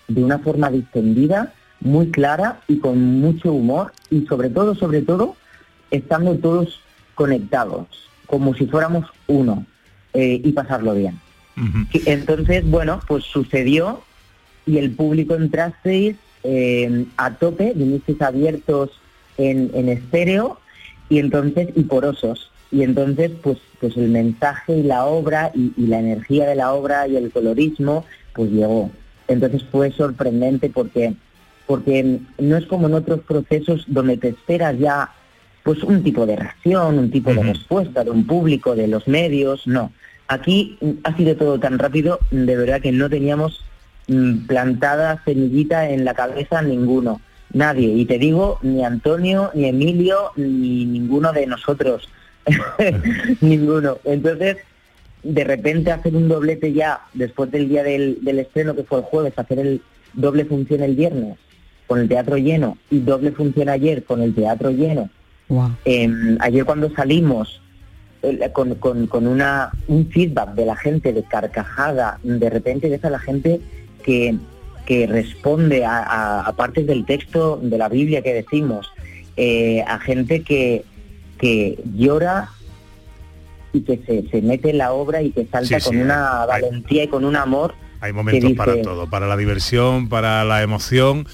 de 0.09 0.22
una 0.22 0.38
forma 0.38 0.70
distendida, 0.70 1.53
muy 1.80 2.11
clara 2.11 2.61
y 2.68 2.78
con 2.78 3.20
mucho 3.20 3.53
humor 3.53 3.92
y 4.11 4.26
sobre 4.26 4.51
todo, 4.51 4.74
sobre 4.74 5.03
todo, 5.03 5.36
estando 5.90 6.36
todos 6.36 6.80
conectados, 7.14 7.86
como 8.26 8.55
si 8.55 8.66
fuéramos 8.66 9.07
uno 9.26 9.66
eh, 10.14 10.40
y 10.42 10.53
pasarlo 10.53 10.95
bien. 10.95 11.20
Entonces, 12.07 12.68
bueno, 12.68 13.01
pues 13.07 13.24
sucedió 13.24 14.03
y 14.66 14.78
el 14.78 14.90
público 14.90 15.36
entrasteis 15.36 16.16
eh, 16.45 17.07
a 17.16 17.34
tope, 17.34 17.72
vinisteis 17.74 18.20
abiertos 18.22 18.90
en, 19.38 19.70
en 19.74 19.88
estéreo 19.88 20.59
y 21.09 21.18
entonces 21.18 21.68
y 21.74 21.82
porosos. 21.84 22.51
Y 22.70 22.82
entonces 22.82 23.30
pues 23.42 23.59
pues 23.80 23.97
el 23.97 24.09
mensaje 24.09 24.78
y 24.78 24.82
la 24.82 25.05
obra 25.05 25.53
y, 25.55 25.86
la 25.86 25.99
energía 25.99 26.47
de 26.47 26.55
la 26.55 26.72
obra 26.72 27.07
y 27.07 27.16
el 27.16 27.30
colorismo 27.30 28.05
pues 28.32 28.51
llegó. 28.51 28.90
Entonces 29.28 29.64
fue 29.70 29.90
sorprendente 29.90 30.70
porque 30.70 31.14
porque 31.66 32.20
no 32.38 32.57
es 32.57 32.66
como 32.66 32.88
en 32.88 32.95
otros 32.95 33.20
procesos 33.20 33.84
donde 33.86 34.16
te 34.16 34.28
esperas 34.28 34.78
ya 34.78 35.11
pues 35.62 35.82
un 35.82 36.03
tipo 36.03 36.26
de 36.26 36.36
reacción 36.36 36.99
un 36.99 37.11
tipo 37.11 37.32
de 37.32 37.42
respuesta 37.42 38.05
de 38.05 38.11
un 38.11 38.26
público 38.26 38.74
de 38.74 38.88
los 38.88 39.07
medios 39.09 39.66
no. 39.66 39.92
Aquí 40.28 40.78
ha 41.05 41.16
sido 41.16 41.36
todo 41.36 41.59
tan 41.59 41.78
rápido 41.78 42.18
de 42.30 42.57
verdad 42.57 42.80
que 42.80 42.92
no 42.92 43.09
teníamos 43.09 43.62
plantada 44.46 45.22
semillita 45.24 45.88
en 45.88 46.05
la 46.05 46.14
cabeza 46.14 46.61
ninguno 46.61 47.20
nadie 47.52 47.88
y 47.88 48.05
te 48.05 48.18
digo 48.18 48.59
ni 48.62 48.84
Antonio 48.84 49.50
ni 49.55 49.66
Emilio 49.66 50.32
ni 50.36 50.84
ninguno 50.84 51.32
de 51.32 51.46
nosotros 51.46 52.09
Ninguno. 53.40 53.98
Entonces, 54.05 54.59
de 55.22 55.44
repente 55.44 55.90
hacer 55.90 56.14
un 56.14 56.28
doblete 56.28 56.72
ya, 56.72 57.00
después 57.14 57.50
del 57.50 57.68
día 57.68 57.82
del, 57.82 58.38
estreno, 58.38 58.74
que 58.74 58.84
fue 58.84 58.98
el 58.98 59.05
jueves, 59.05 59.32
hacer 59.36 59.59
el 59.59 59.82
doble 60.12 60.44
función 60.44 60.82
el 60.82 60.94
viernes 60.94 61.38
con 61.86 62.00
el 62.00 62.09
teatro 62.09 62.36
lleno 62.36 62.78
y 62.90 63.00
doble 63.00 63.32
función 63.32 63.68
ayer 63.68 64.05
con 64.05 64.22
el 64.22 64.34
teatro 64.34 64.70
lleno. 64.70 65.11
Em, 65.84 66.38
ayer 66.40 66.64
cuando 66.64 66.90
salimos 66.90 67.61
con, 68.52 68.74
con, 68.76 69.26
una, 69.26 69.70
un 69.88 70.09
feedback 70.09 70.55
de 70.55 70.66
la 70.66 70.76
gente 70.76 71.12
de 71.12 71.22
carcajada, 71.24 72.18
de 72.22 72.48
repente 72.48 72.88
ves 72.88 73.05
a 73.05 73.11
la 73.11 73.18
gente 73.18 73.61
que, 74.05 74.36
que 74.86 75.07
responde 75.07 75.84
a, 75.84 76.52
partes 76.57 76.86
del 76.86 77.05
texto 77.05 77.59
de 77.62 77.78
la 77.78 77.88
Biblia 77.88 78.22
que 78.22 78.34
decimos, 78.34 78.92
eh, 79.36 79.82
a 79.86 79.98
gente 79.98 80.42
que, 80.42 80.84
que 81.38 81.78
llora 81.96 82.50
y 83.72 83.80
que 83.80 83.98
se, 84.07 84.28
se 84.28 84.42
mete 84.42 84.70
en 84.70 84.78
la 84.78 84.92
obra 84.92 85.22
y 85.22 85.30
que 85.30 85.46
salta 85.46 85.80
con 85.80 85.96
una 85.96 86.46
valentía 86.46 87.05
y 87.05 87.09
con 87.09 87.24
un 87.24 87.36
amor 87.36 87.74
hay 88.05 88.12
momentos 88.12 88.52
para 88.52 88.82
todo, 88.82 89.09
para 89.09 89.26
la 89.26 89.34
diversión, 89.34 90.11
para 90.11 90.44
la 90.44 90.62
emoción, 90.62 91.26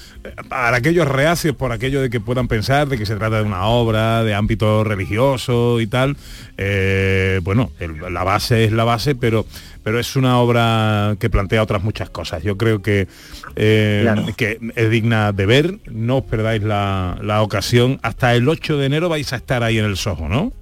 para 0.47 0.77
aquellos 0.77 1.05
reacios 1.05 1.53
por 1.53 1.73
aquello 1.73 2.01
de 2.01 2.09
que 2.09 2.21
puedan 2.21 2.47
pensar 2.47 2.87
de 2.87 2.97
que 2.97 3.05
se 3.05 3.17
trata 3.17 3.39
de 3.39 3.43
una 3.43 3.65
obra 3.65 4.23
de 4.23 4.33
ámbito 4.33 4.85
religioso 4.85 5.81
y 5.81 5.87
tal. 5.87 6.15
Eh, 6.57 7.41
bueno, 7.43 7.71
la 8.09 8.23
base 8.23 8.63
es 8.63 8.71
la 8.71 8.85
base, 8.85 9.15
pero, 9.15 9.45
pero 9.83 9.99
es 9.99 10.15
una 10.15 10.39
obra 10.39 11.15
que 11.19 11.29
plantea 11.29 11.63
otras 11.63 11.83
muchas 11.83 12.09
cosas. 12.09 12.43
Yo 12.43 12.57
creo 12.57 12.81
que, 12.81 13.07
eh, 13.55 14.13
que 14.37 14.59
es 14.75 14.89
digna 14.89 15.31
de 15.31 15.45
ver, 15.45 15.79
no 15.91 16.17
os 16.17 16.23
perdáis 16.23 16.63
la, 16.63 17.17
la 17.21 17.41
ocasión. 17.41 17.99
Hasta 18.01 18.35
el 18.35 18.47
8 18.47 18.77
de 18.77 18.85
enero 18.85 19.09
vais 19.09 19.31
a 19.33 19.37
estar 19.37 19.63
ahí 19.63 19.77
en 19.77 19.85
el 19.85 19.97
Soho, 19.97 20.29
¿no? 20.29 20.53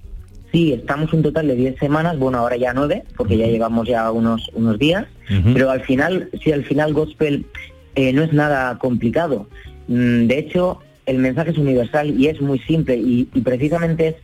Sí, 0.51 0.73
estamos 0.73 1.13
un 1.13 1.21
total 1.21 1.47
de 1.47 1.55
10 1.55 1.77
semanas, 1.77 2.17
bueno, 2.17 2.39
ahora 2.39 2.57
ya 2.57 2.73
9, 2.73 3.03
porque 3.15 3.37
ya 3.37 3.45
llevamos 3.45 3.87
ya 3.87 4.11
unos, 4.11 4.49
unos 4.53 4.79
días, 4.79 5.05
pero 5.53 5.69
al 5.69 5.81
final, 5.81 6.29
sí, 6.43 6.51
al 6.51 6.65
final 6.65 6.91
gospel 6.91 7.45
eh, 7.93 8.11
no 8.13 8.23
es 8.23 8.33
nada 8.33 8.75
complicado. 8.79 9.47
Mm, 9.87 10.25
de 10.25 10.39
hecho, 10.39 10.79
el 11.05 11.19
mensaje 11.19 11.51
es 11.51 11.57
universal 11.57 12.19
y 12.19 12.27
es 12.27 12.41
muy 12.41 12.59
simple 12.59 12.97
y, 12.97 13.25
precisamente 13.43 14.07
es 14.07 14.15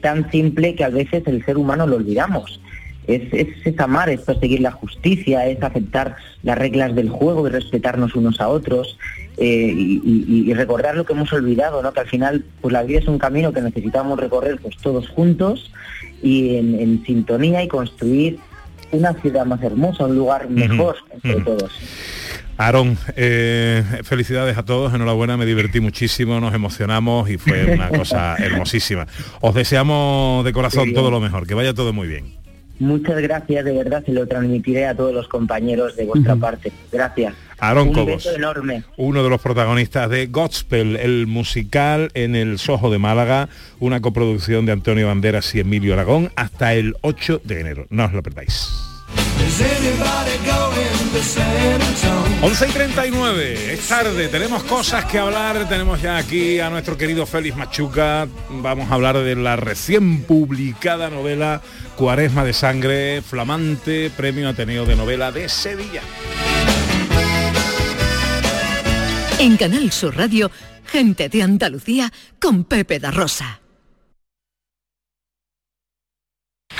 tan 0.00 0.30
simple 0.30 0.74
que 0.74 0.84
a 0.84 0.88
veces 0.88 1.24
el 1.26 1.44
ser 1.44 1.56
humano 1.56 1.86
lo 1.86 1.96
olvidamos. 1.96 2.60
Es, 3.06 3.22
es, 3.32 3.80
amar, 3.80 4.10
es 4.10 4.20
perseguir 4.20 4.60
la 4.60 4.70
justicia, 4.70 5.46
es 5.46 5.62
aceptar 5.62 6.16
las 6.42 6.56
reglas 6.56 6.94
del 6.94 7.08
juego 7.08 7.46
y 7.46 7.50
respetarnos 7.50 8.14
unos 8.14 8.40
a 8.40 8.48
otros 8.48 8.96
eh, 9.38 9.72
y, 9.74 10.52
recordar 10.54 10.94
lo 10.94 11.04
que 11.04 11.12
hemos 11.12 11.32
olvidado, 11.32 11.82
¿no? 11.82 11.92
que 11.92 12.00
al 12.00 12.08
final 12.08 12.44
pues 12.60 12.72
la 12.72 12.82
vida 12.82 13.00
es 13.00 13.08
un 13.08 13.18
camino 13.18 13.52
que 13.52 13.60
necesitamos 13.60 14.20
recorrer 14.20 14.58
pues 14.60 14.76
todos 14.76 15.08
juntos 15.08 15.72
y 16.22 16.56
en, 16.56 17.02
sintonía 17.04 17.62
y 17.64 17.68
construir 17.68 18.38
una 18.92 19.14
ciudad 19.14 19.46
más 19.46 19.62
hermosa, 19.62 20.04
un 20.04 20.14
lugar 20.14 20.48
mejor 20.48 20.96
entre 21.10 21.40
todos. 21.40 21.72
Aarón, 22.58 22.98
eh, 23.16 23.82
felicidades 24.04 24.56
a 24.58 24.64
todos, 24.64 24.94
enhorabuena, 24.94 25.36
me 25.36 25.46
divertí 25.46 25.80
muchísimo, 25.80 26.38
nos 26.38 26.54
emocionamos 26.54 27.28
y 27.30 27.38
fue 27.38 27.74
una 27.74 27.88
cosa 27.96 28.36
hermosísima. 28.36 29.06
Os 29.40 29.54
deseamos 29.54 30.44
de 30.44 30.52
corazón 30.52 30.92
todo 30.92 31.10
lo 31.10 31.18
mejor, 31.18 31.46
que 31.46 31.54
vaya 31.54 31.74
todo 31.74 31.92
muy 31.92 32.06
bien. 32.06 32.41
Muchas 32.82 33.20
gracias, 33.20 33.64
de 33.64 33.72
verdad, 33.72 34.04
se 34.04 34.12
lo 34.12 34.26
transmitiré 34.26 34.86
a 34.86 34.94
todos 34.96 35.14
los 35.14 35.28
compañeros 35.28 35.94
de 35.94 36.04
vuestra 36.04 36.34
parte. 36.36 36.72
Gracias. 36.90 37.32
Aaron 37.60 37.88
Un 37.88 37.94
Cobos, 37.94 38.24
beso 38.24 38.34
enorme. 38.34 38.82
uno 38.96 39.22
de 39.22 39.30
los 39.30 39.40
protagonistas 39.40 40.10
de 40.10 40.26
Gospel, 40.26 40.96
el 40.96 41.28
musical 41.28 42.10
en 42.14 42.34
el 42.34 42.58
Sojo 42.58 42.90
de 42.90 42.98
Málaga, 42.98 43.48
una 43.78 44.00
coproducción 44.00 44.66
de 44.66 44.72
Antonio 44.72 45.06
Banderas 45.06 45.54
y 45.54 45.60
Emilio 45.60 45.94
Aragón, 45.94 46.32
hasta 46.34 46.74
el 46.74 46.96
8 47.02 47.40
de 47.44 47.60
enero. 47.60 47.86
No 47.90 48.04
os 48.06 48.12
lo 48.12 48.22
perdáis. 48.22 48.91
11 52.42 52.68
y 52.68 52.72
39, 52.72 53.74
es 53.74 53.86
tarde, 53.86 54.28
tenemos 54.28 54.64
cosas 54.64 55.04
que 55.04 55.18
hablar, 55.18 55.68
tenemos 55.68 56.02
ya 56.02 56.16
aquí 56.16 56.58
a 56.58 56.68
nuestro 56.70 56.96
querido 56.96 57.24
Félix 57.24 57.56
Machuca, 57.56 58.26
vamos 58.50 58.90
a 58.90 58.94
hablar 58.94 59.18
de 59.18 59.36
la 59.36 59.54
recién 59.56 60.22
publicada 60.24 61.08
novela 61.08 61.62
Cuaresma 61.96 62.44
de 62.44 62.52
Sangre, 62.52 63.22
flamante 63.22 64.10
premio 64.16 64.48
Ateneo 64.48 64.84
de 64.84 64.96
Novela 64.96 65.30
de 65.30 65.48
Sevilla. 65.48 66.02
En 69.38 69.56
Canal 69.56 69.92
Sur 69.92 70.16
Radio, 70.16 70.50
gente 70.84 71.28
de 71.28 71.42
Andalucía 71.42 72.12
con 72.40 72.64
Pepe 72.64 72.98
da 72.98 73.12
Rosa. 73.12 73.61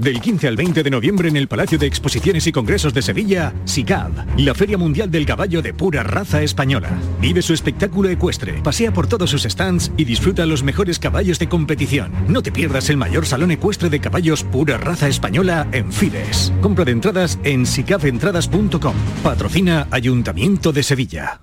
Del 0.00 0.18
15 0.18 0.48
al 0.48 0.56
20 0.56 0.82
de 0.82 0.90
noviembre 0.90 1.28
en 1.28 1.36
el 1.36 1.46
Palacio 1.46 1.76
de 1.76 1.86
Exposiciones 1.86 2.46
y 2.46 2.52
Congresos 2.52 2.94
de 2.94 3.02
Sevilla, 3.02 3.52
SICAV, 3.66 4.38
la 4.38 4.54
Feria 4.54 4.78
Mundial 4.78 5.10
del 5.10 5.26
Caballo 5.26 5.60
de 5.60 5.74
pura 5.74 6.02
raza 6.02 6.40
española. 6.40 6.88
Vive 7.20 7.42
su 7.42 7.52
espectáculo 7.52 8.08
ecuestre, 8.08 8.62
pasea 8.62 8.94
por 8.94 9.08
todos 9.08 9.28
sus 9.28 9.42
stands 9.42 9.92
y 9.98 10.04
disfruta 10.04 10.46
los 10.46 10.62
mejores 10.62 10.98
caballos 10.98 11.38
de 11.38 11.50
competición. 11.50 12.12
No 12.28 12.42
te 12.42 12.50
pierdas 12.50 12.88
el 12.88 12.96
mayor 12.96 13.26
salón 13.26 13.50
ecuestre 13.50 13.90
de 13.90 14.00
caballos 14.00 14.42
pura 14.42 14.78
raza 14.78 15.06
española 15.06 15.68
en 15.70 15.92
Fides. 15.92 16.50
Compra 16.62 16.86
de 16.86 16.92
entradas 16.92 17.38
en 17.44 17.66
sicaventradas.com. 17.66 18.94
Patrocina 19.22 19.86
Ayuntamiento 19.90 20.72
de 20.72 20.82
Sevilla. 20.82 21.42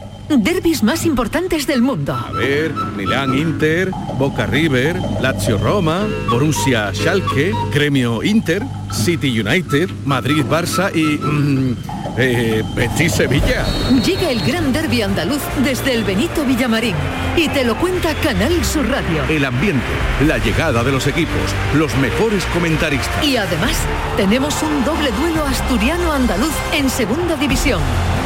Derbis 0.37 0.83
más 0.83 1.05
importantes 1.05 1.67
del 1.67 1.81
mundo. 1.81 2.13
A 2.13 2.31
ver, 2.31 2.73
Milán 2.95 3.37
Inter, 3.37 3.91
Boca 4.17 4.45
River, 4.45 4.99
Lazio 5.21 5.57
Roma, 5.57 6.07
Borussia 6.29 6.93
Schalke, 6.93 7.53
Gremio 7.73 8.23
Inter, 8.23 8.63
City 8.91 9.39
United, 9.39 9.89
Madrid 10.05 10.43
Barça 10.49 10.91
y 10.93 11.17
mm, 11.17 11.75
eh, 12.17 12.63
Betis 12.75 13.13
Sevilla. 13.13 13.65
Llega 14.05 14.29
el 14.29 14.41
gran 14.41 14.71
derby 14.73 15.01
andaluz 15.01 15.41
desde 15.63 15.93
el 15.93 16.03
Benito 16.03 16.43
Villamarín 16.45 16.95
y 17.35 17.47
te 17.49 17.63
lo 17.63 17.75
cuenta 17.77 18.13
Canal 18.15 18.63
Sur 18.65 18.87
Radio. 18.89 19.23
El 19.29 19.45
ambiente, 19.45 19.85
la 20.27 20.37
llegada 20.37 20.83
de 20.83 20.91
los 20.91 21.07
equipos, 21.07 21.55
los 21.75 21.95
mejores 21.97 22.43
comentaristas. 22.53 23.23
Y 23.23 23.37
además 23.37 23.77
tenemos 24.17 24.61
un 24.63 24.83
doble 24.85 25.11
duelo 25.11 25.45
asturiano-andaluz 25.45 26.53
en 26.73 26.89
segunda 26.89 27.35
división. 27.35 27.81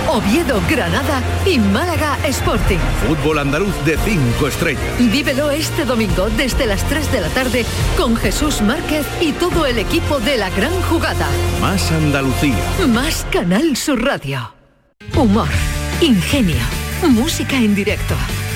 Oviedo, 0.10 0.62
Granada 0.70 1.22
y 1.46 1.60
Málaga 1.60 2.18
Sporting. 2.26 2.78
Fútbol 3.08 3.40
andaluz 3.40 3.74
de 3.86 3.98
cinco 3.98 4.48
estrellas. 4.48 4.84
Vívelo 5.00 5.52
este 5.52 5.86
domingo 5.86 6.30
desde 6.30 6.66
las 6.66 6.84
3 6.88 7.12
de 7.12 7.22
la 7.22 7.30
tarde 7.30 7.66
con 7.98 8.16
Jesús 8.16 8.62
Márquez 8.62 9.06
y 9.22 9.32
todo 9.34 9.66
el 9.66 9.78
equipo 9.78 10.20
de 10.20 10.38
la 10.38 10.50
gran 10.52 10.74
jugada. 10.84 11.28
Más 11.62 11.92
Andalucía. 11.92 12.56
Más 12.88 13.26
Canal 13.32 13.76
Sur 13.76 14.04
Radio. 14.04 14.54
Humor, 15.16 15.50
ingenio, 16.02 16.62
música 17.10 17.56
en 17.56 17.76
directo, 17.76 18.16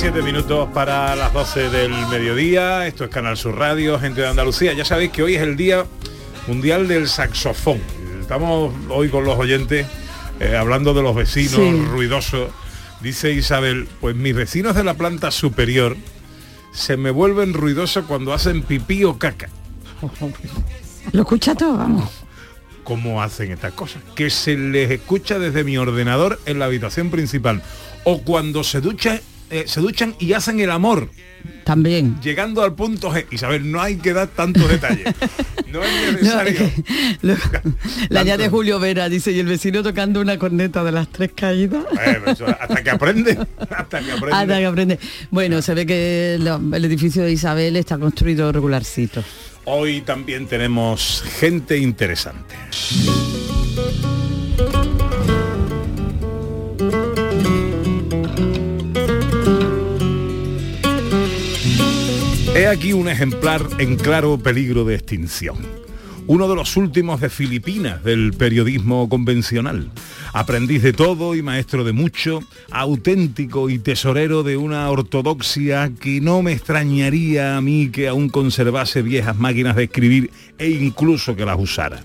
7 0.00 0.22
minutos 0.22 0.66
para 0.72 1.14
las 1.14 1.30
12 1.30 1.68
del 1.68 1.92
mediodía. 2.06 2.86
Esto 2.86 3.04
es 3.04 3.10
Canal 3.10 3.36
Sur 3.36 3.58
Radio, 3.58 3.98
gente 3.98 4.22
de 4.22 4.28
Andalucía. 4.28 4.72
Ya 4.72 4.82
sabéis 4.82 5.10
que 5.10 5.22
hoy 5.22 5.34
es 5.34 5.42
el 5.42 5.58
Día 5.58 5.84
Mundial 6.46 6.88
del 6.88 7.06
Saxofón. 7.06 7.82
Estamos 8.18 8.72
hoy 8.88 9.10
con 9.10 9.24
los 9.24 9.38
oyentes 9.38 9.86
eh, 10.40 10.56
hablando 10.56 10.94
de 10.94 11.02
los 11.02 11.14
vecinos 11.14 11.52
sí. 11.52 11.84
ruidosos. 11.84 12.50
Dice 13.02 13.32
Isabel, 13.32 13.88
pues 14.00 14.16
mis 14.16 14.34
vecinos 14.34 14.74
de 14.74 14.84
la 14.84 14.94
planta 14.94 15.30
superior 15.30 15.98
se 16.72 16.96
me 16.96 17.10
vuelven 17.10 17.52
ruidosos 17.52 18.06
cuando 18.06 18.32
hacen 18.32 18.62
pipí 18.62 19.04
o 19.04 19.18
caca. 19.18 19.50
Lo 21.12 21.20
escucha 21.20 21.54
todo, 21.54 21.76
vamos. 21.76 22.08
¿Cómo 22.84 23.22
hacen 23.22 23.52
estas 23.52 23.74
cosas? 23.74 24.02
Que 24.14 24.30
se 24.30 24.56
les 24.56 24.90
escucha 24.90 25.38
desde 25.38 25.62
mi 25.62 25.76
ordenador 25.76 26.40
en 26.46 26.58
la 26.58 26.64
habitación 26.64 27.10
principal 27.10 27.62
o 28.04 28.22
cuando 28.22 28.64
se 28.64 28.80
ducha 28.80 29.20
eh, 29.50 29.64
se 29.66 29.80
duchan 29.80 30.14
y 30.18 30.32
hacen 30.32 30.60
el 30.60 30.70
amor. 30.70 31.10
También. 31.64 32.20
Llegando 32.20 32.62
al 32.62 32.74
punto 32.74 33.10
G. 33.12 33.26
Isabel, 33.30 33.70
no 33.70 33.80
hay 33.80 33.96
que 33.96 34.12
dar 34.12 34.28
tantos 34.28 34.68
detalles. 34.68 35.06
No 35.70 35.82
es 35.82 36.12
necesario. 36.12 36.70
Lo- 37.22 37.36
la 38.08 38.20
añade 38.20 38.48
Julio 38.48 38.78
Vera, 38.80 39.08
dice, 39.08 39.30
y 39.32 39.38
el 39.38 39.46
vecino 39.46 39.82
tocando 39.82 40.20
una 40.20 40.38
corneta 40.38 40.82
de 40.84 40.92
las 40.92 41.08
tres 41.10 41.30
caídas. 41.34 41.84
Eh, 42.04 42.18
eso, 42.26 42.46
hasta 42.46 42.82
que 42.82 42.90
aprende. 42.90 43.38
Hasta 43.70 44.00
que 44.00 44.12
aprende. 44.12 44.36
Hasta 44.36 44.58
que 44.58 44.66
aprende. 44.66 44.98
Bueno, 45.30 45.62
se 45.62 45.74
ve 45.74 45.86
que 45.86 46.36
lo- 46.40 46.60
el 46.74 46.84
edificio 46.84 47.22
de 47.22 47.32
Isabel 47.32 47.76
está 47.76 47.98
construido 47.98 48.50
regularcito. 48.52 49.22
Hoy 49.64 50.00
también 50.00 50.46
tenemos 50.46 51.22
gente 51.38 51.78
interesante. 51.78 52.54
He 62.54 62.66
aquí 62.66 62.92
un 62.92 63.08
ejemplar 63.08 63.64
en 63.78 63.96
claro 63.96 64.36
peligro 64.38 64.84
de 64.84 64.96
extinción. 64.96 65.56
uno 66.26 66.48
de 66.48 66.54
los 66.54 66.76
últimos 66.76 67.20
de 67.20 67.28
Filipinas 67.28 68.04
del 68.04 68.32
periodismo 68.32 69.08
convencional. 69.08 69.90
Aprendiz 70.32 70.80
de 70.80 70.92
todo 70.92 71.34
y 71.34 71.42
maestro 71.42 71.82
de 71.82 71.92
mucho, 71.92 72.40
auténtico 72.70 73.68
y 73.68 73.80
tesorero 73.80 74.44
de 74.44 74.56
una 74.56 74.88
ortodoxia 74.90 75.90
que 76.00 76.20
no 76.20 76.40
me 76.42 76.52
extrañaría 76.52 77.56
a 77.56 77.60
mí 77.60 77.88
que 77.88 78.06
aún 78.06 78.28
conservase 78.28 79.02
viejas 79.02 79.36
máquinas 79.38 79.74
de 79.74 79.84
escribir 79.84 80.30
e 80.56 80.70
incluso 80.70 81.34
que 81.34 81.44
las 81.44 81.58
usara. 81.58 82.04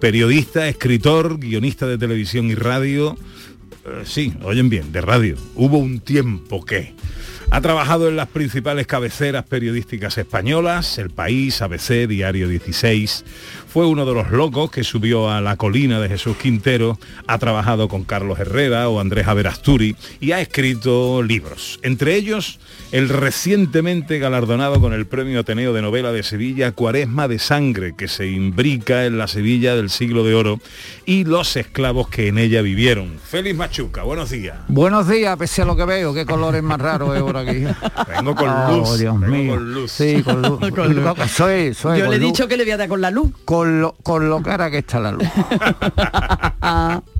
Periodista, 0.00 0.68
escritor, 0.68 1.38
guionista 1.38 1.86
de 1.86 1.96
televisión 1.96 2.50
y 2.50 2.54
radio, 2.54 3.16
eh, 3.86 4.02
sí, 4.04 4.34
oyen 4.42 4.68
bien, 4.68 4.92
de 4.92 5.00
radio. 5.00 5.36
Hubo 5.54 5.78
un 5.78 6.00
tiempo 6.00 6.62
que... 6.64 6.94
Ha 7.54 7.60
trabajado 7.60 8.08
en 8.08 8.16
las 8.16 8.28
principales 8.28 8.86
cabeceras 8.86 9.44
periodísticas 9.44 10.16
españolas, 10.16 10.96
El 10.96 11.10
País, 11.10 11.60
ABC, 11.60 12.08
Diario 12.08 12.48
16. 12.48 13.26
Fue 13.68 13.86
uno 13.86 14.06
de 14.06 14.14
los 14.14 14.30
locos 14.30 14.70
que 14.70 14.84
subió 14.84 15.30
a 15.30 15.42
la 15.42 15.56
colina 15.56 16.00
de 16.00 16.08
Jesús 16.08 16.38
Quintero, 16.38 16.98
ha 17.26 17.38
trabajado 17.38 17.88
con 17.88 18.04
Carlos 18.04 18.38
Herrera 18.38 18.88
o 18.88 19.00
Andrés 19.00 19.28
Averasturi 19.28 19.96
y 20.18 20.32
ha 20.32 20.40
escrito 20.40 21.22
libros. 21.22 21.78
Entre 21.82 22.14
ellos, 22.14 22.58
el 22.90 23.10
recientemente 23.10 24.18
galardonado 24.18 24.80
con 24.80 24.94
el 24.94 25.06
Premio 25.06 25.40
Ateneo 25.40 25.74
de 25.74 25.82
Novela 25.82 26.10
de 26.10 26.22
Sevilla, 26.22 26.72
Cuaresma 26.72 27.28
de 27.28 27.38
Sangre, 27.38 27.94
que 27.94 28.08
se 28.08 28.28
imbrica 28.28 29.04
en 29.04 29.18
la 29.18 29.26
Sevilla 29.26 29.76
del 29.76 29.90
siglo 29.90 30.24
de 30.24 30.34
oro 30.34 30.58
y 31.04 31.24
los 31.24 31.56
esclavos 31.56 32.08
que 32.08 32.28
en 32.28 32.38
ella 32.38 32.62
vivieron. 32.62 33.18
Félix 33.22 33.56
Machuca, 33.56 34.04
buenos 34.04 34.30
días. 34.30 34.56
Buenos 34.68 35.06
días, 35.06 35.36
pese 35.36 35.60
a 35.60 35.64
lo 35.66 35.76
que 35.76 35.84
veo, 35.84 36.14
qué 36.14 36.24
colores 36.24 36.62
más 36.62 36.80
raros 36.80 37.18
por 37.20 37.41
aquí. 37.42 37.64
Vengo 38.16 38.34
con 38.34 38.48
Oh, 38.48 38.76
luz. 38.78 38.98
Dios 38.98 39.20
vengo 39.20 39.34
mío. 39.36 39.54
con 39.54 39.74
luz. 39.74 39.92
Sí, 39.92 40.22
con 40.22 40.42
luz. 40.42 40.58
Con 40.74 40.94
luz. 40.94 41.30
Soy, 41.30 41.74
soy 41.74 41.98
Yo 41.98 42.04
con 42.06 42.10
le 42.10 42.16
he 42.16 42.20
luz. 42.20 42.32
dicho 42.32 42.48
que 42.48 42.56
le 42.56 42.64
voy 42.64 42.72
a 42.72 42.76
dar 42.76 42.88
con 42.88 43.00
la 43.00 43.10
luz. 43.10 43.30
Con 43.44 43.80
lo, 43.80 43.92
con 44.02 44.28
lo 44.28 44.42
cara 44.42 44.70
que 44.70 44.78
está 44.78 44.98
la 45.00 45.12
luz. 45.12 45.28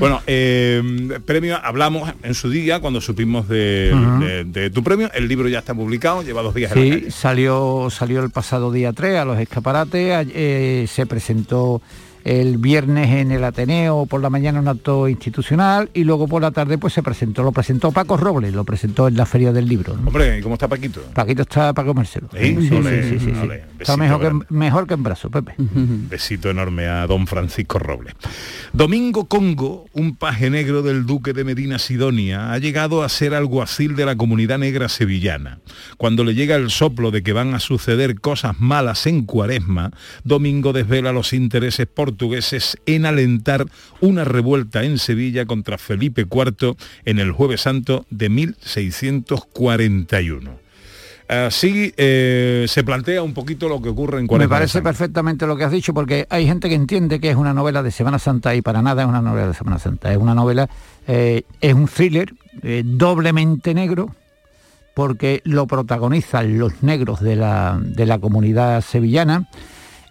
Bueno, 0.00 0.20
eh, 0.26 0.82
premio, 1.24 1.56
hablamos 1.62 2.12
en 2.24 2.34
su 2.34 2.50
día 2.50 2.80
cuando 2.80 3.00
supimos 3.00 3.46
de, 3.48 3.92
Ujú. 3.94 4.24
de- 4.24 4.44
de 4.44 4.70
tu 4.70 4.82
premio. 4.82 5.08
El 5.14 5.28
libro 5.28 5.48
ya 5.48 5.60
está 5.60 5.72
publicado, 5.72 6.22
lleva 6.22 6.42
dos 6.42 6.52
días 6.52 6.72
en 6.72 6.78
la 6.78 6.84
Sí, 6.84 6.90
calle. 7.02 7.10
salió, 7.12 7.88
salió 7.90 8.22
el 8.24 8.30
pasado 8.30 8.72
día 8.72 8.92
3 8.92 9.20
a 9.20 9.24
los 9.24 9.38
escaparates, 9.38 10.26
eh, 10.34 10.86
se 10.92 11.06
presentó 11.06 11.80
el 12.26 12.58
viernes 12.58 13.08
en 13.10 13.30
el 13.30 13.44
Ateneo 13.44 14.04
por 14.06 14.20
la 14.20 14.28
mañana 14.30 14.58
un 14.58 14.66
acto 14.66 15.08
institucional 15.08 15.90
y 15.94 16.02
luego 16.02 16.26
por 16.26 16.42
la 16.42 16.50
tarde 16.50 16.76
pues 16.76 16.92
se 16.92 17.00
presentó, 17.00 17.44
lo 17.44 17.52
presentó 17.52 17.92
Paco 17.92 18.16
Robles, 18.16 18.52
lo 18.52 18.64
presentó 18.64 19.06
en 19.06 19.16
la 19.16 19.26
Feria 19.26 19.52
del 19.52 19.68
Libro. 19.68 19.96
¿no? 19.96 20.08
Hombre, 20.08 20.38
¿y 20.38 20.42
cómo 20.42 20.54
está 20.56 20.66
Paquito? 20.66 21.00
Paquito 21.14 21.42
está 21.42 21.72
para 21.72 21.86
comérselo. 21.86 22.28
¿Sí? 22.32 22.56
Sí, 22.56 22.68
sí, 22.68 22.74
Ole, 22.74 23.02
sí, 23.04 23.18
sí, 23.20 23.30
sí. 23.30 23.48
Está 23.78 23.96
mejor 23.96 24.20
que, 24.20 24.54
mejor 24.54 24.86
que 24.86 24.94
en 24.94 25.02
brazo, 25.02 25.30
Pepe. 25.30 25.54
Besito 25.58 26.50
enorme 26.50 26.86
a 26.86 27.06
don 27.06 27.26
Francisco 27.26 27.78
Robles. 27.78 28.14
Domingo 28.72 29.26
Congo, 29.26 29.86
un 29.92 30.16
paje 30.16 30.50
negro 30.50 30.82
del 30.82 31.06
duque 31.06 31.32
de 31.32 31.44
Medina 31.44 31.78
Sidonia, 31.78 32.52
ha 32.52 32.58
llegado 32.58 33.02
a 33.02 33.08
ser 33.08 33.34
alguacil 33.34 33.96
de 33.96 34.06
la 34.06 34.16
comunidad 34.16 34.58
negra 34.58 34.88
sevillana. 34.88 35.58
Cuando 35.96 36.24
le 36.24 36.34
llega 36.34 36.56
el 36.56 36.70
soplo 36.70 37.10
de 37.10 37.22
que 37.22 37.32
van 37.32 37.54
a 37.54 37.60
suceder 37.60 38.20
cosas 38.20 38.60
malas 38.60 39.06
en 39.06 39.24
Cuaresma, 39.24 39.92
Domingo 40.24 40.72
desvela 40.72 41.12
los 41.12 41.32
intereses 41.32 41.86
portugueses 41.86 42.78
en 42.86 43.06
alentar 43.06 43.66
una 44.00 44.24
revuelta 44.24 44.84
en 44.84 44.98
Sevilla 44.98 45.46
contra 45.46 45.78
Felipe 45.78 46.22
IV 46.22 46.76
en 47.04 47.18
el 47.18 47.32
Jueves 47.32 47.62
Santo 47.62 48.06
de 48.10 48.28
1641. 48.28 50.65
Así 51.28 51.92
eh, 51.96 52.66
se 52.68 52.84
plantea 52.84 53.22
un 53.22 53.34
poquito 53.34 53.68
lo 53.68 53.82
que 53.82 53.88
ocurre 53.88 54.18
en 54.18 54.24
Me 54.24 54.28
Cuaresma. 54.28 54.54
de 54.54 54.58
parece 54.60 54.82
perfectamente 54.82 55.46
lo 55.46 55.56
que 55.56 55.64
has 55.64 55.72
dicho, 55.72 55.92
porque 55.92 56.26
hay 56.30 56.46
gente 56.46 56.68
que 56.68 56.76
entiende 56.76 57.18
que 57.18 57.30
es 57.30 57.36
una 57.36 57.52
novela 57.52 57.82
de 57.82 57.90
Semana 57.90 58.18
Santa 58.18 58.54
y 58.54 58.62
para 58.62 58.80
nada 58.80 59.02
es 59.02 59.08
una 59.08 59.22
novela 59.22 59.48
de 59.48 59.54
Semana 59.54 59.78
Santa. 59.78 60.12
Es 60.12 60.18
una 60.18 60.34
novela, 60.34 60.68
eh, 61.08 61.42
es 61.60 61.74
un 61.74 61.88
thriller 61.88 62.32
eh, 62.62 62.82
doblemente 62.84 63.74
negro, 63.74 64.14
porque 64.94 65.42
lo 65.44 65.66
protagonizan 65.66 66.58
los 66.58 66.82
negros 66.82 67.20
de 67.20 67.36
la, 67.36 67.78
de 67.82 68.06
la 68.06 68.18
comunidad 68.18 68.80
sevillana 68.80 69.48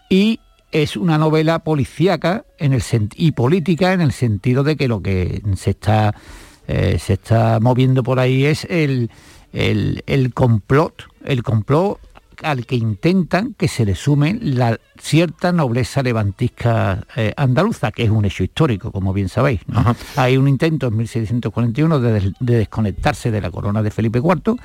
y 0.10 0.40
es 0.72 0.98
una 0.98 1.18
novela 1.18 1.60
policíaca 1.60 2.44
en 2.60 2.74
el 2.74 2.84
y 3.16 3.32
política 3.32 3.94
en 3.94 4.02
el 4.02 4.12
sentido 4.12 4.64
de 4.64 4.76
que 4.76 4.90
lo 4.90 5.02
que 5.02 5.42
se 5.56 5.70
está, 5.70 6.14
eh, 6.68 6.98
se 7.00 7.14
está 7.14 7.60
moviendo 7.62 8.04
por 8.04 8.20
ahí 8.20 8.46
es 8.46 8.66
el, 8.70 9.10
el, 9.56 10.04
el 10.06 10.34
complot, 10.34 11.08
el 11.24 11.42
complot 11.42 12.00
al 12.46 12.66
que 12.66 12.76
intentan 12.76 13.54
que 13.58 13.68
se 13.68 13.86
le 13.86 13.96
sume 13.96 14.38
la 14.42 14.80
cierta 15.00 15.52
nobleza 15.52 16.02
levantisca 16.04 17.06
eh, 17.16 17.34
andaluza, 17.36 17.92
que 17.92 18.04
es 18.04 18.10
un 18.10 18.26
hecho 18.26 18.44
histórico, 18.44 18.92
como 18.92 19.14
bien 19.14 19.30
sabéis. 19.30 19.62
¿no? 19.68 19.96
Hay 20.16 20.38
un 20.38 20.48
intento 20.48 20.88
en 20.88 20.98
1641 20.98 22.00
de, 22.00 22.12
des- 22.14 22.34
de 22.40 22.58
desconectarse 22.58 23.32
de 23.32 23.42
la 23.42 23.52
corona 23.52 23.82
de 23.84 23.92
Felipe 23.92 24.20
IV 24.20 24.56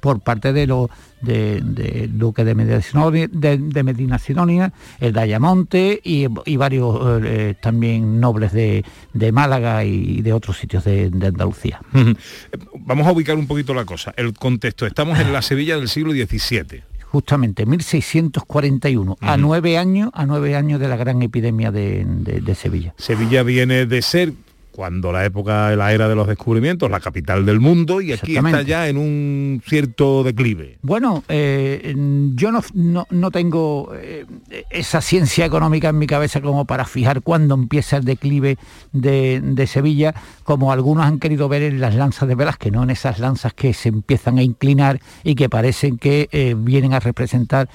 por 0.00 0.20
parte 0.20 0.52
de 0.52 0.66
los 0.66 0.88
de, 1.20 1.60
de 1.62 2.08
duque 2.08 2.44
de 2.44 2.56
Medina 2.56 2.82
Sidonia, 2.82 3.28
de, 3.30 3.56
de 3.58 3.82
Medina 3.84 4.18
Sidonia, 4.18 4.72
el 4.98 5.12
Dayamonte 5.12 6.00
y, 6.02 6.26
y 6.44 6.56
varios 6.56 7.22
eh, 7.24 7.54
también 7.62 8.18
nobles 8.20 8.52
de, 8.52 8.84
de 9.12 9.30
Málaga 9.30 9.84
y 9.84 10.20
de 10.22 10.32
otros 10.32 10.58
sitios 10.58 10.82
de, 10.84 11.04
Andalucía. 11.24 11.80
Vamos 12.80 13.06
a 13.06 13.12
ubicar 13.12 13.36
un 13.36 13.46
poquito 13.46 13.74
la 13.74 13.84
cosa. 13.84 14.12
El 14.16 14.32
contexto. 14.34 14.86
Estamos 14.86 15.20
en 15.20 15.32
la 15.32 15.40
Sevilla 15.42 15.76
del 15.76 15.88
siglo 15.88 16.12
XVII. 16.12 16.82
Justamente 17.12 17.66
1641, 17.66 19.16
a 19.20 19.36
nueve 19.36 19.76
años, 19.76 20.10
a 20.14 20.24
nueve 20.24 20.56
años 20.56 20.80
de 20.80 20.88
la 20.88 20.96
gran 20.96 21.20
epidemia 21.20 21.70
de, 21.70 22.04
de- 22.06 22.40
de 22.40 22.54
Sevilla. 22.54 22.94
Sevilla 22.96 23.42
viene 23.42 23.84
de 23.84 24.00
ser 24.00 24.32
cuando 24.72 25.12
la 25.12 25.24
época, 25.24 25.76
la 25.76 25.92
era 25.92 26.08
de 26.08 26.14
los 26.14 26.26
descubrimientos, 26.26 26.90
la 26.90 26.98
capital 27.00 27.44
del 27.46 27.60
mundo 27.60 28.00
y 28.00 28.12
aquí 28.12 28.36
está 28.36 28.62
ya 28.62 28.88
en 28.88 28.96
un 28.96 29.62
cierto 29.66 30.24
declive. 30.24 30.78
Bueno, 30.82 31.22
eh, 31.28 31.94
yo 32.34 32.50
no, 32.50 32.62
no- 32.74 33.06
no 33.10 33.30
tengo 33.30 33.92
eh, 33.94 34.24
esa 34.70 35.00
ciencia 35.00 35.44
económica 35.44 35.90
en 35.90 35.98
mi 35.98 36.06
cabeza 36.06 36.40
como 36.40 36.64
para 36.64 36.84
fijar 36.86 37.22
cuándo 37.22 37.54
empieza 37.54 37.98
el 37.98 38.04
declive 38.04 38.56
de, 38.92 39.40
de 39.42 39.66
Sevilla, 39.66 40.14
como 40.44 40.72
algunos 40.72 41.04
han 41.04 41.18
querido 41.18 41.48
ver 41.48 41.62
en 41.62 41.80
las 41.80 41.94
lanzas 41.94 42.28
de 42.28 42.34
Velázquez, 42.34 42.72
no 42.72 42.82
en 42.82 42.90
esas 42.90 43.18
lanzas 43.18 43.52
que 43.54 43.74
se 43.74 43.90
empiezan 43.90 44.38
a 44.38 44.42
inclinar 44.42 45.00
y 45.22 45.34
que 45.34 45.48
parecen 45.48 45.98
que 45.98 46.28
eh, 46.32 46.54
vienen 46.56 46.94
a 46.94 47.00
representar 47.00 47.68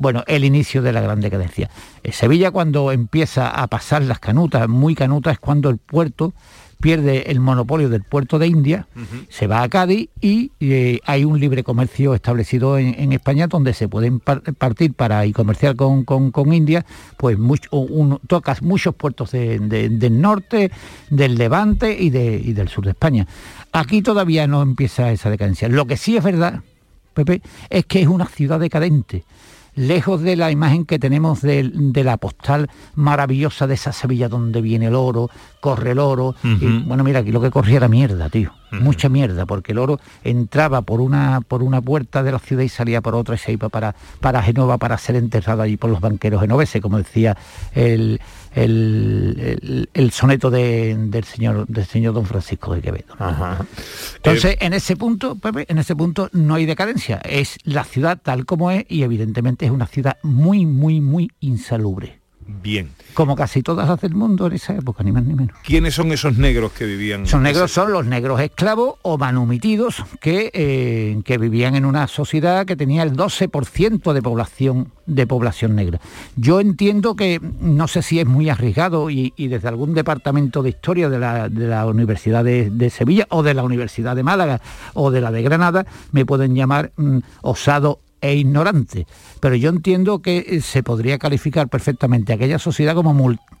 bueno, 0.00 0.24
el 0.26 0.44
inicio 0.44 0.82
de 0.82 0.92
la 0.92 1.00
gran 1.02 1.20
decadencia. 1.20 1.70
Eh, 2.02 2.10
Sevilla 2.10 2.50
cuando 2.50 2.90
empieza 2.90 3.48
a 3.50 3.66
pasar 3.68 4.02
las 4.02 4.18
canutas, 4.18 4.66
muy 4.68 4.94
canutas, 4.96 5.34
es 5.34 5.38
cuando 5.38 5.68
el 5.70 5.76
puerto 5.78 6.32
pierde 6.80 7.30
el 7.30 7.40
monopolio 7.40 7.90
del 7.90 8.02
puerto 8.04 8.38
de 8.38 8.46
India, 8.46 8.86
se 9.28 9.46
va 9.46 9.62
a 9.62 9.68
Cádiz 9.68 10.08
y 10.22 10.50
eh, 10.60 11.00
hay 11.04 11.24
un 11.26 11.38
libre 11.38 11.62
comercio 11.62 12.14
establecido 12.14 12.78
en, 12.78 12.98
en 12.98 13.12
España 13.12 13.46
donde 13.48 13.74
se 13.74 13.86
pueden 13.86 14.18
par- 14.18 14.40
partir 14.54 14.94
para 14.94 15.26
y 15.26 15.32
comerciar 15.34 15.76
con, 15.76 16.04
con- 16.06 16.30
con 16.30 16.54
India, 16.54 16.86
pues 17.18 17.38
mucho, 17.38 17.68
un- 17.76 18.18
tocas 18.26 18.62
muchos 18.62 18.94
puertos 18.94 19.30
de- 19.32 19.58
de- 19.58 19.90
del 19.90 20.18
norte, 20.22 20.70
del 21.10 21.34
levante 21.36 21.94
y, 22.02 22.08
de- 22.08 22.40
y 22.42 22.54
del 22.54 22.68
sur 22.70 22.86
de 22.86 22.92
España. 22.92 23.26
Aquí 23.72 24.00
todavía 24.00 24.46
no 24.46 24.62
empieza 24.62 25.12
esa 25.12 25.28
decadencia. 25.28 25.68
Lo 25.68 25.84
que 25.86 25.98
sí 25.98 26.16
es 26.16 26.24
verdad, 26.24 26.60
Pepe, 27.12 27.42
es 27.68 27.84
que 27.84 28.00
es 28.00 28.06
una 28.08 28.24
ciudad 28.24 28.58
decadente 28.58 29.24
lejos 29.74 30.20
de 30.22 30.36
la 30.36 30.50
imagen 30.50 30.84
que 30.84 30.98
tenemos 30.98 31.42
de, 31.42 31.70
de 31.72 32.04
la 32.04 32.16
postal 32.16 32.68
maravillosa 32.94 33.66
de 33.66 33.74
esa 33.74 33.92
Sevilla 33.92 34.28
donde 34.28 34.60
viene 34.60 34.86
el 34.86 34.94
oro, 34.94 35.30
corre 35.60 35.92
el 35.92 35.98
oro. 35.98 36.34
y, 36.42 36.82
bueno, 36.82 37.04
mira, 37.04 37.20
aquí 37.20 37.32
lo 37.32 37.40
que 37.40 37.50
corría 37.50 37.76
era 37.78 37.88
mierda, 37.88 38.28
tío. 38.28 38.52
Mucha 38.72 39.08
mierda, 39.08 39.46
porque 39.46 39.72
el 39.72 39.78
oro 39.78 39.98
entraba 40.22 40.82
por 40.82 41.00
una, 41.00 41.40
por 41.40 41.64
una 41.64 41.80
puerta 41.80 42.22
de 42.22 42.30
la 42.30 42.38
ciudad 42.38 42.62
y 42.62 42.68
salía 42.68 43.00
por 43.00 43.16
otra 43.16 43.34
y 43.34 43.38
se 43.38 43.52
iba 43.52 43.68
para, 43.68 43.96
para 44.20 44.42
Genova 44.42 44.78
para 44.78 44.96
ser 44.96 45.16
enterrado 45.16 45.62
allí 45.62 45.76
por 45.76 45.90
los 45.90 46.00
banqueros 46.00 46.40
genoveses, 46.40 46.80
como 46.80 46.98
decía 46.98 47.36
el, 47.74 48.20
el, 48.54 49.36
el- 49.62 49.88
el 49.94 50.10
soneto 50.10 50.50
de- 50.50 50.96
del, 50.98 51.24
señor, 51.24 51.66
del 51.66 51.86
señor 51.86 52.14
don 52.14 52.26
Francisco 52.26 52.74
de 52.74 52.80
Quevedo. 52.82 53.14
Entonces, 54.16 54.56
en 54.60 54.72
ese 54.72 54.96
punto, 54.96 55.36
Pepe, 55.36 55.66
en 55.68 55.78
ese 55.78 55.94
punto 55.96 56.28
no 56.32 56.54
hay 56.54 56.66
decadencia. 56.66 57.16
Es 57.24 57.58
la 57.64 57.84
ciudad 57.84 58.18
tal 58.22 58.46
como 58.46 58.70
es 58.70 58.84
y 58.88 59.02
evidentemente 59.02 59.66
es 59.66 59.70
una 59.72 59.86
ciudad 59.86 60.16
muy, 60.22 60.66
muy, 60.66 61.00
muy 61.00 61.30
insalubre. 61.40 62.19
Bien. 62.62 62.90
Como 63.14 63.36
casi 63.36 63.62
todas 63.62 63.88
las 63.88 64.00
del 64.00 64.14
mundo 64.14 64.46
en 64.46 64.54
esa 64.54 64.74
época, 64.74 65.02
ni 65.02 65.12
más 65.12 65.24
ni 65.24 65.34
menos. 65.34 65.56
¿Quiénes 65.62 65.94
son 65.94 66.12
esos 66.12 66.38
negros 66.38 66.72
que 66.72 66.84
vivían? 66.84 67.26
Son 67.26 67.42
negros, 67.42 67.72
son 67.72 67.92
los 67.92 68.06
negros 68.06 68.40
esclavos 68.40 68.94
o 69.02 69.18
manumitidos 69.18 70.04
que, 70.20 70.50
eh, 70.52 71.20
que 71.24 71.38
vivían 71.38 71.74
en 71.74 71.84
una 71.84 72.06
sociedad 72.06 72.66
que 72.66 72.76
tenía 72.76 73.02
el 73.02 73.12
12% 73.12 74.12
de 74.12 74.22
población, 74.22 74.92
de 75.06 75.26
población 75.26 75.74
negra. 75.74 76.00
Yo 76.36 76.60
entiendo 76.60 77.16
que, 77.16 77.40
no 77.60 77.88
sé 77.88 78.02
si 78.02 78.20
es 78.20 78.26
muy 78.26 78.48
arriesgado 78.48 79.10
y, 79.10 79.32
y 79.36 79.48
desde 79.48 79.68
algún 79.68 79.94
departamento 79.94 80.62
de 80.62 80.70
historia 80.70 81.08
de 81.08 81.18
la, 81.18 81.48
de 81.48 81.66
la 81.66 81.86
Universidad 81.86 82.44
de, 82.44 82.70
de 82.70 82.90
Sevilla 82.90 83.26
o 83.30 83.42
de 83.42 83.54
la 83.54 83.62
Universidad 83.62 84.16
de 84.16 84.22
Málaga 84.22 84.60
o 84.94 85.10
de 85.10 85.20
la 85.20 85.30
de 85.30 85.42
Granada 85.42 85.86
me 86.12 86.24
pueden 86.24 86.54
llamar 86.54 86.92
mm, 86.96 87.18
osado 87.42 88.00
e 88.20 88.34
ignorante. 88.34 89.06
Pero 89.40 89.54
yo 89.54 89.70
entiendo 89.70 90.20
que 90.20 90.44
eh, 90.46 90.60
se 90.60 90.82
podría 90.82 91.18
calificar 91.18 91.68
perfectamente 91.68 92.32
aquella 92.32 92.58
sociedad 92.58 92.94
como 92.94 93.14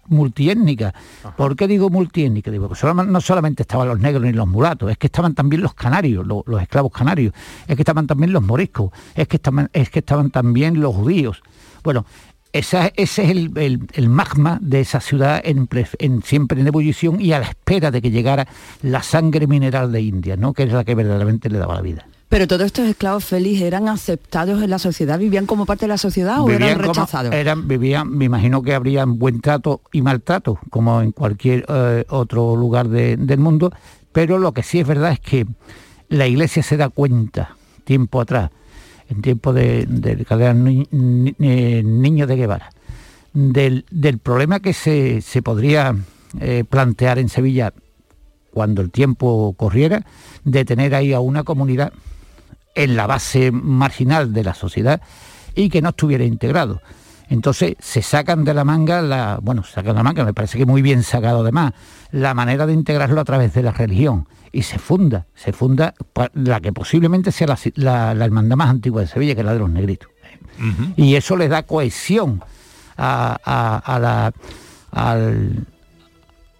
multiétnica. 0.06 0.94
¿Por 1.36 1.56
qué 1.56 1.66
digo 1.66 1.90
multiétnica? 1.90 2.50
Digo, 2.50 2.70
no 3.06 3.20
solamente 3.20 3.62
estaban 3.62 3.88
los 3.88 4.00
negros 4.00 4.24
ni 4.24 4.32
los 4.32 4.48
mulatos, 4.48 4.90
es 4.90 4.98
que 4.98 5.06
estaban 5.06 5.34
también 5.34 5.62
los 5.62 5.74
canarios, 5.74 6.26
los, 6.26 6.44
esclavos 6.60 6.92
canarios, 6.92 7.32
es 7.66 7.76
que 7.76 7.82
estaban 7.82 8.06
también 8.06 8.32
los 8.32 8.42
moriscos, 8.42 8.90
es 9.14 9.28
que 9.28 9.36
estaban, 9.36 9.70
es 9.72 9.90
que 9.90 10.00
estaban 10.00 10.30
también 10.30 10.80
los 10.80 10.94
judíos. 10.94 11.42
Bueno, 11.82 12.04
ese 12.52 12.92
es 12.96 13.18
el, 13.18 14.08
magma 14.08 14.58
de 14.60 14.80
esa 14.80 15.00
ciudad 15.00 15.40
en, 15.44 15.68
siempre 16.24 16.60
en 16.60 16.66
ebullición 16.66 17.20
y 17.20 17.32
a 17.32 17.38
la 17.38 17.46
espera 17.46 17.92
de 17.92 18.02
que 18.02 18.10
llegara 18.10 18.48
la 18.82 19.02
sangre 19.02 19.46
mineral 19.46 19.92
de 19.92 20.00
India, 20.00 20.36
¿no? 20.36 20.52
que 20.52 20.64
es 20.64 20.72
la 20.72 20.84
que 20.84 20.96
verdaderamente 20.96 21.48
le 21.48 21.58
daba 21.58 21.76
la 21.76 21.82
vida. 21.82 22.06
Pero 22.30 22.46
todos 22.46 22.62
estos 22.62 22.86
esclavos 22.86 23.24
felices 23.24 23.62
eran 23.62 23.88
aceptados 23.88 24.62
en 24.62 24.70
la 24.70 24.78
sociedad, 24.78 25.18
vivían 25.18 25.46
como 25.46 25.66
parte 25.66 25.86
de 25.86 25.88
la 25.88 25.98
sociedad 25.98 26.40
o 26.40 26.48
eran 26.48 26.78
rechazados. 26.78 27.34
eran, 27.34 27.66
vivían, 27.66 28.08
me 28.08 28.26
imagino 28.26 28.62
que 28.62 28.72
habrían 28.72 29.18
buen 29.18 29.40
trato 29.40 29.80
y 29.90 30.00
maltrato, 30.00 30.60
como 30.70 31.02
en 31.02 31.10
cualquier 31.10 31.66
eh, 31.66 32.04
otro 32.08 32.54
lugar 32.54 32.88
del 32.88 33.38
mundo, 33.40 33.72
pero 34.12 34.38
lo 34.38 34.52
que 34.52 34.62
sí 34.62 34.78
es 34.78 34.86
verdad 34.86 35.10
es 35.10 35.18
que 35.18 35.44
la 36.08 36.28
iglesia 36.28 36.62
se 36.62 36.76
da 36.76 36.88
cuenta 36.88 37.56
tiempo 37.82 38.20
atrás 38.20 38.50
en 39.08 39.22
tiempo 39.22 39.52
de, 39.52 39.86
de, 39.86 40.24
eh, 41.40 41.82
niños 41.84 42.28
de 42.28 42.36
Guevara, 42.36 42.70
del, 43.32 43.84
problema 44.22 44.60
que 44.60 44.72
se, 44.72 45.42
podría 45.42 45.96
eh, 46.38 46.62
plantear 46.62 47.18
en 47.18 47.28
Sevilla 47.28 47.72
cuando 48.52 48.82
el 48.82 48.92
tiempo 48.92 49.52
corriera, 49.56 50.06
de 50.44 50.64
tener 50.64 50.94
ahí 50.94 51.12
a 51.12 51.18
una 51.18 51.42
comunidad 51.42 51.92
en 52.74 52.96
la 52.96 53.06
base 53.06 53.50
marginal 53.52 54.32
de 54.32 54.44
la 54.44 54.54
sociedad 54.54 55.00
y 55.54 55.68
que 55.68 55.82
no 55.82 55.90
estuviera 55.90 56.24
integrado. 56.24 56.80
Entonces 57.28 57.76
se 57.78 58.02
sacan 58.02 58.44
de 58.44 58.54
la 58.54 58.64
manga, 58.64 59.02
la, 59.02 59.38
bueno, 59.40 59.62
sacan 59.62 59.92
de 59.92 59.98
la 59.98 60.02
manga, 60.02 60.24
me 60.24 60.34
parece 60.34 60.58
que 60.58 60.66
muy 60.66 60.82
bien 60.82 61.04
sacado 61.04 61.40
además, 61.40 61.72
la 62.10 62.34
manera 62.34 62.66
de 62.66 62.72
integrarlo 62.72 63.20
a 63.20 63.24
través 63.24 63.54
de 63.54 63.62
la 63.62 63.70
religión 63.70 64.26
y 64.52 64.62
se 64.62 64.78
funda, 64.78 65.26
se 65.34 65.52
funda 65.52 65.94
la 66.34 66.60
que 66.60 66.72
posiblemente 66.72 67.30
sea 67.30 67.56
la, 67.76 68.12
hermandad 68.12 68.56
más 68.56 68.68
antigua 68.68 69.02
de 69.02 69.06
Sevilla, 69.06 69.34
que 69.34 69.42
es 69.42 69.46
la 69.46 69.52
de 69.52 69.60
los 69.60 69.70
negritos. 69.70 70.08
Y 70.96 71.14
eso 71.14 71.36
le 71.36 71.48
da 71.48 71.62
cohesión 71.62 72.42
a, 72.98 74.32
la, 74.92 75.22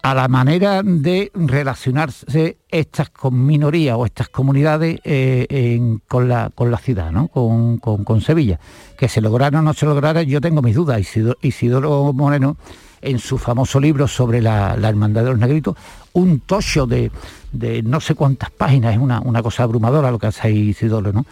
a 0.02 0.14
la 0.14 0.28
manera 0.28 0.82
de 0.82 1.30
relacionarse 1.34 2.58
estas 2.70 3.10
con 3.10 3.44
minorías 3.44 3.96
o 3.98 4.06
estas 4.06 4.28
comunidades 4.28 5.00
eh, 5.04 5.98
con, 6.08 6.28
la, 6.28 6.50
con 6.54 6.70
la 6.70 6.78
ciudad, 6.78 7.10
¿no? 7.10 7.28
con, 7.28 8.20
Sevilla. 8.20 8.58
Que 8.96 9.08
se 9.08 9.20
lograra 9.20 9.58
o 9.58 9.62
no 9.62 9.74
se 9.74 9.86
lograra, 9.86 10.22
yo 10.22 10.40
tengo 10.40 10.62
mis 10.62 10.74
dudas. 10.74 11.00
Isidoro, 11.00 11.38
Isidoro 11.42 12.12
Moreno, 12.12 12.56
en 13.02 13.18
su 13.18 13.38
famoso 13.38 13.80
libro 13.80 14.08
sobre 14.08 14.40
la, 14.40 14.76
la 14.76 14.88
Hermandad 14.88 15.24
de 15.24 15.30
los 15.30 15.38
Negritos, 15.38 15.76
un 16.12 16.40
tocho 16.40 16.86
de, 16.86 17.10
de 17.52 17.82
no 17.82 18.00
sé 18.00 18.14
cuántas 18.14 18.50
páginas, 18.50 18.94
es 18.94 19.00
una, 19.00 19.42
cosa 19.42 19.64
abrumadora 19.64 20.10
lo 20.10 20.18
que 20.18 20.28
hace 20.28 20.50
Isidoro, 20.50 21.12
¿no? 21.12 21.26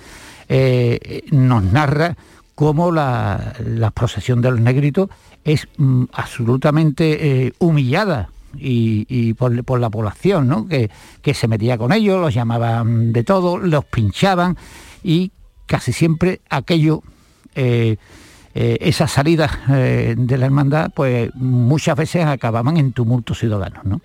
Eh, 0.49 1.25
nos 1.31 1.63
narra 1.63 2.17
cómo 2.55 2.91
la, 2.91 3.55
procesión 3.95 4.41
de 4.41 4.51
los 4.51 4.61
negritos 4.61 5.11
es 5.45 5.69
mm, 5.77 6.05
absolutamente 6.13 7.47
eh, 7.47 7.53
humillada 7.59 8.31
y, 8.57 9.35
por, 9.35 9.81
la 9.81 9.91
población, 9.91 10.49
¿no? 10.49 10.67
que, 10.69 10.91
se 11.35 11.49
metía 11.49 11.79
con 11.79 11.93
ellos, 11.93 12.21
los 12.21 12.35
llamaban 12.35 13.13
de 13.13 13.25
todo, 13.25 13.59
los 13.59 13.85
pinchaban 13.85 14.57
y 15.03 15.33
casi 15.67 15.93
siempre 15.93 16.41
aquello, 16.49 17.03
eh, 17.55 17.97
esas 18.55 19.13
salidas 19.13 19.51
de 19.69 20.39
la 20.39 20.47
hermandad, 20.47 20.91
pues 20.95 21.31
muchas 21.35 21.97
veces 21.97 22.25
acababan 22.25 22.77
en 22.77 22.93
tumultos 22.93 23.39
ciudadanos. 23.39 23.85
¿no? 23.85 24.01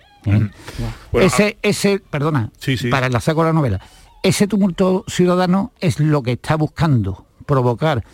ese, 1.12 1.58
ese, 1.62 1.98
perdona, 1.98 2.50
para 2.90 3.06
el 3.06 3.20
saco 3.20 3.42
de 3.42 3.48
la 3.48 3.52
novela, 3.52 3.80
ese 4.22 4.46
tumulto 4.46 5.04
ciudadano 5.08 5.72
es 5.80 6.00
lo 6.00 6.22
que 6.22 6.32
está 6.32 6.56
buscando 6.56 7.26
provocar 7.46 8.04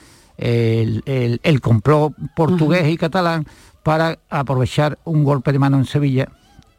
el, 0.40 1.60
complot 1.60 2.14
portugués 2.34 2.88
y 2.88 2.96
catalán 2.96 3.46
para 3.82 4.18
aprovechar 4.28 4.98
un 5.04 5.24
golpe 5.24 5.52
de 5.52 5.58
mano 5.58 5.78
en 5.78 5.84
Sevilla 5.84 6.28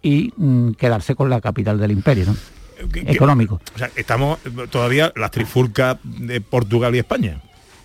y 0.01 0.33
mm, 0.35 0.71
quedarse 0.71 1.15
con 1.15 1.29
la 1.29 1.41
capital 1.41 1.79
del 1.79 1.91
imperio. 1.91 2.25
¿no? 2.27 2.35
económico. 2.95 3.61
O 3.75 3.77
sea, 3.77 3.91
estamos 3.95 4.39
todavía 4.69 5.11
las 5.15 5.31
trifulcas 5.31 5.97
de 6.03 6.41
Portugal 6.41 6.95
y 6.95 6.99
España. 6.99 7.41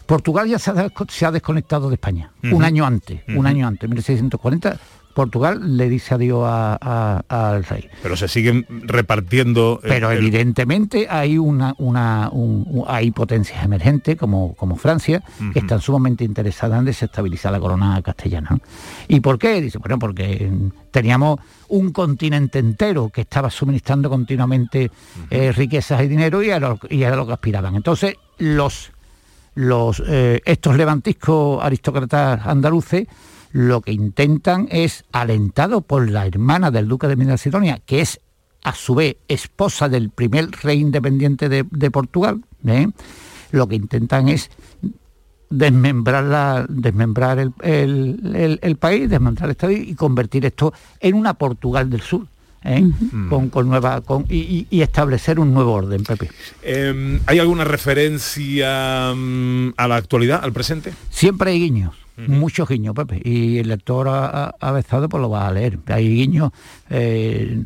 Portugal 0.06 0.48
ya 0.48 0.58
se 0.58 0.70
ha, 0.70 1.30
desconectado 1.32 1.88
de 1.88 1.94
España, 1.96 2.30
un 2.44 2.62
año 2.62 2.86
antes, 2.86 3.22
un 3.28 3.44
año 3.46 3.66
antes, 3.66 3.90
1640, 3.90 4.78
Portugal 5.16 5.78
le 5.78 5.88
dice 5.88 6.12
adiós 6.14 6.46
al 6.46 7.64
rey. 7.64 7.88
Pero 8.02 8.16
se 8.16 8.28
siguen 8.28 8.66
repartiendo. 8.68 9.80
Pero 9.82 10.12
evidentemente 10.12 11.06
hay 11.08 11.38
una, 11.38 11.74
una 11.78 12.30
hay 12.86 13.10
potencias 13.12 13.64
emergentes 13.64 14.16
como, 14.16 14.54
como 14.54 14.76
Francia 14.76 15.22
que 15.54 15.60
están 15.60 15.80
sumamente 15.80 16.22
interesadas 16.22 16.80
en 16.80 16.84
desestabilizar 16.84 17.50
la 17.50 17.58
corona 17.60 18.02
castellana. 18.02 18.58
¿Y 19.08 19.20
por 19.20 19.38
qué? 19.38 19.62
Dice, 19.62 19.78
bueno, 19.78 19.98
porque 19.98 20.52
teníamos 20.90 21.40
un 21.68 21.92
continente 21.92 22.58
entero 22.58 23.08
que 23.08 23.22
estaba 23.22 23.48
suministrando 23.48 24.10
continuamente 24.10 24.90
eh, 25.30 25.50
riquezas 25.50 26.02
y 26.02 26.08
dinero 26.08 26.42
y 26.42 26.50
era, 26.50 26.76
y 26.90 27.02
era 27.02 27.16
lo 27.16 27.26
que 27.26 27.32
aspiraban. 27.32 27.74
Entonces, 27.74 28.16
los, 28.36 28.92
los 29.54 30.02
eh, 30.06 30.42
estos 30.44 30.76
levantiscos 30.76 31.64
aristócratas 31.64 32.46
andaluces 32.46 33.06
lo 33.56 33.80
que 33.80 33.90
intentan 33.90 34.68
es, 34.70 35.06
alentado 35.12 35.80
por 35.80 36.10
la 36.10 36.26
hermana 36.26 36.70
del 36.70 36.88
duque 36.88 37.08
de 37.08 37.16
Medina 37.16 37.38
que 37.86 38.02
es 38.02 38.20
a 38.62 38.74
su 38.74 38.94
vez 38.94 39.16
esposa 39.28 39.88
del 39.88 40.10
primer 40.10 40.50
rey 40.62 40.78
independiente 40.78 41.48
de, 41.48 41.90
Portugal, 41.90 42.42
¿eh? 42.66 42.88
lo 43.52 43.66
que 43.66 43.76
intentan 43.76 44.28
es 44.28 44.50
desmembrar, 45.48 46.24
la, 46.24 46.66
desmembrar 46.68 47.38
el, 47.38 48.76
país, 48.78 49.08
desmembrar 49.08 49.46
el 49.46 49.52
Estado 49.52 49.72
y 49.72 49.94
convertir 49.94 50.44
esto 50.44 50.74
en 51.00 51.14
una 51.14 51.32
Portugal 51.32 51.88
del 51.88 52.02
Sur. 52.02 52.26
¿eh? 52.62 52.84
con, 53.30 53.68
nueva 53.68 54.02
con, 54.02 54.26
y, 54.28 54.66
establecer 54.82 55.40
un 55.40 55.54
nuevo 55.54 55.72
orden, 55.72 56.02
Pepe. 56.04 56.28
Em, 56.62 57.20
¿Hay 57.24 57.38
alguna 57.38 57.64
referencia 57.64 59.14
mm, 59.16 59.70
a 59.78 59.88
la 59.88 59.96
actualidad, 59.96 60.40
al 60.44 60.52
presente? 60.52 60.92
Siempre 61.08 61.52
hay 61.52 61.60
guiños 61.60 62.05
muchos 62.16 62.68
guiños, 62.68 62.94
Pepe, 62.94 63.20
y 63.24 63.58
el 63.58 63.68
lector 63.68 64.08
avezado 64.60 65.08
pues 65.08 65.20
lo 65.20 65.30
va 65.30 65.46
a 65.46 65.52
leer. 65.52 65.78
Hay 65.86 66.08
guiños 66.08 66.50
eh, 66.90 67.62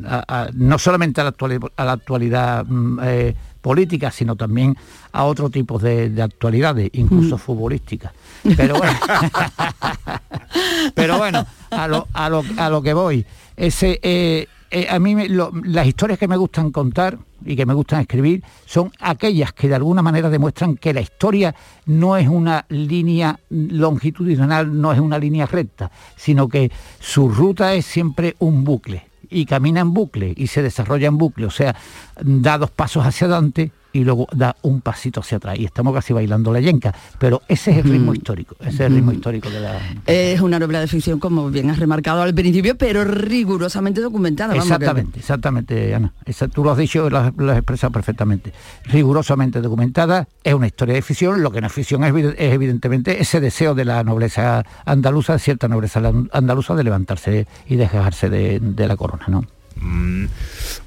no 0.53 0.77
solamente 0.77 1.21
a 1.21 1.25
la 1.25 1.29
actualidad, 1.29 1.69
a 1.75 1.85
la 1.85 1.91
actualidad 1.93 2.65
mm, 2.65 2.99
eh, 3.03 3.35
política, 3.61 4.11
sino 4.11 4.35
también 4.35 4.75
a 5.11 5.23
otro 5.25 5.49
tipo 5.49 5.79
de, 5.79 6.21
actualidades, 6.21 6.89
incluso 6.93 7.37
futbolísticas. 7.37 8.11
Pero 8.57 8.77
bueno, 8.77 8.97
pero 10.95 11.17
bueno, 11.17 11.45
a 11.69 11.87
lo, 11.87 12.07
a 12.13 12.29
lo, 12.29 12.43
a 12.57 12.69
lo 12.69 12.81
que 12.81 12.93
voy, 12.93 13.25
ese 13.55 13.99
eh, 14.01 14.47
eh, 14.71 14.87
a 14.89 14.99
mí 14.99 15.15
las 15.27 15.85
historias 15.85 16.17
que 16.17 16.29
me 16.29 16.37
gustan 16.37 16.71
contar 16.71 17.19
y 17.45 17.57
que 17.57 17.65
me 17.65 17.73
gustan 17.73 17.99
escribir 17.99 18.41
son 18.65 18.89
aquellas 19.01 19.51
que 19.51 19.67
de 19.67 19.75
alguna 19.75 20.01
manera 20.01 20.29
demuestran 20.29 20.77
que 20.77 20.93
la 20.93 21.01
historia 21.01 21.53
no 21.87 22.15
es 22.15 22.29
una 22.29 22.65
línea 22.69 23.37
longitudinal, 23.49 24.79
no 24.79 24.93
es 24.93 24.99
una 24.99 25.19
línea 25.19 25.45
recta, 25.45 25.91
sino 26.15 26.47
que 26.47 26.71
su 26.99 27.27
ruta 27.27 27.73
es 27.73 27.85
siempre 27.85 28.37
un 28.39 28.63
bucle 28.63 29.07
y 29.29 29.45
camina 29.45 29.81
en 29.81 29.93
bucle 29.93 30.33
y 30.37 30.47
se 30.47 30.61
desarrolla 30.61 31.09
en 31.09 31.17
bucle, 31.17 31.47
o 31.47 31.51
sea, 31.51 31.75
da 32.21 32.57
dos 32.57 32.71
pasos 32.71 33.05
hacia 33.05 33.27
adelante 33.27 33.71
y 33.93 34.03
luego 34.03 34.27
da 34.31 34.55
un 34.61 34.81
pasito 34.81 35.19
hacia 35.19 35.37
atrás 35.37 35.57
y 35.57 35.65
estamos 35.65 35.93
casi 35.93 36.13
bailando 36.13 36.51
la 36.51 36.59
yenca, 36.59 36.93
pero 37.17 37.41
ese 37.47 37.71
es 37.71 37.77
el 37.77 37.91
ritmo 37.91 38.13
histórico, 38.13 38.55
ese 38.59 38.69
es 38.69 38.79
el 38.81 38.95
ritmo 38.95 39.11
histórico 39.11 39.49
de 39.49 39.59
la... 39.59 39.79
Es 40.05 40.41
una 40.41 40.59
novela 40.59 40.79
de 40.79 40.87
ficción, 40.87 41.19
como 41.19 41.49
bien 41.49 41.69
has 41.69 41.79
remarcado 41.79 42.21
al 42.21 42.33
principio, 42.33 42.77
pero 42.77 43.03
rigurosamente 43.03 44.01
documentada. 44.01 44.55
exactamente, 44.55 45.19
exactamente, 45.19 45.95
Ana. 45.95 46.13
tú 46.53 46.63
lo 46.63 46.71
has 46.71 46.77
dicho, 46.77 47.09
lo 47.09 47.19
has, 47.19 47.57
expresado 47.57 47.91
perfectamente. 47.91 48.53
Rigurosamente 48.85 49.61
documentada, 49.61 50.27
es 50.43 50.53
una 50.53 50.67
historia 50.67 50.95
de 50.95 51.01
ficción, 51.01 51.41
lo 51.41 51.51
que 51.51 51.61
no 51.61 51.67
es 51.67 51.73
ficción 51.73 52.03
es, 52.03 52.13
evidentemente 52.37 53.21
ese 53.21 53.39
deseo 53.39 53.75
de 53.75 53.85
la 53.85 54.03
nobleza 54.03 54.63
andaluza, 54.85 55.33
de 55.33 55.39
cierta 55.39 55.67
nobleza 55.67 56.01
andaluza, 56.31 56.75
de 56.75 56.83
levantarse 56.83 57.47
y 57.67 57.75
dejarse 57.75 58.29
de, 58.29 58.59
de 58.59 58.87
la 58.87 58.95
corona, 58.95 59.25
¿no? 59.27 59.45
Mm. 59.81 60.25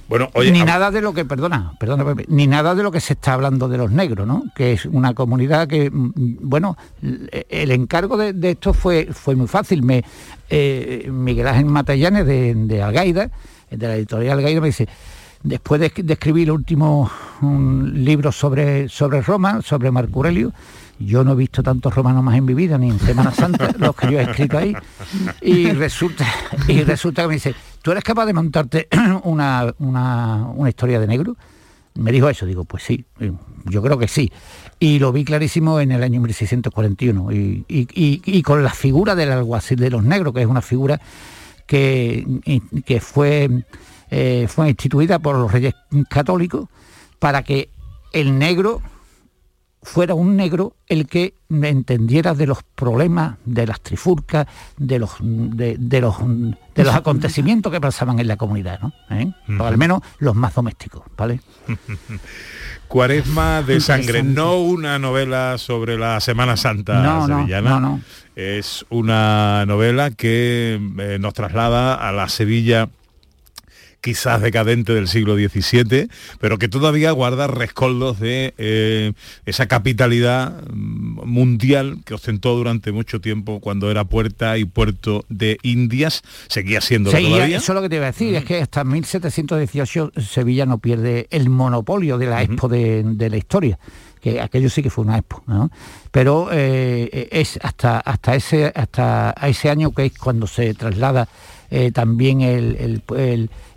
Bueno, 0.08 0.30
ni 0.36 0.62
nada 0.62 0.90
de 0.90 1.00
lo 1.00 1.14
que, 1.14 1.24
perdona, 1.24 1.72
perdona 1.78 2.04
ni 2.28 2.46
nada 2.46 2.74
de 2.74 2.82
lo 2.82 2.92
que 2.92 3.00
se 3.00 3.14
está 3.14 3.32
hablando 3.32 3.68
de 3.68 3.78
los 3.78 3.90
negros, 3.90 4.26
¿no? 4.26 4.44
Que 4.54 4.74
es 4.74 4.84
una 4.84 5.14
comunidad 5.14 5.66
que, 5.66 5.90
mm, 5.90 6.38
bueno, 6.42 6.76
el 7.48 7.70
encargo 7.70 8.16
de, 8.16 8.50
esto 8.50 8.74
fue, 8.74 9.08
fue 9.12 9.34
muy 9.34 9.48
fácil. 9.48 9.82
Me, 9.82 10.04
eh, 10.50 11.08
Miguel 11.10 11.48
Ángel 11.48 11.64
Matallanes 11.66 12.26
de, 12.26 12.82
Algaida, 12.82 13.30
de 13.70 13.88
la 13.88 13.96
editorial 13.96 14.38
Algaida, 14.38 14.60
me 14.60 14.68
dice, 14.68 14.88
después 15.42 15.80
de, 15.80 15.92
escribir 16.12 16.48
el 16.48 16.52
último 16.52 17.10
libro 17.94 18.30
sobre, 18.30 18.88
sobre 18.90 19.22
Roma, 19.22 19.62
sobre 19.62 19.90
Marco 19.90 20.18
Aurelio, 20.18 20.52
yo 20.98 21.24
no 21.24 21.32
he 21.32 21.36
visto 21.36 21.62
tantos 21.62 21.94
romanos 21.94 22.22
más 22.22 22.36
en 22.36 22.44
mi 22.44 22.54
vida, 22.54 22.78
ni 22.78 22.90
en 22.90 23.00
Semana 23.00 23.32
Santa, 23.32 23.74
los 23.78 23.96
que 23.96 24.12
yo 24.12 24.20
he 24.20 24.22
escrito 24.22 24.58
ahí. 24.58 24.76
Y 25.40 25.70
resulta, 25.70 26.26
y 26.68 26.82
resulta 26.82 27.22
que 27.22 27.28
me 27.28 27.34
dice, 27.34 27.54
¿tú 27.84 27.90
eres 27.90 28.02
capaz 28.02 28.24
de 28.24 28.32
montarte 28.32 28.88
una, 29.24 29.74
una 29.78 30.68
historia 30.68 30.98
de 30.98 31.06
negro? 31.06 31.36
Me 31.96 32.10
dijo 32.10 32.30
eso, 32.30 32.46
digo, 32.46 32.64
pues 32.64 32.82
sí, 32.82 33.04
yo 33.66 33.82
creo 33.82 33.98
que 33.98 34.08
sí. 34.08 34.32
Y 34.80 34.98
lo 34.98 35.12
vi 35.12 35.22
clarísimo 35.22 35.78
en 35.78 35.92
el 35.92 36.02
año 36.02 36.18
1641. 36.22 37.28
Y, 37.30 38.42
con 38.42 38.64
la 38.64 38.70
figura 38.70 39.14
del 39.14 39.30
alguacil 39.30 39.78
de 39.78 39.90
los 39.90 40.02
negros, 40.02 40.32
que 40.32 40.40
es 40.40 40.46
una 40.46 40.62
figura 40.62 40.98
que, 41.66 42.26
que 42.86 43.00
fue, 43.00 43.48
eh, 44.10 44.46
fue 44.48 44.70
instituida 44.70 45.18
por 45.18 45.36
los 45.36 45.52
reyes 45.52 45.74
católicos 46.08 46.68
para 47.18 47.42
que 47.42 47.68
el 48.12 48.38
negro 48.38 48.80
fuera 49.84 50.14
un 50.14 50.36
negro 50.36 50.76
el 50.88 51.06
que 51.06 51.34
entendiera 51.50 52.34
de 52.34 52.46
los 52.46 52.62
problemas, 52.62 53.36
de 53.44 53.66
las 53.66 53.80
trifurcas, 53.80 54.46
de 54.76 54.98
los, 54.98 55.12
de, 55.20 55.76
los, 56.00 56.16
de 56.74 56.84
los 56.84 56.94
acontecimientos 56.94 57.70
que 57.70 57.80
pasaban 57.80 58.18
en 58.18 58.26
la 58.26 58.36
comunidad, 58.36 58.80
¿no? 58.80 58.92
¿Eh? 59.10 59.30
O 59.58 59.64
al 59.64 59.78
menos 59.78 60.00
los 60.18 60.34
más 60.34 60.54
domésticos, 60.54 61.04
¿vale? 61.16 61.40
Cuaresma 62.88 63.62
de 63.62 63.80
sangre, 63.80 64.22
no 64.22 64.58
una 64.60 64.98
novela 64.98 65.58
sobre 65.58 65.98
la 65.98 66.20
Semana 66.20 66.56
Santa 66.56 67.26
sevillana. 67.26 67.80
No, 67.80 68.00
es 68.36 68.84
una 68.90 69.64
novela 69.66 70.10
que 70.10 70.80
eh, 70.98 71.18
nos 71.20 71.34
traslada 71.34 71.94
a 71.94 72.12
la 72.12 72.28
Sevilla 72.28 72.88
quizás 74.04 74.42
decadente 74.42 74.92
del 74.92 75.08
siglo 75.08 75.34
XVII, 75.34 76.10
pero 76.38 76.58
que 76.58 76.68
todavía 76.68 77.10
guarda 77.12 77.46
rescoldos 77.46 78.20
de 78.20 78.52
eh, 78.58 79.14
esa 79.46 79.66
capitalidad 79.66 80.62
mm, 80.70 81.26
mundial 81.26 82.00
que 82.04 82.12
ostentó 82.12 82.54
durante 82.54 82.92
mucho 82.92 83.22
tiempo 83.22 83.60
cuando 83.60 83.90
era 83.90 84.04
puerta 84.04 84.58
y 84.58 84.66
puerto 84.66 85.24
de 85.30 85.56
Indias, 85.62 86.20
seguía 86.48 86.82
siendo 86.82 87.12
todavía. 87.12 87.56
Eso 87.56 87.72
es 87.72 87.74
lo 87.74 87.80
que 87.80 87.88
te 87.88 87.96
iba 87.96 88.04
a 88.04 88.12
decir, 88.12 88.34
es 88.34 88.44
que 88.44 88.60
hasta 88.60 88.84
1718 88.84 90.12
Sevilla 90.20 90.66
no 90.66 90.76
pierde 90.76 91.26
el 91.30 91.48
monopolio 91.48 92.18
de 92.18 92.26
la 92.26 92.42
expo 92.42 92.68
de, 92.68 93.04
la 93.18 93.36
historia 93.38 93.78
que 94.20 94.40
aquello 94.40 94.68
sí 94.68 94.82
que 94.82 94.90
fue 94.90 95.04
una 95.04 95.18
expo, 95.18 95.42
pero 96.10 96.48
eh, 96.50 97.28
es 97.30 97.58
hasta, 97.62 98.00
hasta, 98.00 98.34
ese, 98.34 98.72
hasta 98.74 99.34
ese 99.42 99.70
año 99.70 99.92
que 99.92 100.06
es 100.06 100.18
cuando 100.18 100.46
se 100.46 100.72
traslada 100.74 101.28
eh, 101.76 101.90
también 101.90 102.40
el, 102.40 103.02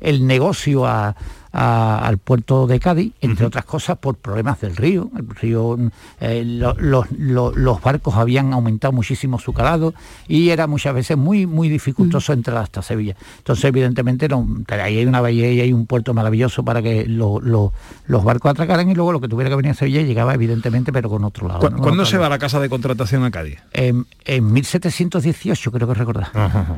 el, 0.01 0.27
negocio 0.27 0.85
al 0.85 2.17
puerto 2.19 2.67
de 2.67 2.79
Cádiz, 2.79 3.13
entre 3.21 3.47
otras 3.47 3.65
cosas 3.65 3.97
por 3.97 4.17
problemas 4.17 4.61
del 4.61 4.75
río. 4.75 5.09
El 5.17 5.27
río 5.35 5.75
eh, 6.19 6.43
los 6.45 7.81
barcos 7.81 8.13
habían 8.13 8.53
aumentado 8.53 8.91
muchísimo 8.91 9.39
su 9.39 9.51
calado 9.51 9.95
y 10.27 10.49
era 10.49 10.67
muchas 10.67 10.93
veces 10.93 11.17
muy, 11.17 11.47
muy 11.47 11.69
dificultoso 11.69 12.33
entrar 12.33 12.57
hasta 12.57 12.83
Sevilla. 12.83 13.15
Entonces, 13.39 13.65
evidentemente, 13.65 14.29
no, 14.29 14.47
ahí 14.67 14.99
hay 14.99 15.05
una 15.07 15.19
bahía 15.19 15.51
y 15.51 15.61
hay 15.61 15.73
un 15.73 15.87
puerto 15.87 16.13
maravilloso 16.13 16.63
para 16.63 16.83
que 16.83 17.07
los 17.07 18.23
barcos 18.23 18.51
atracaran 18.51 18.91
y 18.91 18.93
luego 18.93 19.11
lo 19.11 19.21
que 19.21 19.27
tuviera 19.27 19.49
que 19.49 19.55
venir 19.55 19.71
a 19.71 19.73
Sevilla 19.73 20.03
llegaba, 20.03 20.35
evidentemente, 20.35 20.93
pero 20.93 21.09
con 21.09 21.23
otro 21.23 21.47
lado. 21.47 21.67
¿Cuándo, 21.79 22.05
se 22.05 22.19
va 22.19 22.29
la 22.29 22.37
casa 22.37 22.59
de 22.59 22.69
contratación 22.69 23.23
a 23.23 23.31
Cádiz? 23.31 23.57
En, 23.73 24.05
1718, 24.53 25.71
creo 25.71 25.87
que 25.87 25.93
recordar. 25.95 26.27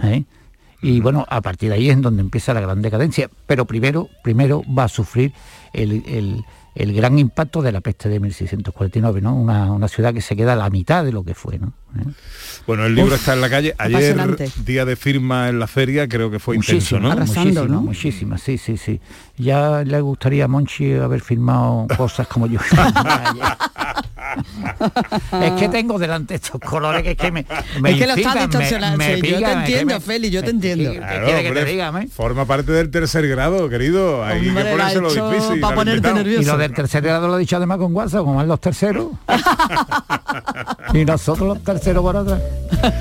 ¿Eh? 0.03 0.23
Y 0.81 1.01
bueno, 1.01 1.25
a 1.29 1.41
partir 1.41 1.69
de 1.69 1.75
ahí 1.75 1.89
es 1.89 2.01
donde 2.01 2.21
empieza 2.21 2.53
la 2.53 2.61
gran 2.61 2.81
decadencia. 2.81 3.29
Pero 3.45 3.65
primero, 3.65 4.09
primero 4.23 4.63
va 4.77 4.85
a 4.85 4.87
sufrir 4.87 5.33
el, 5.73 6.43
gran 6.75 7.19
impacto 7.19 7.61
de 7.61 7.71
la 7.71 7.81
peste 7.81 8.07
de 8.07 8.19
1649, 8.19 9.21
¿no? 9.21 9.35
Una, 9.35 9.87
ciudad 9.87 10.13
que 10.13 10.21
se 10.21 10.35
queda 10.35 10.53
a 10.53 10.55
la 10.55 10.69
mitad 10.69 11.03
de 11.03 11.11
lo 11.11 11.23
que 11.23 11.33
fue, 11.33 11.59
¿no? 11.59 11.73
¿Eh? 11.97 12.03
Bueno, 12.67 12.85
el 12.85 12.93
libro 12.93 13.15
está 13.15 13.33
en 13.33 13.41
la 13.41 13.49
calle. 13.49 13.73
Ayer, 13.77 14.51
día 14.63 14.85
de 14.85 14.95
firma 14.95 15.49
en 15.49 15.59
la 15.59 15.65
feria, 15.65 16.07
creo 16.07 16.29
que 16.29 16.37
fue 16.39 16.55
intenso, 16.55 16.99
¿no? 16.99 17.11
Arrasando, 17.11 17.67
¿no? 17.67 17.81
Muchísima, 17.81 18.37
sí, 18.37 18.59
sí, 18.59 18.77
sí. 18.77 19.01
Ya 19.37 19.83
le 19.83 20.01
gustaría 20.01 20.45
a 20.45 20.47
Monchi 20.47 20.93
haber 20.93 21.21
firmado 21.21 21.87
cosas 21.97 22.27
como 22.27 22.45
yo. 22.45 22.59
es 25.41 25.51
que 25.53 25.69
tengo 25.69 25.97
delante 25.97 26.35
estos 26.35 26.61
colores 26.61 27.01
que 27.01 27.11
es 27.11 27.17
que 27.17 27.31
me, 27.31 27.45
me 27.81 27.91
es 27.91 27.97
que 27.97 28.05
lo 28.05 28.13
está 28.13 28.35
distorsionando. 28.35 29.03
yo 29.03 29.39
te 29.39 29.51
entiendo, 29.51 29.99
Feli, 30.01 30.29
yo 30.29 30.43
te 30.43 30.51
entiendo. 30.51 30.91
que 30.91 31.51
te 31.53 31.65
diga, 31.65 31.91
Forma 32.11 32.45
parte 32.45 32.71
del 32.71 32.91
tercer 32.91 33.27
grado, 33.27 33.67
querido. 33.69 34.23
Hay 34.23 34.41
que 34.41 34.51
ponérselo 34.51 35.11
difícil. 35.11 35.59
Para 35.59 35.75
ponerte 35.75 36.13
nervioso. 36.13 36.41
Y 36.41 36.45
lo 36.45 36.57
del 36.57 36.73
tercer 36.73 37.01
grado 37.01 37.27
lo 37.27 37.37
he 37.37 37.39
dicho 37.39 37.57
además 37.57 37.79
con 37.79 37.95
WhatsApp, 37.95 38.23
como 38.23 38.41
es 38.41 38.47
los 38.47 38.61
terceros. 38.61 39.07
y 40.93 41.05
nosotros 41.05 41.47
los 41.47 41.63
terceros 41.63 41.78
por 41.79 42.17
atrás. 42.17 42.41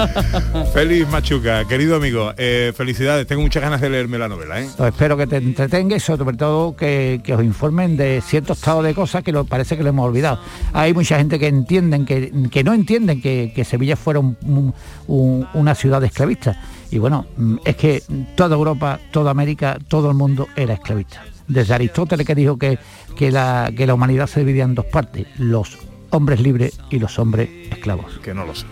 Feliz 0.73 1.09
Machuca, 1.09 1.67
querido 1.67 1.97
amigo, 1.97 2.33
eh, 2.37 2.73
felicidades. 2.75 3.27
Tengo 3.27 3.43
muchas 3.43 3.63
ganas 3.63 3.81
de 3.81 3.91
leerme 3.91 4.19
la 4.19 4.29
novela. 4.29 4.61
¿eh? 4.61 4.69
Pues 4.77 4.93
espero 4.93 5.17
que 5.17 5.27
te 5.27 5.37
entretenga 5.37 5.97
y 5.97 6.01
sobre 6.01 6.37
todo 6.37 6.77
que, 6.77 7.21
os 7.35 7.45
informen 7.45 7.97
de 7.97 8.23
cierto 8.25 8.53
estado 8.53 8.83
de 8.83 8.95
cosas 8.95 9.23
que 9.23 9.33
lo, 9.33 9.45
parece 9.45 9.77
que 9.77 9.83
lo 9.83 9.91
hemos 9.91 10.07
olvidado. 10.07 10.41
Hay 10.73 10.95
mucha 10.95 11.19
gente 11.19 11.39
que 11.39 11.49
entienden, 11.49 12.07
que, 12.07 12.33
que 12.51 12.65
no 12.65 12.73
entienden 12.73 13.21
que, 13.21 13.65
Sevilla 13.69 13.97
fuera 13.97 14.21
una 14.21 15.75
ciudad 15.75 16.03
esclavista. 16.05 16.61
Y 16.91 16.99
bueno, 16.99 17.27
es 17.65 17.77
que 17.77 18.03
toda 18.35 18.57
Europa, 18.57 18.99
toda 19.11 19.31
América, 19.31 19.79
todo 19.89 20.11
el 20.11 20.17
mundo 20.17 20.49
era 20.57 20.75
esclavista. 20.75 21.23
Desde 21.47 21.75
Aristóteles 21.75 22.27
que 22.27 22.35
dijo 22.35 22.57
que, 22.59 22.79
que, 23.17 23.31
la, 23.31 23.71
que 23.77 23.87
la 23.87 23.95
humanidad 23.95 24.27
se 24.27 24.41
dividía 24.41 24.65
en 24.65 24.75
dos 24.75 24.87
partes, 24.87 25.27
los 25.37 25.88
hombres 26.11 26.41
libres 26.41 26.79
y 26.91 26.99
los 26.99 27.19
hombres 27.19 27.49
esclavos. 27.71 28.19
Que 28.23 28.35
no 28.35 28.45
lo 28.45 28.55
sé. 28.55 28.67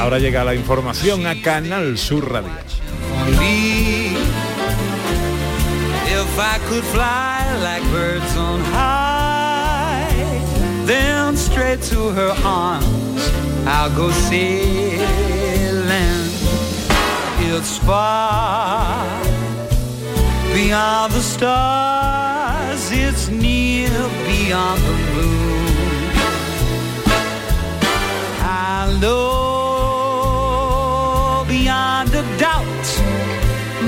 Ahora 0.00 0.18
llega 0.18 0.44
la 0.44 0.54
información 0.54 1.26
a 1.26 1.40
Canal 1.42 1.98
Sur 1.98 2.30
Radio. 2.30 2.50
If 6.06 6.38
I 6.38 6.58
could 6.68 6.84
fly 6.84 7.44
like 7.62 7.82
birds 7.92 8.36
on 8.36 8.60
high, 8.72 10.08
then 10.86 11.36
straight 11.36 11.82
to 11.90 12.10
her 12.10 12.34
arms 12.44 13.30
I'll 13.66 13.90
go 13.94 14.10
sailing. 14.10 15.00
It's 17.38 17.78
far 17.78 19.29
beyond 20.52 21.12
the 21.12 21.22
stars, 21.22 22.90
it's 22.92 23.28
near 23.28 23.90
beyond 24.26 24.80
the 24.82 24.94
moon. 25.14 25.66
I 28.42 28.98
know 29.00 29.30
beyond 31.48 32.14
a 32.14 32.22
doubt 32.38 32.86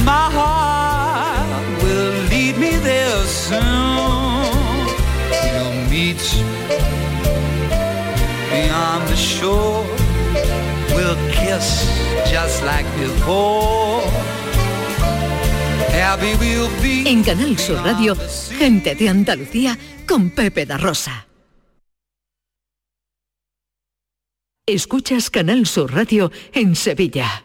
my 0.04 0.30
heart 0.38 1.82
will 1.82 2.14
lead 2.30 2.56
me 2.58 2.76
there 2.76 3.24
soon. 3.24 4.86
We'll 5.30 5.74
meet 5.90 6.22
beyond 8.50 9.08
the 9.08 9.16
shore. 9.16 9.84
We'll 10.94 11.20
kiss 11.30 11.86
just 12.30 12.62
like 12.64 12.86
before. 12.96 14.31
En 16.04 17.22
Canal 17.22 17.56
Sur 17.58 17.76
Radio, 17.76 18.16
gente 18.58 18.96
de 18.96 19.08
Andalucía 19.08 19.78
con 20.08 20.30
Pepe 20.30 20.66
da 20.66 20.76
Rosa. 20.76 21.28
Escuchas 24.66 25.30
Canal 25.30 25.64
Sur 25.64 25.94
Radio 25.94 26.32
en 26.54 26.74
Sevilla. 26.74 27.44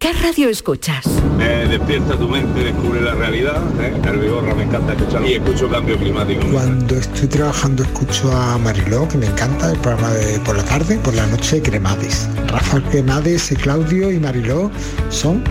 ¿Qué 0.00 0.14
radio 0.14 0.48
escuchas? 0.48 1.04
Despierta 1.36 2.16
tu 2.16 2.26
mente, 2.26 2.64
descubre 2.64 3.02
la 3.02 3.14
realidad. 3.14 3.62
¿eh? 3.82 3.92
El 4.02 4.18
Vigorra 4.18 4.54
me 4.54 4.62
encanta 4.62 4.94
escuchar 4.94 5.26
y 5.26 5.34
escucho 5.34 5.68
cambio 5.68 5.98
climático. 5.98 6.40
Cuando 6.50 6.96
estoy 6.96 7.28
trabajando 7.28 7.82
escucho 7.82 8.32
a 8.32 8.56
Mariló, 8.56 9.06
que 9.08 9.18
me 9.18 9.26
encanta, 9.26 9.70
el 9.70 9.78
programa 9.78 10.08
de 10.14 10.40
por 10.40 10.56
la 10.56 10.64
tarde, 10.64 10.96
por 11.04 11.12
la 11.12 11.26
noche 11.26 11.60
Cremades. 11.60 12.26
Rafael 12.46 12.82
Cremades, 12.84 13.54
Claudio 13.60 14.10
y 14.10 14.18
Mariló 14.18 14.70
son 15.10 15.44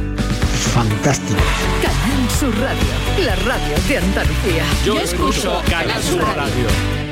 fantásticos. 0.74 1.43
Canal 1.84 2.30
Sur 2.39 2.60
Radio, 2.60 3.26
la 3.26 3.36
radio 3.36 3.76
de 3.88 3.97
Andalucía. 4.00 4.64
Yo, 4.84 5.00
escucho 5.00 5.62
Canal 5.70 6.02
Sur 6.02 6.22
radio. 6.22 7.09